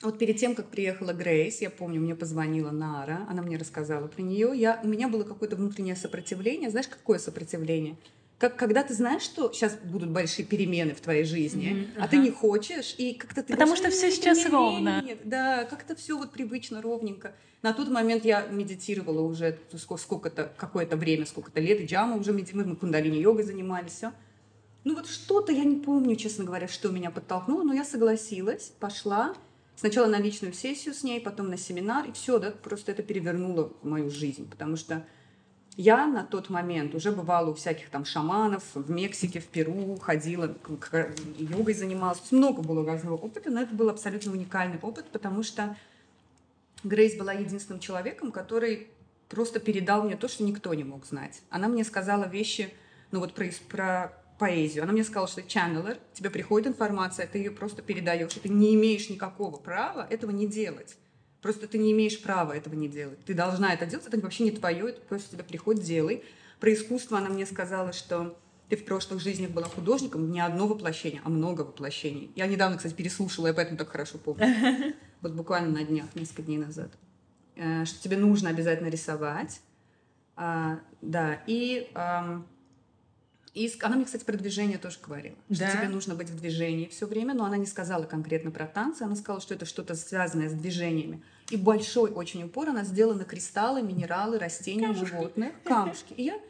вот 0.03 0.19
перед 0.19 0.37
тем, 0.37 0.55
как 0.55 0.69
приехала 0.69 1.12
Грейс, 1.14 1.62
я 1.62 1.71
помню, 1.71 2.01
мне 2.01 2.14
позвонила 2.14 2.71
Нара, 2.71 3.27
она 3.29 3.42
мне 3.42 3.57
рассказала 3.57 4.07
про 4.07 4.21
нее. 4.21 4.53
Я, 4.55 4.81
у 4.85 4.87
меня 4.87 5.09
было 5.09 5.25
какое-то 5.25 5.57
внутреннее 5.57 5.97
сопротивление. 5.97 6.71
Знаешь, 6.71 6.88
какое 6.88 7.19
сопротивление? 7.19 7.97
Как 8.38 8.57
когда 8.57 8.83
ты 8.83 8.92
знаешь, 8.92 9.22
что 9.22 9.51
сейчас 9.51 9.77
будут 9.77 10.11
большие 10.11 10.44
перемены 10.44 10.94
в 10.94 11.01
твоей 11.01 11.25
жизни, 11.25 11.70
Мгм, 11.70 12.03
а 12.03 12.09
ты 12.09 12.16
ага. 12.16 12.25
не 12.27 12.31
хочешь, 12.31 12.94
и 12.99 13.14
как-то 13.14 13.42
ты 13.42 13.55
Потому 13.55 13.75
говоришь, 13.75 13.79
что 13.79 13.90
всё 13.90 14.07
«М, 14.09 14.12
сейчас 14.12 14.51
ровно». 14.51 15.03
Нет, 15.03 15.20
да, 15.25 15.64
как-то 15.64 15.96
все 15.96 16.18
вот 16.18 16.33
привычно, 16.33 16.83
ровненько. 16.83 17.35
На 17.62 17.72
тот 17.72 17.88
момент 17.88 18.27
я 18.27 18.42
медитировала 18.46 19.22
уже 19.22 19.59
ск- 19.72 19.96
сколько-то, 19.99 20.53
какое-то 20.59 20.99
время, 20.99 21.25
сколько-то 21.25 21.61
лет, 21.61 21.81
и 21.81 21.87
джама 21.87 22.16
уже 22.16 22.33
медитировала, 22.33 22.68
мы 22.68 22.77
кундалини-йогой 22.77 23.42
занимались, 23.42 23.92
все. 23.92 24.12
Ну 24.85 24.94
вот 24.94 25.09
что-то, 25.09 25.51
я 25.51 25.64
не 25.64 25.77
помню, 25.77 26.14
честно 26.16 26.44
говоря, 26.44 26.68
что 26.68 26.90
меня 26.90 27.11
подтолкнуло, 27.11 27.62
но 27.62 27.72
я 27.72 27.85
согласилась, 27.85 28.72
пошла. 28.79 29.35
Сначала 29.77 30.07
на 30.07 30.18
личную 30.20 30.53
сессию 30.53 30.94
с 30.94 31.03
ней, 31.03 31.20
потом 31.20 31.49
на 31.49 31.57
семинар, 31.57 32.07
и 32.07 32.12
все, 32.12 32.38
да, 32.38 32.51
просто 32.51 32.92
это 32.92 33.03
перевернуло 33.03 33.72
мою 33.83 34.11
жизнь, 34.11 34.49
потому 34.49 34.77
что 34.77 35.05
я 35.77 36.07
на 36.07 36.25
тот 36.25 36.49
момент 36.49 36.95
уже 36.95 37.12
бывала 37.12 37.51
у 37.51 37.55
всяких 37.55 37.91
там 37.91 38.05
шаманов 38.05 38.62
в 38.75 38.91
Мексике, 38.91 39.41
в 39.41 39.47
Перу, 39.47 39.97
ходила, 39.99 40.55
йогой 41.39 41.75
занималась. 41.75 42.21
Много 42.31 42.62
было 42.62 42.85
разного 42.85 43.17
опыта, 43.17 43.51
но 43.51 43.61
это 43.61 43.75
был 43.75 43.91
абсолютно 43.91 44.33
уникальный 44.33 44.79
опыт, 44.81 45.05
потому 45.12 45.43
что 45.43 45.77
Грейс 46.83 47.17
была 47.17 47.33
единственным 47.35 47.81
человеком, 47.81 48.33
который 48.33 48.89
просто 49.29 49.61
передал 49.61 50.05
мне 50.05 50.17
то, 50.17 50.29
что 50.29 50.45
никто 50.45 50.73
не 50.73 50.85
мог 50.85 51.05
знать. 51.05 51.43
Она 51.51 51.69
мне 51.69 51.85
сказала 51.85 52.25
вещи, 52.25 52.73
ну 53.11 53.21
вот 53.21 53.35
про, 53.35 53.51
про 53.69 54.12
поэзию. 54.39 54.85
Она 54.85 54.93
мне 54.93 55.05
сказала, 55.05 55.29
что 55.29 55.43
чаннелер, 55.43 55.99
тебе 56.15 56.31
приходит 56.31 56.69
информация, 56.69 57.27
ты 57.27 57.39
ее 57.39 57.51
просто 57.51 57.83
передаешь, 57.83 58.33
ты 58.33 58.49
не 58.49 58.75
имеешь 58.75 59.11
никакого 59.11 59.57
права 59.57 60.07
этого 60.09 60.31
не 60.31 60.47
делать. 60.47 60.97
Просто 61.46 61.68
ты 61.68 61.78
не 61.78 61.92
имеешь 61.92 62.20
права 62.20 62.54
этого 62.56 62.74
не 62.74 62.88
делать. 62.88 63.24
Ты 63.24 63.32
должна 63.32 63.72
это 63.72 63.87
делать, 63.87 64.04
это 64.04 64.18
вообще 64.18 64.42
не 64.42 64.50
твое, 64.50 64.88
это 64.88 65.00
просто 65.02 65.30
тебе 65.30 65.44
приходит, 65.44 65.85
делай. 65.85 66.24
Про 66.59 66.74
искусство 66.74 67.18
она 67.18 67.28
мне 67.28 67.46
сказала, 67.46 67.92
что 67.92 68.37
ты 68.68 68.74
в 68.74 68.85
прошлых 68.85 69.20
жизнях 69.22 69.52
была 69.52 69.68
художником, 69.68 70.32
не 70.32 70.40
одно 70.40 70.66
воплощение, 70.66 71.22
а 71.24 71.28
много 71.28 71.61
воплощений. 71.61 72.32
Я 72.35 72.48
недавно, 72.48 72.78
кстати, 72.78 72.94
переслушала, 72.94 73.46
я 73.46 73.54
поэтому 73.54 73.78
так 73.78 73.90
хорошо 73.90 74.18
помню. 74.18 74.92
Вот 75.22 75.35
буквально 75.35 75.70
на 75.70 75.85
днях, 75.85 76.06
несколько 76.16 76.42
дней 76.42 76.59
назад. 76.59 76.90
Э, 77.54 77.85
Что 77.85 78.02
тебе 78.02 78.16
нужно 78.16 78.50
обязательно 78.50 78.88
рисовать. 78.88 79.61
А, 80.35 80.80
Да, 81.00 81.40
и... 81.46 81.88
и 83.54 83.72
она 83.82 83.94
мне, 83.94 84.04
кстати, 84.04 84.24
про 84.24 84.37
движение 84.37 84.78
тоже 84.78 84.98
говорила. 85.00 85.37
Что 85.48 85.61
Да? 85.61 85.70
тебе 85.70 85.88
нужно 85.90 86.16
быть 86.16 86.28
в 86.28 86.37
движении 86.40 86.88
все 86.88 87.06
время, 87.06 87.35
но 87.35 87.44
она 87.44 87.56
не 87.56 87.66
сказала 87.66 88.02
конкретно 88.02 88.50
про 88.50 88.66
танцы, 88.66 89.02
она 89.02 89.14
сказала, 89.14 89.40
что 89.40 89.54
это 89.54 89.64
что-то 89.64 89.94
связанное 89.94 90.48
с 90.48 90.52
движениями. 90.52 91.22
И 91.50 91.56
большой 91.56 92.11
очень 92.11 92.42
упор 92.42 92.68
она 92.70 92.85
сделала 92.85 93.14
на 93.14 93.24
кристаллы, 93.24 93.82
минералы, 93.82 94.38
растения, 94.38 94.92
животных, 94.92 95.52
камушки. 95.64 96.12
И 96.16 96.24
я 96.24 96.40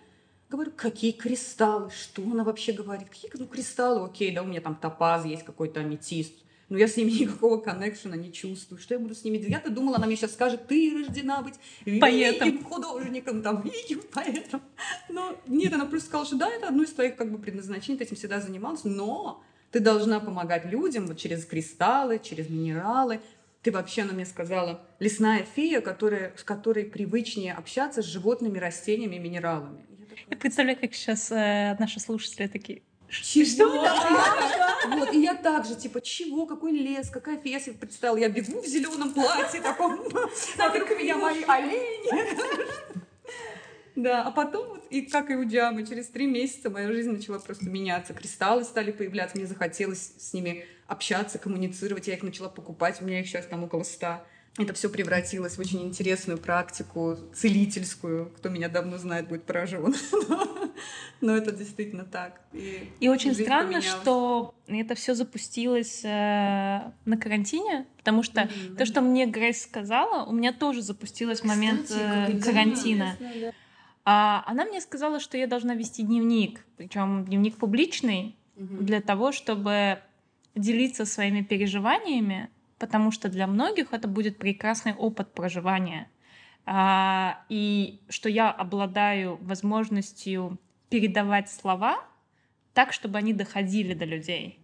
говорю, 0.48 0.72
какие 0.74 1.12
кристаллы? 1.12 1.90
Что 1.90 2.22
она 2.22 2.44
вообще 2.44 2.72
говорит? 2.72 3.08
Какие 3.08 3.30
ну, 3.34 3.46
кристаллы? 3.46 4.06
Окей, 4.06 4.34
да, 4.34 4.42
у 4.42 4.46
меня 4.46 4.60
там 4.60 4.74
топаз 4.74 5.24
есть, 5.24 5.44
какой-то 5.44 5.80
аметист. 5.80 6.32
Но 6.68 6.78
я 6.78 6.88
с 6.88 6.96
ними 6.96 7.10
никакого 7.20 7.58
коннекшена 7.58 8.16
не 8.16 8.32
чувствую. 8.32 8.80
Что 8.80 8.94
я 8.94 9.00
буду 9.00 9.14
с 9.14 9.24
ними 9.24 9.38
делать? 9.38 9.52
Я-то 9.52 9.70
думала, 9.70 9.96
она 9.96 10.06
мне 10.06 10.16
сейчас 10.16 10.32
скажет, 10.32 10.66
ты 10.66 10.92
рождена 10.94 11.42
быть 11.42 11.54
Поэтом. 12.00 12.48
великим 12.48 12.64
художником, 12.64 13.42
там, 13.42 13.62
великим 13.62 14.00
поэтом. 14.12 14.62
Но 15.08 15.36
нет, 15.46 15.72
она 15.72 15.86
просто 15.86 16.08
сказала, 16.08 16.26
что 16.26 16.36
да, 16.36 16.48
это 16.48 16.68
одно 16.68 16.82
из 16.82 16.92
твоих 16.92 17.16
как 17.16 17.30
бы 17.30 17.38
предназначений, 17.38 17.98
ты 17.98 18.04
этим 18.04 18.16
всегда 18.16 18.40
занималась, 18.40 18.84
но 18.84 19.42
ты 19.70 19.80
должна 19.80 20.20
помогать 20.20 20.64
людям 20.64 21.06
вот 21.06 21.18
через 21.18 21.44
кристаллы, 21.44 22.18
через 22.18 22.48
минералы. 22.48 23.20
Ты 23.66 23.72
вообще, 23.72 24.02
она 24.02 24.12
мне 24.12 24.24
сказала, 24.24 24.80
лесная 25.00 25.42
фея, 25.42 25.80
которая, 25.80 26.32
с 26.36 26.44
которой 26.44 26.84
привычнее 26.84 27.52
общаться 27.52 28.00
с 28.00 28.04
животными, 28.04 28.60
растениями 28.60 29.16
минералами. 29.16 29.84
Я 29.90 29.96
такая, 29.96 30.24
Я 30.30 30.36
представляю, 30.36 30.78
как 30.78 30.94
сейчас 30.94 31.32
э, 31.32 31.76
наши 31.76 31.98
слушатели 31.98 32.46
такие, 32.46 32.82
чего? 33.10 34.98
Вот, 34.98 35.12
и 35.12 35.20
я 35.20 35.34
также, 35.34 35.74
типа, 35.74 36.00
чего, 36.00 36.46
какой 36.46 36.70
лес, 36.70 37.10
какая 37.10 37.38
фея, 37.38 37.54
я 37.54 37.60
себе 37.60 37.74
представила, 37.74 38.16
я 38.18 38.28
бегу 38.28 38.62
в 38.62 38.66
зеленом 38.66 39.12
платье 39.12 39.60
таком, 39.60 39.98
вокруг 40.58 40.90
меня 40.90 41.16
мои 41.16 41.42
олени. 41.42 42.36
Да, 43.96 44.22
а 44.22 44.30
потом, 44.30 44.68
вот, 44.68 44.86
и 44.90 45.02
как 45.02 45.28
и 45.30 45.34
у 45.34 45.44
Джамы, 45.48 45.84
через 45.84 46.06
три 46.06 46.26
месяца 46.26 46.70
моя 46.70 46.92
жизнь 46.92 47.10
начала 47.10 47.40
просто 47.40 47.64
меняться. 47.64 48.14
Кристаллы 48.14 48.62
стали 48.62 48.92
появляться, 48.92 49.36
мне 49.36 49.48
захотелось 49.48 50.12
с 50.18 50.32
ними 50.34 50.66
общаться, 50.86 51.38
коммуницировать. 51.38 52.06
Я 52.06 52.14
их 52.14 52.22
начала 52.22 52.48
покупать, 52.48 53.00
у 53.00 53.04
меня 53.04 53.20
их 53.20 53.26
сейчас 53.26 53.46
там 53.46 53.64
около 53.64 53.82
ста 53.82 54.24
это 54.58 54.72
все 54.72 54.88
превратилось 54.88 55.56
в 55.56 55.60
очень 55.60 55.82
интересную 55.82 56.38
практику, 56.38 57.18
целительскую. 57.34 58.32
Кто 58.36 58.48
меня 58.48 58.68
давно 58.68 58.96
знает, 58.96 59.28
будет 59.28 59.44
поражен. 59.44 59.94
Но 61.20 61.36
это 61.36 61.52
действительно 61.52 62.04
так. 62.04 62.40
И, 62.52 62.90
и 63.00 63.08
очень 63.08 63.34
странно, 63.34 63.74
поменялась. 63.74 63.86
что 63.86 64.54
это 64.66 64.94
все 64.94 65.14
запустилось 65.14 66.02
э, 66.04 66.90
на 67.04 67.16
карантине, 67.18 67.86
потому 67.98 68.22
что 68.22 68.42
mm-hmm. 68.42 68.76
то, 68.76 68.86
что 68.86 69.00
мне 69.02 69.26
Грейс 69.26 69.62
сказала, 69.62 70.24
у 70.24 70.32
меня 70.32 70.52
тоже 70.52 70.82
запустилось 70.82 71.44
момент 71.44 71.90
э, 71.90 72.38
карантина. 72.40 73.16
Да. 73.20 73.52
А 74.04 74.44
она 74.46 74.64
мне 74.64 74.80
сказала, 74.80 75.20
что 75.20 75.36
я 75.36 75.46
должна 75.46 75.74
вести 75.74 76.02
дневник, 76.02 76.64
причем 76.76 77.24
дневник 77.24 77.56
публичный, 77.56 78.36
mm-hmm. 78.56 78.82
для 78.82 79.00
того, 79.00 79.32
чтобы 79.32 79.98
делиться 80.56 81.04
своими 81.06 81.42
переживаниями 81.42 82.50
потому 82.78 83.10
что 83.10 83.28
для 83.28 83.46
многих 83.46 83.92
это 83.92 84.08
будет 84.08 84.38
прекрасный 84.38 84.94
опыт 84.94 85.32
проживания. 85.32 86.10
А, 86.64 87.44
и 87.48 88.00
что 88.08 88.28
я 88.28 88.50
обладаю 88.50 89.36
возможностью 89.40 90.58
передавать 90.90 91.50
слова 91.50 92.04
так, 92.74 92.92
чтобы 92.92 93.18
они 93.18 93.32
доходили 93.32 93.94
до 93.94 94.04
людей. 94.04 94.60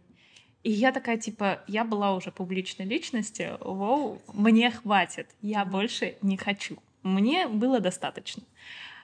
И 0.62 0.70
я 0.70 0.92
такая, 0.92 1.16
типа, 1.16 1.62
я 1.66 1.84
была 1.84 2.14
уже 2.14 2.30
публичной 2.30 2.86
личностью, 2.86 3.56
воу, 3.60 4.20
мне 4.32 4.70
хватит, 4.70 5.28
я 5.40 5.64
больше 5.64 6.16
не 6.22 6.36
хочу. 6.36 6.78
Мне 7.02 7.48
было 7.48 7.80
достаточно. 7.80 8.42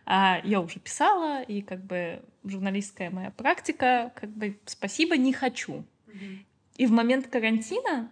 А, 0.04 0.40
я 0.44 0.60
уже 0.60 0.78
писала, 0.78 1.42
и 1.42 1.62
как 1.62 1.84
бы 1.84 2.22
журналистская 2.44 3.10
моя 3.10 3.30
практика, 3.30 4.12
как 4.14 4.30
бы 4.30 4.58
спасибо, 4.66 5.16
не 5.16 5.32
хочу. 5.32 5.84
Mm-hmm. 6.06 6.38
И 6.78 6.86
в 6.86 6.92
момент 6.92 7.26
карантина 7.26 8.08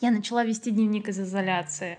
я 0.00 0.10
начала 0.10 0.44
вести 0.44 0.70
дневник 0.70 1.08
из 1.08 1.20
изоляции. 1.20 1.98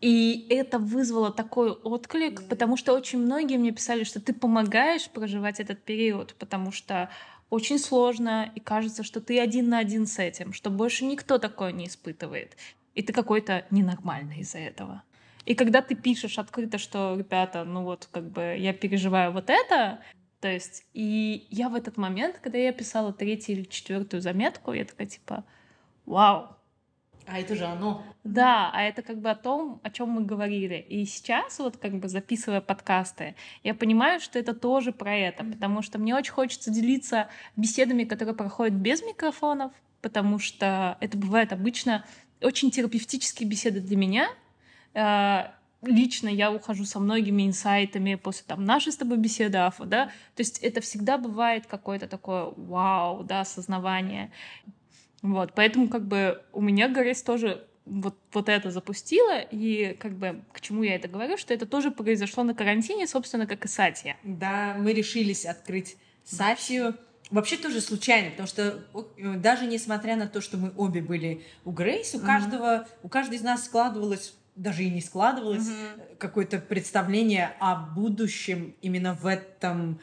И 0.00 0.46
это 0.50 0.78
вызвало 0.78 1.32
такой 1.32 1.70
отклик, 1.70 2.46
потому 2.48 2.76
что 2.76 2.92
очень 2.92 3.18
многие 3.18 3.56
мне 3.56 3.72
писали, 3.72 4.04
что 4.04 4.20
ты 4.20 4.32
помогаешь 4.32 5.08
проживать 5.08 5.58
этот 5.58 5.82
период, 5.82 6.34
потому 6.38 6.70
что 6.70 7.08
очень 7.50 7.78
сложно, 7.78 8.52
и 8.54 8.60
кажется, 8.60 9.02
что 9.02 9.20
ты 9.20 9.40
один 9.40 9.70
на 9.70 9.78
один 9.78 10.06
с 10.06 10.18
этим, 10.18 10.52
что 10.52 10.70
больше 10.70 11.04
никто 11.04 11.38
такое 11.38 11.72
не 11.72 11.86
испытывает. 11.86 12.56
И 12.94 13.02
ты 13.02 13.12
какой-то 13.12 13.64
ненормальный 13.70 14.40
из-за 14.40 14.58
этого. 14.58 15.02
И 15.46 15.54
когда 15.54 15.82
ты 15.82 15.94
пишешь 15.94 16.38
открыто, 16.38 16.78
что, 16.78 17.16
ребята, 17.16 17.64
ну 17.64 17.82
вот, 17.82 18.08
как 18.12 18.30
бы 18.30 18.56
я 18.58 18.72
переживаю 18.72 19.32
вот 19.32 19.48
это, 19.48 20.00
то 20.40 20.48
есть, 20.48 20.84
и 20.94 21.46
я 21.50 21.68
в 21.68 21.74
этот 21.74 21.96
момент, 21.96 22.38
когда 22.38 22.58
я 22.58 22.72
писала 22.72 23.12
третью 23.12 23.56
или 23.56 23.64
четвертую 23.64 24.20
заметку, 24.20 24.72
я 24.72 24.84
такая 24.84 25.06
типа, 25.06 25.44
вау, 26.06 26.58
а 27.30 27.40
это 27.40 27.54
же 27.56 27.66
оно. 27.66 28.02
Да, 28.24 28.70
а 28.72 28.82
это 28.82 29.02
как 29.02 29.20
бы 29.20 29.28
о 29.28 29.34
том, 29.34 29.80
о 29.82 29.90
чем 29.90 30.08
мы 30.10 30.24
говорили. 30.24 30.76
И 30.76 31.04
сейчас, 31.04 31.58
вот 31.58 31.76
как 31.76 31.98
бы 31.98 32.08
записывая 32.08 32.62
подкасты, 32.62 33.34
я 33.62 33.74
понимаю, 33.74 34.18
что 34.20 34.38
это 34.38 34.54
тоже 34.54 34.92
про 34.92 35.14
это, 35.14 35.44
потому 35.44 35.82
что 35.82 35.98
мне 35.98 36.14
очень 36.14 36.32
хочется 36.32 36.70
делиться 36.70 37.28
беседами, 37.54 38.04
которые 38.04 38.34
проходят 38.34 38.74
без 38.74 39.02
микрофонов, 39.02 39.72
потому 40.00 40.38
что 40.38 40.96
это 41.00 41.18
бывает 41.18 41.52
обычно 41.52 42.04
очень 42.40 42.70
терапевтические 42.70 43.48
беседы 43.48 43.80
для 43.80 43.96
меня. 43.96 44.28
Э, 45.82 45.86
лично 45.88 46.28
я 46.28 46.50
ухожу 46.50 46.84
со 46.84 46.98
многими 46.98 47.46
инсайтами 47.46 48.14
после 48.14 48.44
там 48.46 48.64
нашей 48.64 48.92
с 48.92 48.96
тобой 48.96 49.18
беседы, 49.18 49.58
Афа, 49.58 49.84
да, 49.84 50.06
то 50.06 50.40
есть 50.40 50.58
это 50.58 50.80
всегда 50.80 51.18
бывает 51.18 51.66
какое-то 51.66 52.06
такое 52.06 52.52
вау, 52.56 53.22
да, 53.24 53.40
осознавание. 53.40 54.32
Вот, 55.22 55.52
поэтому 55.54 55.88
как 55.88 56.06
бы 56.06 56.42
у 56.52 56.60
меня 56.60 56.88
Грейс 56.88 57.22
тоже 57.22 57.66
вот, 57.84 58.16
вот 58.32 58.48
это 58.48 58.70
запустила, 58.70 59.40
и 59.40 59.94
как 59.94 60.12
бы 60.12 60.42
к 60.52 60.60
чему 60.60 60.82
я 60.82 60.94
это 60.94 61.08
говорю, 61.08 61.36
что 61.36 61.54
это 61.54 61.66
тоже 61.66 61.90
произошло 61.90 62.44
на 62.44 62.54
карантине, 62.54 63.06
собственно, 63.06 63.46
как 63.46 63.64
и 63.64 63.68
Сатья. 63.68 64.16
Да, 64.22 64.76
мы 64.78 64.92
решились 64.92 65.44
открыть 65.44 65.96
Сатью. 66.24 66.94
Вообще 67.30 67.56
тоже 67.56 67.82
случайно, 67.82 68.30
потому 68.30 68.46
что 68.46 68.84
даже 69.36 69.66
несмотря 69.66 70.16
на 70.16 70.26
то, 70.26 70.40
что 70.40 70.56
мы 70.56 70.72
обе 70.76 71.02
были 71.02 71.44
у 71.64 71.72
Грейс, 71.72 72.14
у 72.14 72.18
mm-hmm. 72.18 72.26
каждого, 72.26 72.88
у 73.02 73.08
каждой 73.08 73.36
из 73.36 73.42
нас 73.42 73.66
складывалось 73.66 74.34
даже 74.58 74.84
и 74.84 74.90
не 74.90 75.00
складывалось 75.00 75.68
mm-hmm. 75.68 76.16
какое-то 76.18 76.58
представление 76.58 77.54
о 77.60 77.76
будущем 77.76 78.74
именно 78.82 79.14
в 79.14 79.26
этом 79.26 80.00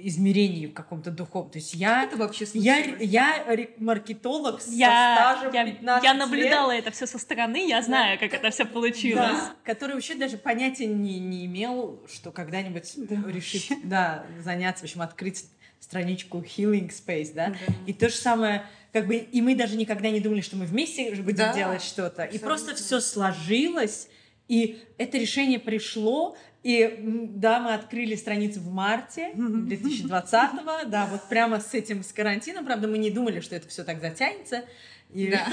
измерении 0.00 0.66
каком-то 0.66 1.10
духовном. 1.10 1.50
То 1.50 1.58
есть 1.58 1.74
я, 1.74 2.04
это 2.04 2.16
вообще 2.16 2.46
я, 2.54 2.76
я 3.00 3.68
маркетолог 3.78 4.60
я, 4.68 5.16
со 5.16 5.42
стажем 5.42 5.54
я, 5.54 5.64
15 5.64 6.04
Я 6.04 6.14
наблюдала 6.14 6.72
лет. 6.72 6.82
это 6.82 6.92
все 6.92 7.06
со 7.06 7.18
стороны, 7.18 7.68
я 7.68 7.82
знаю, 7.82 8.18
да. 8.18 8.26
как 8.28 8.38
это 8.38 8.50
все 8.50 8.64
получилось. 8.64 9.16
Да, 9.16 9.54
который 9.64 9.94
вообще 9.94 10.14
даже 10.14 10.36
понятия 10.36 10.86
не, 10.86 11.18
не 11.18 11.46
имел, 11.46 12.00
что 12.08 12.30
когда-нибудь 12.30 12.92
да. 12.96 13.16
решит 13.26 13.78
да, 13.84 14.24
заняться, 14.38 14.82
в 14.82 14.84
общем, 14.84 15.02
открыть 15.02 15.46
страничку 15.80 16.38
Healing 16.38 16.90
Space, 16.90 17.32
да? 17.34 17.48
да. 17.48 17.74
И 17.86 17.92
то 17.92 18.08
же 18.08 18.14
самое, 18.16 18.64
как 18.92 19.06
бы, 19.06 19.16
и 19.16 19.40
мы 19.42 19.54
даже 19.54 19.76
никогда 19.76 20.10
не 20.10 20.20
думали, 20.20 20.40
что 20.40 20.56
мы 20.56 20.64
вместе 20.64 21.14
будем 21.16 21.36
да. 21.36 21.54
делать 21.54 21.82
что-то. 21.82 22.24
И 22.24 22.38
просто 22.38 22.74
все 22.74 23.00
сложилось, 23.00 24.08
и 24.48 24.82
это 24.96 25.18
решение 25.18 25.58
пришло, 25.58 26.36
и 26.62 26.98
да, 27.34 27.60
мы 27.60 27.74
открыли 27.74 28.16
страницу 28.16 28.60
в 28.60 28.72
марте 28.72 29.32
2020-го, 29.34 30.88
да, 30.88 31.06
вот 31.06 31.22
прямо 31.28 31.60
с 31.60 31.74
этим, 31.74 32.02
с 32.02 32.12
карантином, 32.12 32.64
правда, 32.64 32.88
мы 32.88 32.98
не 32.98 33.10
думали, 33.10 33.40
что 33.40 33.54
это 33.54 33.68
все 33.68 33.84
так 33.84 34.00
затянется. 34.00 34.64
И 35.12 35.30
да. 35.30 35.46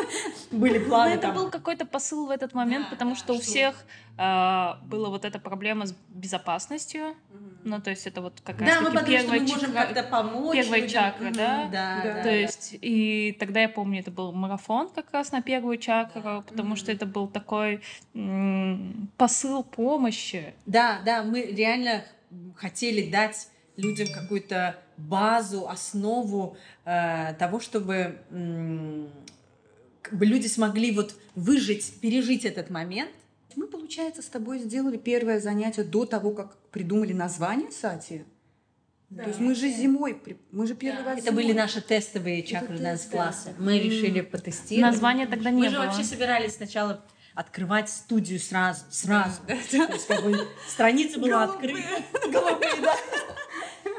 были 0.50 0.78
планы. 0.78 1.10
Но 1.10 1.16
это 1.16 1.32
был 1.32 1.50
какой-то 1.50 1.86
посыл 1.86 2.26
в 2.26 2.30
этот 2.30 2.54
момент, 2.54 2.86
да, 2.86 2.90
потому 2.90 3.12
да, 3.12 3.16
что 3.16 3.34
у 3.34 3.40
всех 3.40 3.74
э, 4.18 4.72
была 4.84 5.10
вот 5.10 5.24
эта 5.24 5.38
проблема 5.38 5.86
с 5.86 5.94
безопасностью. 6.08 7.10
Угу. 7.10 7.46
Ну, 7.64 7.80
то 7.80 7.90
есть 7.90 8.06
это 8.06 8.20
вот 8.20 8.40
как 8.44 8.60
раз 8.60 8.68
да, 8.68 8.90
таки 8.90 9.12
первая 9.12 9.40
мы 9.40 9.46
можем 9.46 9.72
как-то 9.72 10.02
помочь. 10.02 10.56
Первая 10.56 10.80
людям. 10.80 10.92
чакра, 10.92 11.30
да? 11.30 11.68
Да, 11.70 12.00
да. 12.02 12.22
То 12.22 12.34
есть, 12.34 12.76
и 12.80 13.36
тогда 13.38 13.60
я 13.60 13.68
помню, 13.68 14.00
это 14.00 14.10
был 14.10 14.32
марафон 14.32 14.88
как 14.88 15.12
раз 15.12 15.30
на 15.32 15.40
первую 15.40 15.78
чакру, 15.78 16.42
потому 16.46 16.70
угу. 16.70 16.76
что 16.76 16.90
это 16.90 17.06
был 17.06 17.28
такой 17.28 17.82
м- 18.14 19.08
посыл 19.16 19.62
помощи. 19.62 20.54
Да, 20.66 21.00
да, 21.04 21.22
мы 21.22 21.42
реально 21.42 22.04
хотели 22.56 23.10
дать 23.10 23.48
людям 23.76 24.08
какую-то 24.12 24.76
базу, 24.96 25.68
основу 25.68 26.56
э, 26.84 27.34
того, 27.38 27.60
чтобы 27.60 28.18
э, 28.30 29.06
как 30.02 30.18
бы 30.18 30.26
люди 30.26 30.46
смогли 30.46 30.92
вот 30.92 31.14
выжить, 31.34 32.00
пережить 32.00 32.44
этот 32.44 32.70
момент. 32.70 33.10
Мы, 33.56 33.66
получается, 33.66 34.22
с 34.22 34.26
тобой 34.26 34.58
сделали 34.58 34.98
первое 34.98 35.40
занятие 35.40 35.84
до 35.84 36.04
того, 36.04 36.30
как 36.32 36.56
придумали 36.70 37.12
название 37.12 37.70
Сати. 37.70 38.24
Да. 39.08 39.22
То 39.22 39.28
есть 39.28 39.40
мы 39.40 39.54
же 39.54 39.68
зимой, 39.70 40.20
мы 40.50 40.66
же 40.66 40.74
первый 40.74 41.04
да. 41.04 41.10
раз. 41.10 41.18
Это 41.18 41.30
зимой. 41.30 41.44
были 41.44 41.52
наши 41.52 41.80
тестовые 41.80 42.42
чакры 42.42 42.78
классы. 43.10 43.54
Мы 43.58 43.78
решили 43.78 44.20
потестировать. 44.20 44.92
Названия 44.92 45.26
тогда 45.26 45.50
не 45.50 45.62
мы 45.62 45.68
было. 45.68 45.78
Мы 45.78 45.82
же 45.84 45.88
вообще 45.88 46.04
собирались 46.04 46.56
сначала 46.56 47.04
открывать 47.34 47.88
студию 47.88 48.40
сразу, 48.40 48.84
сразу. 48.90 49.42
То 49.46 49.52
есть 49.54 50.06
как 50.06 50.24
бы 50.24 50.48
страница 50.68 51.20
была 51.20 51.44
открыта. 51.44 52.02
Голубые, 52.32 52.80
да. 52.82 52.96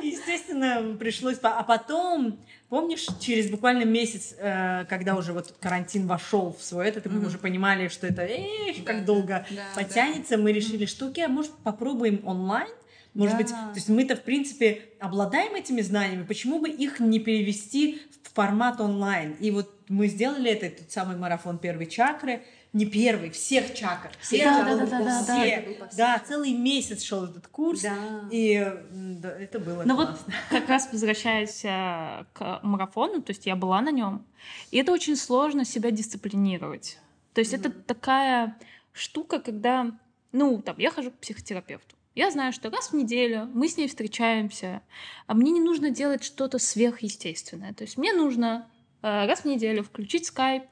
Естественно, 0.01 0.95
пришлось... 0.97 1.37
А 1.41 1.63
потом, 1.63 2.39
помнишь, 2.69 3.07
через 3.19 3.49
буквально 3.49 3.83
месяц, 3.85 4.35
э, 4.37 4.85
когда 4.85 5.15
уже 5.15 5.33
вот 5.33 5.53
карантин 5.59 6.07
вошел 6.07 6.55
в 6.57 6.63
свой 6.63 6.87
этот, 6.87 7.05
и 7.05 7.09
мы 7.09 7.25
уже 7.25 7.37
понимали, 7.37 7.87
что 7.87 8.07
это 8.07 8.21
эх, 8.23 8.83
как 8.85 9.05
долго 9.05 9.45
потянется, 9.75 10.37
мы 10.37 10.51
решили, 10.51 10.85
что 10.85 11.07
окей, 11.07 11.25
а 11.25 11.29
может 11.29 11.51
попробуем 11.63 12.21
онлайн? 12.25 12.69
Может 13.13 13.37
да. 13.37 13.43
быть, 13.43 13.49
то 13.49 13.71
есть 13.73 13.89
мы-то, 13.89 14.15
в 14.15 14.21
принципе, 14.21 14.83
обладаем 14.99 15.55
этими 15.55 15.81
знаниями, 15.81 16.23
почему 16.23 16.59
бы 16.59 16.69
их 16.69 16.99
не 16.99 17.19
перевести 17.19 18.03
в 18.23 18.35
формат 18.35 18.79
онлайн? 18.79 19.33
И 19.39 19.49
вот 19.49 19.73
мы 19.87 20.07
сделали 20.07 20.51
это, 20.51 20.83
тот 20.83 20.91
самый 20.91 21.17
марафон 21.17 21.57
первой 21.57 21.87
чакры, 21.87 22.43
не 22.77 22.85
первый, 22.85 23.31
всех 23.31 23.73
чакр. 23.73 24.11
Все 24.19 24.43
да, 24.43 24.63
да, 24.63 24.75
да, 24.75 24.85
да, 24.85 25.03
да, 25.03 25.23
все. 25.23 25.77
Да, 25.79 25.87
да, 25.97 26.23
целый 26.25 26.53
месяц 26.53 27.03
шел 27.03 27.25
этот 27.25 27.47
курс, 27.47 27.81
да. 27.81 28.27
и 28.31 28.73
да, 28.91 29.29
это 29.37 29.59
было 29.59 29.83
Но 29.83 29.95
классно. 29.95 30.25
вот 30.27 30.35
как 30.49 30.69
раз 30.69 30.89
возвращаясь 30.91 31.65
э, 31.65 32.25
к 32.33 32.59
марафону, 32.63 33.21
то 33.21 33.31
есть 33.31 33.45
я 33.45 33.55
была 33.55 33.81
на 33.81 33.91
нем, 33.91 34.25
и 34.71 34.77
это 34.77 34.91
очень 34.91 35.15
сложно 35.15 35.65
себя 35.65 35.91
дисциплинировать. 35.91 36.99
То 37.33 37.39
есть 37.39 37.53
mm-hmm. 37.53 37.59
это 37.59 37.71
такая 37.71 38.57
штука, 38.93 39.39
когда, 39.39 39.91
ну, 40.31 40.61
там, 40.61 40.75
я 40.77 40.91
хожу 40.91 41.11
к 41.11 41.15
психотерапевту. 41.15 41.95
Я 42.15 42.31
знаю, 42.31 42.51
что 42.51 42.71
раз 42.71 42.89
в 42.89 42.93
неделю 42.93 43.47
мы 43.53 43.67
с 43.67 43.77
ней 43.77 43.87
встречаемся, 43.87 44.81
а 45.27 45.35
мне 45.35 45.51
не 45.51 45.61
нужно 45.61 45.91
делать 45.91 46.23
что-то 46.23 46.57
сверхъестественное. 46.57 47.73
То 47.73 47.83
есть 47.83 47.97
мне 47.97 48.11
нужно 48.11 48.67
э, 49.03 49.27
раз 49.27 49.41
в 49.41 49.45
неделю 49.45 49.83
включить 49.83 50.25
скайп, 50.25 50.63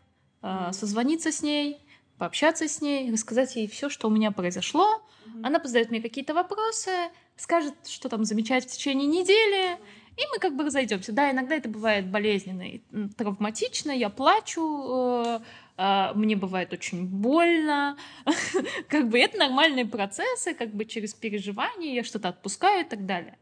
э, 0.41 0.71
созвониться 0.71 1.31
с 1.31 1.43
ней, 1.43 1.84
пообщаться 2.17 2.67
с 2.67 2.81
ней, 2.81 3.11
рассказать 3.11 3.55
ей 3.55 3.67
все, 3.67 3.89
что 3.89 4.07
у 4.07 4.11
меня 4.11 4.31
произошло. 4.31 5.01
Она 5.43 5.59
позадает 5.59 5.91
мне 5.91 6.01
какие-то 6.01 6.33
вопросы, 6.33 6.91
скажет, 7.35 7.73
что 7.87 8.09
там 8.09 8.23
замечать 8.23 8.65
в 8.65 8.71
течение 8.71 9.07
недели, 9.07 9.77
и 10.17 10.21
мы 10.31 10.39
как 10.39 10.55
бы 10.55 10.63
разойдемся. 10.63 11.11
Да, 11.11 11.31
иногда 11.31 11.55
это 11.55 11.67
бывает 11.67 12.09
болезненно 12.09 12.61
и 12.61 12.81
травматично, 13.17 13.91
я 13.91 14.09
плачу, 14.09 14.61
э, 14.61 15.39
э, 15.77 16.13
мне 16.15 16.35
бывает 16.35 16.71
очень 16.71 17.05
больно. 17.05 17.97
как 18.87 19.09
бы 19.09 19.19
это 19.19 19.37
нормальные 19.37 19.85
процессы, 19.85 20.53
как 20.53 20.73
бы 20.73 20.85
через 20.85 21.13
переживания 21.13 21.93
я 21.93 22.03
что-то 22.03 22.29
отпускаю 22.29 22.85
и 22.85 22.89
так 22.89 23.05
далее. 23.05 23.37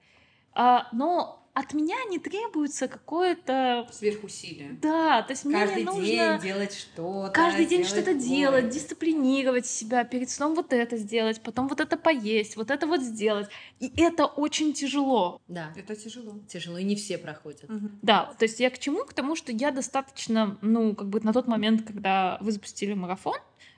А, 0.56 0.88
но 0.92 1.43
от 1.54 1.74
меня 1.74 1.96
не 2.10 2.18
требуется 2.18 2.88
какое-то... 2.88 3.88
Сверхусилие. 3.92 4.78
Да, 4.82 5.22
то 5.22 5.34
есть 5.34 5.44
Каждый 5.44 5.76
мне 5.76 5.86
нужно... 5.86 6.04
день 6.04 6.40
делать 6.42 6.74
что-то. 6.74 7.32
Каждый 7.32 7.66
день 7.66 7.84
что-то 7.86 8.14
делать, 8.14 8.70
дисциплинировать 8.70 9.66
себя, 9.68 10.04
перед 10.04 10.30
сном 10.30 10.56
вот 10.56 10.74
это 10.74 10.98
сделать, 10.98 11.42
потом 11.42 11.68
вот 11.68 11.80
это 11.80 11.96
поесть, 11.96 12.56
вот 12.56 12.72
это 12.72 12.88
вот 12.88 13.02
сделать. 13.02 13.50
И 13.80 13.92
это 14.02 14.26
очень 14.26 14.74
тяжело. 14.74 15.42
Да, 15.48 15.72
Это 15.76 15.96
тяжело. 15.96 16.40
тяжело, 16.48 16.78
и 16.78 16.84
не 16.84 16.96
все 16.96 17.18
проходят. 17.18 17.70
Мгм. 17.70 18.00
Да, 18.02 18.34
то 18.38 18.46
есть 18.46 18.60
я 18.60 18.70
к 18.72 18.80
чему? 18.80 19.06
К 19.06 19.14
тому, 19.14 19.36
что 19.36 19.52
я 19.52 19.72
достаточно, 19.72 20.58
ну, 20.62 20.96
как 20.96 21.10
бы 21.10 21.20
на 21.22 21.34
тот 21.34 21.48
момент, 21.48 21.86
когда 21.86 22.40
вы 22.42 22.52
запустили 22.52 22.94
марафон, 22.94 23.38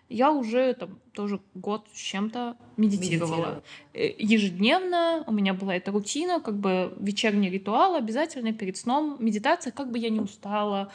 я 0.09 0.31
уже 0.31 0.73
там 0.73 0.99
тоже 1.13 1.39
год 1.53 1.87
с 1.93 1.97
чем-то 1.97 2.57
медитировала. 2.77 3.61
Медитировала. 3.93 4.13
Ежедневно 4.17 5.23
у 5.27 5.31
меня 5.31 5.53
была 5.53 5.75
эта 5.75 5.91
рутина, 5.91 6.39
как 6.39 6.57
бы 6.57 6.95
вечерний 6.99 7.49
ритуал 7.49 7.95
обязательно 7.95 8.53
перед 8.53 8.77
сном, 8.77 9.17
медитация, 9.19 9.71
как 9.71 9.91
бы 9.91 9.97
я 9.97 10.09
не 10.09 10.19
устала. 10.19 10.91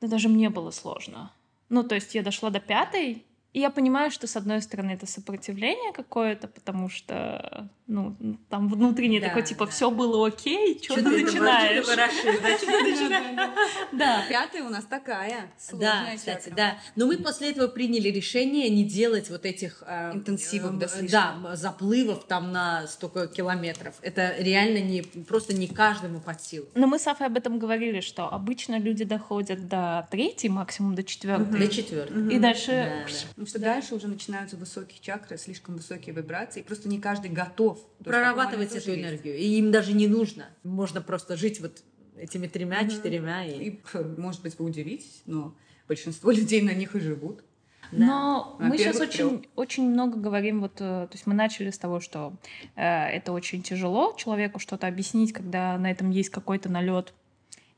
Но 0.00 0.08
даже 0.08 0.28
мне 0.28 0.50
было 0.50 0.70
сложно. 0.70 1.32
Ну, 1.68 1.82
то 1.82 1.94
есть 1.94 2.14
я 2.14 2.22
дошла 2.22 2.50
до 2.50 2.60
пятой, 2.60 3.24
и 3.58 3.60
я 3.60 3.70
понимаю, 3.70 4.12
что, 4.12 4.28
с 4.28 4.36
одной 4.36 4.62
стороны, 4.62 4.92
это 4.92 5.06
сопротивление 5.06 5.92
какое-то, 5.92 6.46
потому 6.46 6.88
что, 6.88 7.68
ну, 7.88 8.14
там 8.48 8.68
внутренне 8.68 9.20
Да, 9.20 9.26
такое, 9.26 9.42
типа, 9.42 9.66
да. 9.66 9.72
все 9.72 9.90
было 9.90 10.28
окей, 10.28 10.80
что 10.80 10.94
ты 10.94 11.02
начинаешь? 11.02 11.84
да, 13.92 14.22
Пятая 14.28 14.62
у 14.62 14.68
нас 14.68 14.84
такая 14.84 15.50
Да, 15.50 15.58
сложная 15.58 16.16
кстати, 16.16 16.50
да. 16.50 16.78
Но 16.94 17.06
мы 17.06 17.16
после 17.16 17.50
этого 17.50 17.66
приняли 17.66 18.10
решение 18.10 18.70
не 18.70 18.84
делать 18.84 19.28
вот 19.28 19.44
этих 19.44 19.82
э, 19.84 20.12
Интенсивов, 20.14 20.78
да, 20.78 20.86
э, 20.86 21.08
да, 21.08 21.56
заплывов 21.56 22.26
там 22.26 22.52
на 22.52 22.86
столько 22.86 23.26
километров. 23.26 23.96
Это 24.02 24.36
реально 24.38 24.78
не 24.78 25.02
просто 25.02 25.52
не 25.52 25.66
каждому 25.66 26.20
под 26.20 26.40
силу. 26.40 26.66
Но 26.76 26.86
мы 26.86 27.00
с 27.00 27.08
Афой 27.08 27.26
об 27.26 27.36
этом 27.36 27.58
говорили, 27.58 28.02
что 28.02 28.32
обычно 28.32 28.78
люди 28.78 29.04
доходят 29.04 29.66
до 29.66 30.06
третьей, 30.12 30.48
максимум 30.48 30.94
до 30.94 31.02
четвертой. 31.02 31.58
До 31.58 31.66
четвертого. 31.66 32.30
И 32.30 32.38
дальше 32.38 33.04
что 33.48 33.58
дальше 33.58 33.94
уже 33.94 34.08
начинаются 34.08 34.56
высокие 34.56 35.00
чакры, 35.00 35.38
слишком 35.38 35.76
высокие 35.76 36.14
вибрации, 36.14 36.60
и 36.60 36.62
просто 36.62 36.88
не 36.88 37.00
каждый 37.00 37.30
готов. 37.30 37.80
Прорабатывать 38.04 38.74
эту 38.74 38.94
энергию. 38.94 39.36
И 39.36 39.44
им 39.58 39.70
даже 39.70 39.92
не 39.92 40.06
нужно. 40.06 40.46
Можно 40.62 41.00
просто 41.00 41.36
жить 41.36 41.60
вот 41.60 41.82
этими 42.16 42.46
тремя, 42.46 42.88
четырьмя. 42.88 43.46
И... 43.46 43.70
И, 43.70 43.80
может 44.16 44.42
быть, 44.42 44.58
вы 44.58 44.66
удивитесь, 44.66 45.22
но 45.26 45.56
большинство 45.86 46.30
людей 46.32 46.62
на 46.62 46.74
них 46.74 46.94
и 46.94 47.00
живут. 47.00 47.42
Да. 47.90 48.06
Но 48.06 48.56
На 48.58 48.68
мы 48.68 48.78
сейчас 48.78 49.00
очень, 49.00 49.46
очень 49.56 49.88
много 49.90 50.18
говорим, 50.18 50.60
вот, 50.60 50.74
э, 50.74 51.06
то 51.06 51.10
есть 51.12 51.26
мы 51.26 51.32
начали 51.34 51.70
с 51.70 51.78
того, 51.78 52.00
что 52.00 52.34
э, 52.76 52.82
это 52.82 53.32
очень 53.32 53.62
тяжело 53.62 54.14
человеку 54.16 54.58
что-то 54.58 54.86
объяснить, 54.86 55.32
когда 55.32 55.78
на 55.78 55.90
этом 55.90 56.10
есть 56.10 56.28
какой-то 56.28 56.68
налет 56.68 57.14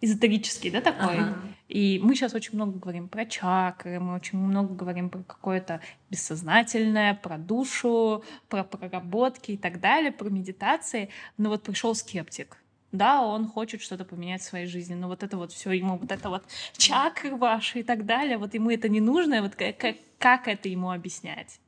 эзотерический, 0.01 0.71
да, 0.71 0.81
такой. 0.81 1.19
Ага. 1.19 1.37
И 1.69 2.01
мы 2.03 2.17
сейчас 2.17 2.35
очень 2.35 2.55
много 2.55 2.79
говорим 2.79 3.09
про 3.09 3.25
чакры, 3.25 4.01
мы 4.01 4.15
очень 4.15 4.39
много 4.39 4.75
говорим 4.75 5.09
про 5.09 5.23
какое-то 5.23 5.81
бессознательное, 6.11 7.15
про 7.15 7.39
душу, 7.39 8.25
про 8.49 8.65
проработки 8.65 9.53
и 9.53 9.57
так 9.57 9.81
далее, 9.81 10.11
про 10.11 10.29
медитации. 10.29 11.11
Но 11.39 11.49
вот 11.49 11.63
пришел 11.63 11.95
скептик. 11.95 12.57
Да, 12.91 13.23
он 13.23 13.47
хочет 13.47 13.83
что-то 13.83 14.05
поменять 14.05 14.41
в 14.41 14.47
своей 14.47 14.67
жизни, 14.67 14.95
но 14.95 15.07
вот 15.07 15.23
это 15.23 15.37
вот 15.37 15.53
все 15.53 15.71
ему, 15.71 15.97
вот 15.97 16.11
это 16.11 16.29
вот 16.29 16.43
чакры 16.77 17.37
ваши 17.37 17.81
и 17.81 17.83
так 17.85 18.05
далее, 18.05 18.37
вот 18.37 18.55
ему 18.55 18.71
это 18.71 18.89
не 18.89 19.01
нужно, 19.01 19.43
вот 19.43 19.55
как, 19.55 19.97
как 20.19 20.49
это 20.49 20.69
ему 20.69 20.91
объяснять? 20.91 21.61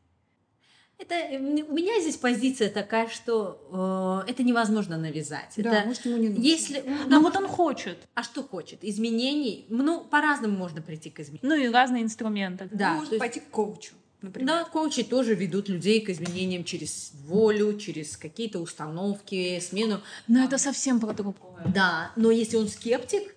Это, 0.98 1.14
э, 1.14 1.38
у 1.38 1.72
меня 1.72 2.00
здесь 2.00 2.16
позиция 2.16 2.70
такая, 2.70 3.08
что 3.08 4.22
э, 4.26 4.30
это 4.30 4.42
невозможно 4.44 4.96
навязать. 4.96 5.52
Да, 5.56 5.78
это, 5.78 5.86
может, 5.88 6.06
ему 6.06 6.16
не 6.18 6.28
нужно. 6.28 6.42
если, 6.42 6.84
Ну 7.08 7.20
вот 7.22 7.34
он 7.36 7.48
хочет. 7.48 7.98
а 8.14 8.22
что 8.22 8.42
хочет? 8.42 8.78
Изменений? 8.84 9.66
Ну, 9.68 10.04
по-разному 10.04 10.56
можно 10.56 10.80
прийти 10.80 11.10
к 11.10 11.18
изменениям. 11.20 11.48
Ну 11.48 11.54
и 11.56 11.68
разные 11.72 12.02
инструменты. 12.04 12.68
Да, 12.72 12.94
Может 12.94 13.08
то 13.08 13.14
есть- 13.16 13.20
пойти 13.20 13.40
к 13.40 13.48
коучу, 13.50 13.94
например. 14.22 14.46
Да, 14.46 14.64
коучи 14.64 15.02
тоже 15.02 15.34
ведут 15.34 15.68
людей 15.68 16.00
к 16.00 16.08
изменениям 16.10 16.62
через 16.62 17.10
волю, 17.26 17.76
через 17.78 18.16
какие-то 18.16 18.60
установки, 18.60 19.58
смену. 19.60 20.00
Но 20.28 20.44
это 20.44 20.56
совсем 20.58 21.00
про 21.00 21.12
другое. 21.12 21.64
Да, 21.74 22.12
но 22.14 22.30
если 22.30 22.56
он 22.56 22.68
скептик, 22.68 23.34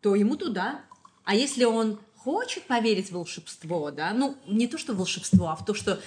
то 0.00 0.14
ему 0.14 0.36
туда. 0.36 0.80
А 1.24 1.34
если 1.34 1.64
он 1.64 1.98
хочет 2.24 2.64
поверить 2.64 3.08
в 3.08 3.12
волшебство, 3.12 3.90
да, 3.90 4.12
ну, 4.14 4.36
не 4.46 4.66
то, 4.66 4.78
что 4.78 4.94
волшебство, 4.94 5.50
а 5.50 5.56
в 5.56 5.64
то, 5.64 5.74
что 5.74 6.00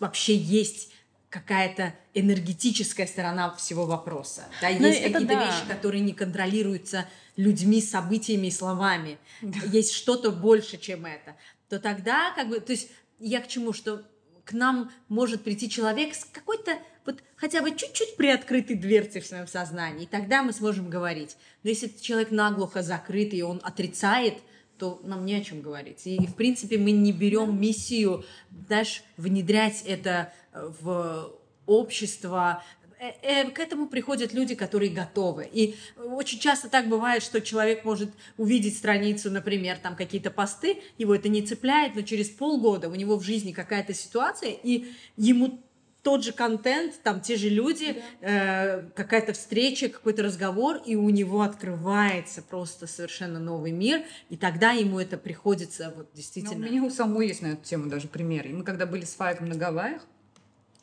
вообще 0.00 0.36
есть 0.36 0.90
какая-то 1.30 1.94
энергетическая 2.12 3.06
сторона 3.06 3.54
всего 3.54 3.86
вопроса. 3.86 4.42
Да, 4.60 4.68
Ну, 4.78 4.86
есть 4.86 5.02
какие-то 5.02 5.34
да. 5.34 5.46
вещи, 5.46 5.66
которые 5.66 6.02
не 6.02 6.12
контролируются 6.12 7.06
людьми, 7.36 7.80
событиями 7.80 8.48
и 8.48 8.50
словами. 8.50 9.18
Есть 9.64 9.94
что-то 9.94 10.30
больше, 10.30 10.76
чем 10.76 11.06
это. 11.06 11.34
То 11.70 11.80
тогда, 11.80 12.32
как 12.32 12.50
бы, 12.50 12.60
то 12.60 12.72
есть 12.72 12.90
я 13.18 13.40
к 13.40 13.48
чему, 13.48 13.72
что 13.72 14.02
к 14.44 14.52
нам 14.52 14.92
может 15.08 15.42
прийти 15.42 15.70
человек 15.70 16.14
с 16.14 16.26
какой-то 16.26 16.72
вот 17.06 17.22
хотя 17.36 17.62
бы 17.62 17.70
чуть-чуть 17.74 18.16
приоткрытой 18.16 18.76
дверцей 18.76 19.22
в 19.22 19.26
своем 19.26 19.46
сознании, 19.46 20.04
и 20.04 20.06
тогда 20.06 20.42
мы 20.42 20.52
сможем 20.52 20.90
говорить. 20.90 21.36
Но 21.62 21.70
если 21.70 21.88
человек 21.88 22.30
наглухо 22.30 22.82
закрыт, 22.82 23.32
и 23.32 23.42
он 23.42 23.58
отрицает, 23.64 24.34
то 24.82 25.00
нам 25.04 25.24
не 25.24 25.36
о 25.36 25.44
чем 25.44 25.62
говорить. 25.62 26.04
И, 26.08 26.26
в 26.26 26.34
принципе, 26.34 26.76
мы 26.76 26.90
не 26.90 27.12
берем 27.12 27.56
миссию, 27.60 28.24
знаешь, 28.66 29.04
внедрять 29.16 29.84
это 29.86 30.32
э, 30.52 30.72
в 30.80 31.32
общество. 31.66 32.64
Э, 32.98 33.12
э, 33.22 33.50
К 33.50 33.60
этому 33.60 33.86
приходят 33.86 34.32
люди, 34.32 34.56
которые 34.56 34.90
готовы. 34.90 35.48
И 35.52 35.76
очень 35.96 36.40
часто 36.40 36.68
так 36.68 36.88
бывает, 36.88 37.22
что 37.22 37.40
человек 37.40 37.84
может 37.84 38.10
увидеть 38.36 38.76
страницу, 38.76 39.30
например, 39.30 39.78
там 39.80 39.94
какие-то 39.94 40.32
посты, 40.32 40.82
его 40.98 41.14
это 41.14 41.28
не 41.28 41.42
цепляет, 41.42 41.94
но 41.94 42.02
через 42.02 42.28
полгода 42.30 42.88
у 42.88 42.96
него 42.96 43.16
в 43.16 43.22
жизни 43.22 43.52
какая-то 43.52 43.94
ситуация, 43.94 44.50
и 44.50 44.86
ему 45.16 45.60
тот 46.02 46.24
же 46.24 46.32
контент, 46.32 47.00
там 47.02 47.20
те 47.20 47.36
же 47.36 47.48
люди, 47.48 48.02
э, 48.20 48.82
какая-то 48.94 49.32
встреча, 49.32 49.88
какой-то 49.88 50.22
разговор, 50.22 50.80
и 50.84 50.96
у 50.96 51.08
него 51.10 51.42
открывается 51.42 52.42
просто 52.42 52.86
совершенно 52.86 53.38
новый 53.38 53.70
мир, 53.70 54.02
и 54.28 54.36
тогда 54.36 54.72
ему 54.72 54.98
это 54.98 55.16
приходится 55.16 55.92
вот 55.96 56.08
Ну, 56.12 56.16
действительно. 56.16 56.66
у 56.66 56.70
меня 56.70 56.82
у 56.82 56.90
самой 56.90 57.28
есть 57.28 57.42
на 57.42 57.48
эту 57.48 57.62
тему 57.62 57.88
даже 57.88 58.08
пример. 58.08 58.46
И 58.46 58.52
мы 58.52 58.64
когда 58.64 58.84
были 58.84 59.04
с 59.04 59.14
Файком 59.14 59.48
на 59.48 59.54
Гавайях, 59.54 60.02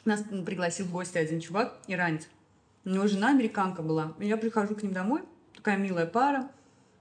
нас 0.06 0.24
пригласил 0.46 0.86
в 0.86 0.92
гости 0.92 1.18
один 1.18 1.42
чувак, 1.42 1.78
иранец. 1.88 2.28
У 2.86 2.90
него 2.90 3.06
жена 3.08 3.30
американка 3.30 3.82
была. 3.82 4.16
И 4.20 4.28
я 4.28 4.38
прихожу 4.38 4.76
к 4.76 4.84
ним 4.84 4.94
домой, 4.94 5.22
такая 5.54 5.78
милая 5.78 6.06
пара. 6.06 6.50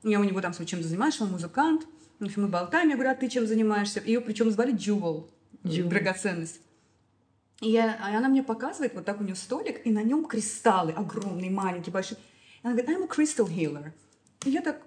Я 0.03 0.19
у 0.19 0.25
него 0.25 0.41
там 0.41 0.53
чем 0.53 0.83
то 0.83 0.89
занимаешься, 0.89 1.23
он 1.25 1.31
музыкант. 1.31 1.87
В 2.19 2.25
общем, 2.25 2.43
мы 2.43 2.49
болтаем, 2.49 2.89
я 2.89 2.97
говорю, 2.97 3.11
а 3.13 3.15
ты 3.15 3.29
чем 3.29 3.47
занимаешься? 3.47 4.03
Ее 4.05 4.21
причем 4.21 4.51
звали 4.51 4.73
Джувел, 4.73 5.31
драгоценность. 5.63 6.61
И 7.61 7.71
я, 7.71 7.99
а 8.01 8.17
она 8.17 8.29
мне 8.29 8.43
показывает, 8.43 8.95
вот 8.95 9.05
так 9.05 9.21
у 9.21 9.25
нее 9.25 9.35
столик, 9.35 9.85
и 9.85 9.91
на 9.91 10.03
нем 10.03 10.25
кристаллы 10.25 10.93
огромные, 10.93 11.51
маленькие, 11.51 11.93
большие. 11.93 12.19
И 12.19 12.67
она 12.67 12.75
говорит, 12.75 12.91
I'm 12.91 13.05
a 13.05 13.07
crystal 13.07 13.49
healer. 13.49 13.93
И 14.45 14.51
я 14.51 14.63
так, 14.63 14.81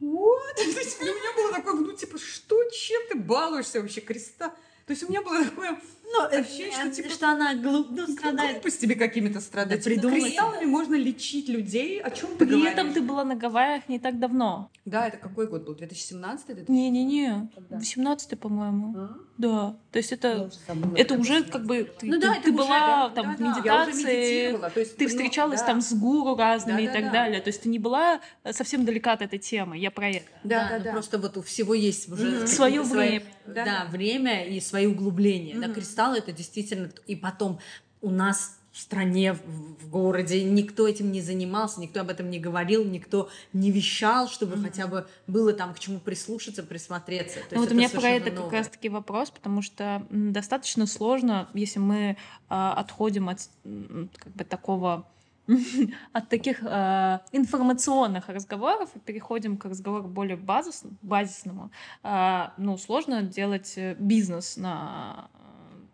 what? 0.00 0.54
То 0.56 0.62
есть 0.62 1.00
у 1.00 1.04
меня 1.04 1.34
было 1.36 1.52
такое, 1.52 1.74
ну, 1.74 1.92
типа, 1.92 2.18
что, 2.18 2.56
чем 2.70 3.02
ты 3.10 3.18
балуешься 3.18 3.80
вообще, 3.80 4.00
кристалл? 4.00 4.50
То 4.86 4.92
есть 4.92 5.02
у 5.02 5.08
меня 5.08 5.22
было 5.22 5.44
такое 5.44 5.78
Ну, 6.12 6.22
э, 6.30 6.40
ощущение, 6.40 6.72
что, 6.72 6.86
э, 6.88 6.90
типа, 6.90 7.10
что 7.10 7.28
она 7.30 7.54
глуп, 7.54 7.88
ну, 7.90 8.06
страдает. 8.06 8.52
глупостями 8.52 8.94
какими-то 8.94 9.40
страдать. 9.40 9.82
Да 9.84 9.90
Типа, 9.90 10.10
кристаллами 10.10 10.64
можно 10.66 10.94
лечить 10.94 11.48
людей. 11.48 12.00
О 12.00 12.10
чем 12.10 12.30
ты 12.36 12.44
При 12.46 12.54
говоришь? 12.54 12.72
этом 12.72 12.92
ты 12.92 13.00
была 13.00 13.24
на 13.24 13.34
Гавайях 13.34 13.88
не 13.88 13.98
так 13.98 14.18
давно. 14.18 14.70
Да, 14.84 15.08
это 15.08 15.16
какой 15.16 15.46
год 15.48 15.64
был? 15.64 15.74
2017 15.74 16.46
2000? 16.46 16.70
Не-не-не, 16.70 17.48
Когда? 17.54 17.76
18 17.76 18.38
по-моему. 18.38 18.94
А? 18.96 19.16
Да. 19.38 19.76
То 19.90 19.98
есть 19.98 20.12
это, 20.12 20.42
уже 20.44 20.56
забыла, 20.68 20.94
это 20.96 21.14
уже 21.14 21.42
как 21.42 21.64
бы 21.64 21.90
ты, 21.98 22.06
Ну 22.06 22.20
да, 22.20 22.34
ты- 22.34 22.42
ты 22.42 22.48
уже, 22.50 22.58
была 22.58 23.08
Да, 23.08 23.08
там 23.10 23.26
да, 23.26 23.32
в 23.32 23.38
да. 23.38 23.44
Я 23.44 23.52
уже 23.52 23.60
медитации, 23.92 24.56
то 24.74 24.80
есть, 24.80 24.96
ты 24.96 25.04
ну, 25.04 25.10
встречалась 25.10 25.60
да. 25.60 25.66
там 25.66 25.80
с 25.80 25.92
гуру 25.94 26.36
разными 26.36 26.82
и 26.82 26.86
Да, 26.86 26.92
да, 26.92 26.98
так 27.00 27.04
да. 27.06 27.12
далее. 27.12 27.40
То 27.40 27.48
есть 27.48 27.62
ты 27.62 27.68
не 27.68 27.78
была 27.78 28.20
э, 28.44 28.52
совсем 28.52 28.84
далека 28.84 29.12
от 29.12 29.22
этой 29.22 29.38
темы. 29.38 29.78
Я 29.78 29.90
про 29.90 30.10
это. 30.10 30.26
Да, 30.44 30.68
да, 30.68 30.78
ну 30.78 30.84
да. 30.84 30.92
Просто 30.92 31.18
вот 31.18 31.36
у 31.38 31.42
всего 31.42 31.74
есть 31.74 32.08
уже 32.12 32.46
свои- 32.46 32.78
время. 32.78 33.22
Да, 33.46 33.52
Да, 33.52 33.64
да. 33.64 33.86
время 33.90 34.44
и 34.46 34.60
свои 34.60 34.86
углубления. 34.86 35.56
Да, 35.58 35.68
Кристалл 35.94 36.14
это 36.14 36.32
действительно... 36.32 36.90
И 37.06 37.14
потом 37.14 37.60
у 38.00 38.10
нас 38.10 38.58
в 38.72 38.80
стране, 38.80 39.34
в, 39.34 39.84
в 39.84 39.88
городе, 39.88 40.42
никто 40.42 40.88
этим 40.88 41.12
не 41.12 41.20
занимался, 41.20 41.80
никто 41.80 42.00
об 42.00 42.10
этом 42.10 42.28
не 42.28 42.40
говорил, 42.40 42.84
никто 42.84 43.30
не 43.52 43.70
вещал, 43.70 44.26
чтобы 44.28 44.56
mm-hmm. 44.56 44.62
хотя 44.64 44.86
бы 44.88 45.06
было 45.28 45.52
там 45.52 45.72
к 45.72 45.78
чему 45.78 46.00
прислушаться, 46.00 46.64
присмотреться. 46.64 47.38
То 47.48 47.54
ну, 47.54 47.60
вот 47.60 47.70
у 47.70 47.74
меня 47.76 47.88
про 47.88 48.08
это 48.08 48.32
новое. 48.32 48.50
как 48.50 48.52
раз-таки 48.58 48.88
вопрос, 48.88 49.30
потому 49.30 49.62
что 49.62 50.04
достаточно 50.10 50.86
сложно, 50.86 51.48
если 51.54 51.78
мы 51.78 52.16
а, 52.48 52.72
отходим 52.72 53.28
от 53.28 53.48
как 53.62 54.32
бы 54.34 54.42
такого 54.42 55.06
от 56.12 56.28
таких 56.28 56.62
э, 56.62 57.18
информационных 57.32 58.28
разговоров 58.28 58.90
и 58.94 58.98
переходим 58.98 59.56
к 59.56 59.66
разговору 59.66 60.04
более 60.04 60.36
базис, 60.36 60.82
базисному. 61.02 61.70
Э, 62.02 62.48
ну, 62.56 62.78
сложно 62.78 63.22
делать 63.22 63.74
э, 63.76 63.94
бизнес 63.98 64.56
на 64.56 65.28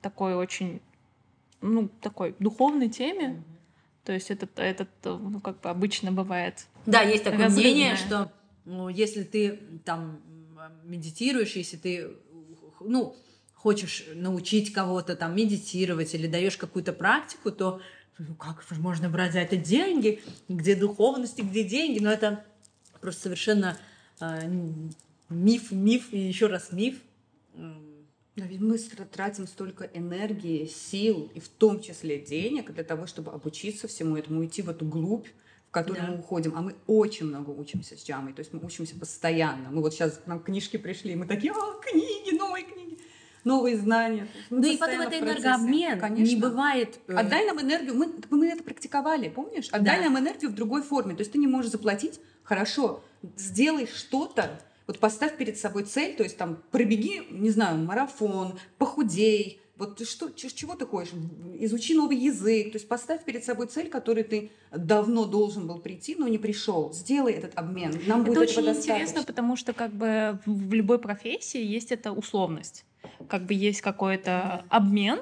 такой 0.00 0.34
очень 0.34 0.80
ну, 1.60 1.88
такой 2.00 2.34
духовной 2.38 2.88
теме. 2.88 3.42
То 4.04 4.12
есть 4.12 4.30
это, 4.30 4.48
это 4.56 4.86
ну, 5.04 5.40
как 5.40 5.60
бы 5.60 5.68
обычно 5.68 6.10
бывает. 6.10 6.66
Да, 6.86 7.02
есть 7.02 7.24
такое 7.24 7.46
разрывное. 7.46 7.72
мнение, 7.72 7.96
что 7.96 8.32
ну, 8.64 8.88
если 8.88 9.22
ты 9.22 9.60
там 9.84 10.20
медитируешь, 10.84 11.56
если 11.56 11.76
ты 11.76 12.10
ну, 12.80 13.14
хочешь 13.54 14.06
научить 14.14 14.72
кого-то 14.72 15.16
там 15.16 15.36
медитировать 15.36 16.14
или 16.14 16.26
даешь 16.26 16.56
какую-то 16.56 16.92
практику, 16.92 17.50
то 17.50 17.80
ну, 18.18 18.34
как 18.34 18.64
можно 18.78 19.08
брать 19.08 19.32
за 19.32 19.40
это 19.40 19.56
деньги? 19.56 20.22
Где 20.48 20.74
духовность 20.74 21.38
и 21.38 21.42
где 21.42 21.64
деньги? 21.64 22.02
Но 22.02 22.10
это 22.10 22.44
просто 23.00 23.22
совершенно 23.22 23.78
э, 24.20 24.48
миф, 25.28 25.72
миф 25.72 26.12
и 26.12 26.18
еще 26.18 26.46
раз 26.46 26.72
миф. 26.72 27.00
Но 28.40 28.46
ведь 28.46 28.60
мы 28.62 28.78
тратим 28.78 29.46
столько 29.46 29.84
энергии, 29.92 30.64
сил 30.64 31.30
и 31.34 31.40
в 31.40 31.48
том 31.48 31.82
числе 31.82 32.18
денег 32.18 32.72
для 32.72 32.84
того, 32.84 33.06
чтобы 33.06 33.32
обучиться 33.32 33.86
всему 33.86 34.16
этому, 34.16 34.40
уйти 34.40 34.62
в 34.62 34.70
эту 34.70 34.86
глубь, 34.86 35.26
в 35.68 35.70
которую 35.70 36.00
да. 36.00 36.10
мы 36.10 36.18
уходим. 36.20 36.54
А 36.56 36.62
мы 36.62 36.74
очень 36.86 37.26
много 37.26 37.50
учимся 37.50 37.98
с 37.98 38.02
Джамой, 38.02 38.32
то 38.32 38.40
есть 38.40 38.54
мы 38.54 38.64
учимся 38.64 38.98
постоянно. 38.98 39.68
Мы 39.70 39.82
вот 39.82 39.92
сейчас 39.92 40.22
нам 40.24 40.40
книжки 40.40 40.78
пришли, 40.78 41.16
мы 41.16 41.26
такие, 41.26 41.52
а, 41.52 41.80
книги, 41.82 42.34
новые 42.34 42.64
книги 42.64 42.80
новые 43.42 43.78
знания. 43.78 44.28
Ну 44.50 44.62
и 44.62 44.76
потом 44.76 45.00
это 45.00 45.18
энергообмен. 45.18 45.98
Конечно. 45.98 46.34
Не 46.34 46.40
бывает... 46.40 46.98
Э, 47.08 47.14
Отдай 47.14 47.46
нам 47.46 47.58
энергию. 47.58 47.94
Мы, 47.94 48.12
мы 48.28 48.48
это 48.48 48.62
практиковали, 48.62 49.30
помнишь? 49.30 49.68
Отдай 49.70 49.96
да. 49.96 50.10
нам 50.10 50.18
энергию 50.18 50.50
в 50.50 50.54
другой 50.54 50.82
форме. 50.82 51.14
То 51.14 51.22
есть 51.22 51.32
ты 51.32 51.38
не 51.38 51.46
можешь 51.46 51.70
заплатить. 51.70 52.20
Хорошо, 52.42 53.02
сделай 53.36 53.86
что-то, 53.86 54.60
вот 54.90 54.98
поставь 54.98 55.36
перед 55.36 55.56
собой 55.56 55.84
цель, 55.84 56.16
то 56.16 56.24
есть 56.24 56.36
там 56.36 56.64
пробеги, 56.72 57.22
не 57.30 57.50
знаю, 57.50 57.78
марафон, 57.78 58.58
похудей, 58.76 59.60
вот 59.76 60.04
что, 60.04 60.30
чего 60.32 60.74
ты 60.74 60.84
хочешь? 60.84 61.14
Изучи 61.60 61.94
новый 61.94 62.16
язык. 62.16 62.72
То 62.72 62.76
есть 62.76 62.88
поставь 62.88 63.24
перед 63.24 63.44
собой 63.44 63.68
цель, 63.68 63.88
которой 63.88 64.24
ты 64.24 64.50
давно 64.72 65.26
должен 65.26 65.68
был 65.68 65.78
прийти, 65.78 66.16
но 66.16 66.26
не 66.26 66.38
пришел. 66.38 66.92
Сделай 66.92 67.34
этот 67.34 67.56
обмен. 67.56 67.94
Нам 68.06 68.22
это 68.22 68.32
будет 68.32 68.38
очень 68.38 68.62
этого 68.62 68.76
интересно, 68.76 69.22
потому 69.22 69.54
что 69.54 69.72
как 69.72 69.92
бы 69.92 70.40
в 70.44 70.74
любой 70.74 70.98
профессии 70.98 71.62
есть 71.62 71.92
эта 71.92 72.10
условность 72.10 72.84
как 73.28 73.46
бы 73.46 73.54
есть 73.54 73.80
какой-то 73.80 74.64
обмен 74.68 75.20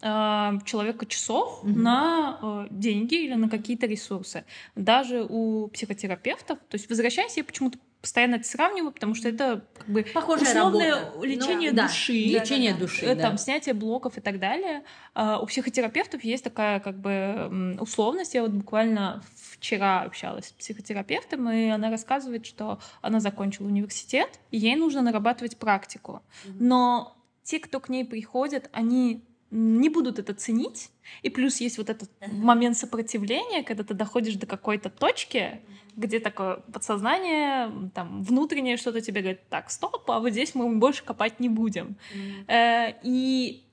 э, 0.00 0.50
человека 0.64 1.04
часов 1.06 1.62
mm-hmm. 1.62 1.76
на 1.76 2.38
э, 2.40 2.66
деньги 2.70 3.14
или 3.14 3.34
на 3.34 3.48
какие-то 3.48 3.86
ресурсы. 3.86 4.44
Даже 4.74 5.26
у 5.28 5.68
психотерапевтов, 5.68 6.58
то 6.58 6.74
есть 6.76 6.88
возвращаясь, 6.88 7.36
я 7.36 7.44
почему-то 7.44 7.78
постоянно 8.00 8.36
это 8.36 8.44
сравниваю, 8.44 8.92
потому 8.92 9.14
что 9.14 9.28
это 9.28 9.64
как 9.76 9.88
бы 9.88 10.02
Похожая 10.14 10.48
условное 10.48 11.04
работа. 11.06 11.26
лечение 11.26 11.72
ну, 11.72 11.82
души, 11.82 12.12
да, 12.32 12.40
лечение 12.40 12.72
да, 12.72 12.78
души, 12.80 13.14
да. 13.14 13.22
там 13.22 13.38
снятие 13.38 13.74
блоков 13.74 14.16
и 14.18 14.20
так 14.20 14.38
далее. 14.38 14.84
А 15.14 15.38
у 15.40 15.46
психотерапевтов 15.46 16.24
есть 16.24 16.44
такая 16.44 16.80
как 16.80 16.98
бы 16.98 17.76
условность. 17.80 18.34
Я 18.34 18.42
вот 18.42 18.52
буквально 18.52 19.22
вчера 19.58 20.02
общалась 20.02 20.48
с 20.48 20.52
психотерапевтом, 20.52 21.50
и 21.50 21.68
она 21.68 21.90
рассказывает, 21.90 22.46
что 22.46 22.80
она 23.02 23.20
закончила 23.20 23.66
университет, 23.66 24.40
и 24.50 24.58
ей 24.58 24.76
нужно 24.76 25.02
нарабатывать 25.02 25.58
практику. 25.58 26.22
Но 26.46 27.16
те, 27.42 27.58
кто 27.58 27.80
к 27.80 27.88
ней 27.88 28.04
приходят, 28.04 28.70
они 28.72 29.24
не 29.50 29.88
будут 29.88 30.18
это 30.18 30.32
ценить. 30.34 30.90
И 31.22 31.30
плюс 31.30 31.60
есть 31.60 31.78
вот 31.78 31.90
этот 31.90 32.10
момент 32.32 32.76
сопротивления, 32.76 33.64
когда 33.64 33.82
ты 33.82 33.94
доходишь 33.94 34.36
до 34.36 34.46
какой-то 34.46 34.90
точки, 34.90 35.60
где 36.00 36.20
такое 36.20 36.56
подсознание, 36.72 37.90
там, 37.94 38.22
внутреннее 38.22 38.76
что-то 38.76 39.00
тебе 39.00 39.20
говорит, 39.20 39.48
так, 39.48 39.70
стоп, 39.70 40.10
а 40.10 40.20
вот 40.20 40.30
здесь 40.30 40.54
мы 40.54 40.76
больше 40.76 41.04
копать 41.04 41.40
не 41.40 41.48
будем. 41.48 41.96
Mm-hmm. 42.14 42.96
И 43.02 43.64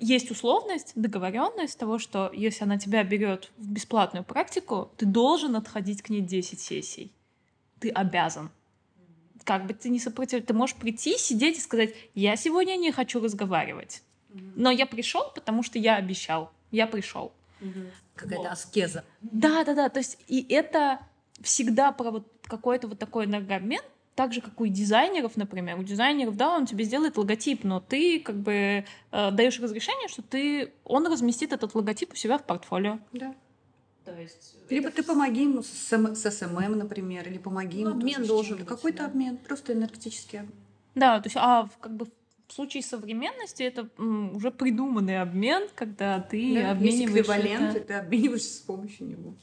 есть 0.00 0.30
условность, 0.30 0.92
договоренность 0.94 1.78
того, 1.78 1.98
что 1.98 2.30
если 2.32 2.64
она 2.64 2.78
тебя 2.78 3.02
берет 3.04 3.50
в 3.56 3.70
бесплатную 3.70 4.24
практику, 4.24 4.90
ты 4.96 5.06
должен 5.06 5.56
отходить 5.56 6.02
к 6.02 6.08
ней 6.08 6.20
10 6.20 6.60
сессий. 6.60 7.12
Ты 7.80 7.90
обязан 7.90 8.50
как 9.46 9.66
бы 9.66 9.74
ты 9.74 9.88
не 9.88 10.00
сопротивляешься, 10.00 10.48
ты 10.48 10.54
можешь 10.54 10.76
прийти, 10.76 11.16
сидеть 11.16 11.56
и 11.56 11.60
сказать, 11.60 11.94
я 12.14 12.36
сегодня 12.36 12.76
не 12.76 12.90
хочу 12.90 13.22
разговаривать. 13.22 14.02
Но 14.54 14.70
я 14.70 14.86
пришел, 14.86 15.30
потому 15.34 15.62
что 15.62 15.78
я 15.78 15.96
обещал. 15.96 16.50
Я 16.70 16.86
пришел. 16.86 17.32
Какая-то 18.14 18.42
вот. 18.42 18.52
аскеза. 18.52 19.04
Да, 19.22 19.64
да, 19.64 19.74
да. 19.74 19.88
То 19.88 20.00
есть 20.00 20.18
и 20.26 20.44
это 20.52 21.00
всегда 21.42 21.92
про 21.92 22.10
вот 22.10 22.26
какой-то 22.42 22.88
вот 22.88 22.98
такой 22.98 23.26
энергообмен, 23.26 23.82
так 24.14 24.32
же, 24.32 24.40
как 24.40 24.60
у 24.60 24.66
дизайнеров, 24.66 25.36
например. 25.36 25.78
У 25.78 25.82
дизайнеров, 25.82 26.36
да, 26.36 26.56
он 26.56 26.66
тебе 26.66 26.84
сделает 26.84 27.18
логотип, 27.18 27.64
но 27.64 27.80
ты 27.80 28.18
как 28.20 28.36
бы 28.36 28.84
э, 29.12 29.30
даешь 29.30 29.60
разрешение, 29.60 30.08
что 30.08 30.22
ты, 30.22 30.72
он 30.84 31.06
разместит 31.06 31.52
этот 31.52 31.74
логотип 31.74 32.12
у 32.14 32.16
себя 32.16 32.38
в 32.38 32.44
портфолио. 32.44 32.98
Да. 33.12 33.34
То 34.06 34.18
есть 34.18 34.56
Либо 34.70 34.90
ты 34.90 35.02
помоги 35.02 35.42
ему 35.42 35.62
с, 35.62 35.66
с 35.68 36.30
SMM, 36.30 36.78
например, 36.78 37.28
или 37.28 37.38
помоги 37.38 37.80
ему. 37.80 37.90
Ну, 37.90 37.96
обмен 37.96 38.24
должен 38.24 38.56
быть. 38.56 38.66
Какой-то 38.66 38.98
да. 38.98 39.06
обмен, 39.06 39.36
просто 39.36 39.74
энергетический 39.74 40.40
обмен. 40.40 40.54
Да, 40.94 41.20
то 41.20 41.26
есть, 41.26 41.36
а 41.36 41.68
как 41.80 41.94
бы 41.96 42.06
в 42.46 42.52
случае 42.52 42.82
современности 42.82 43.64
это 43.64 43.88
м, 43.98 44.36
уже 44.36 44.50
придуманный 44.50 45.20
обмен, 45.20 45.68
когда 45.74 46.20
ты 46.20 46.54
да, 46.54 46.70
обмениваешь. 46.70 47.00
Есть 47.00 47.10
эквивалент, 47.10 47.76
это... 47.76 47.86
ты 47.86 47.94
обмениваешься 47.94 48.54
с 48.54 48.60
помощью 48.60 49.08
него. 49.08 49.34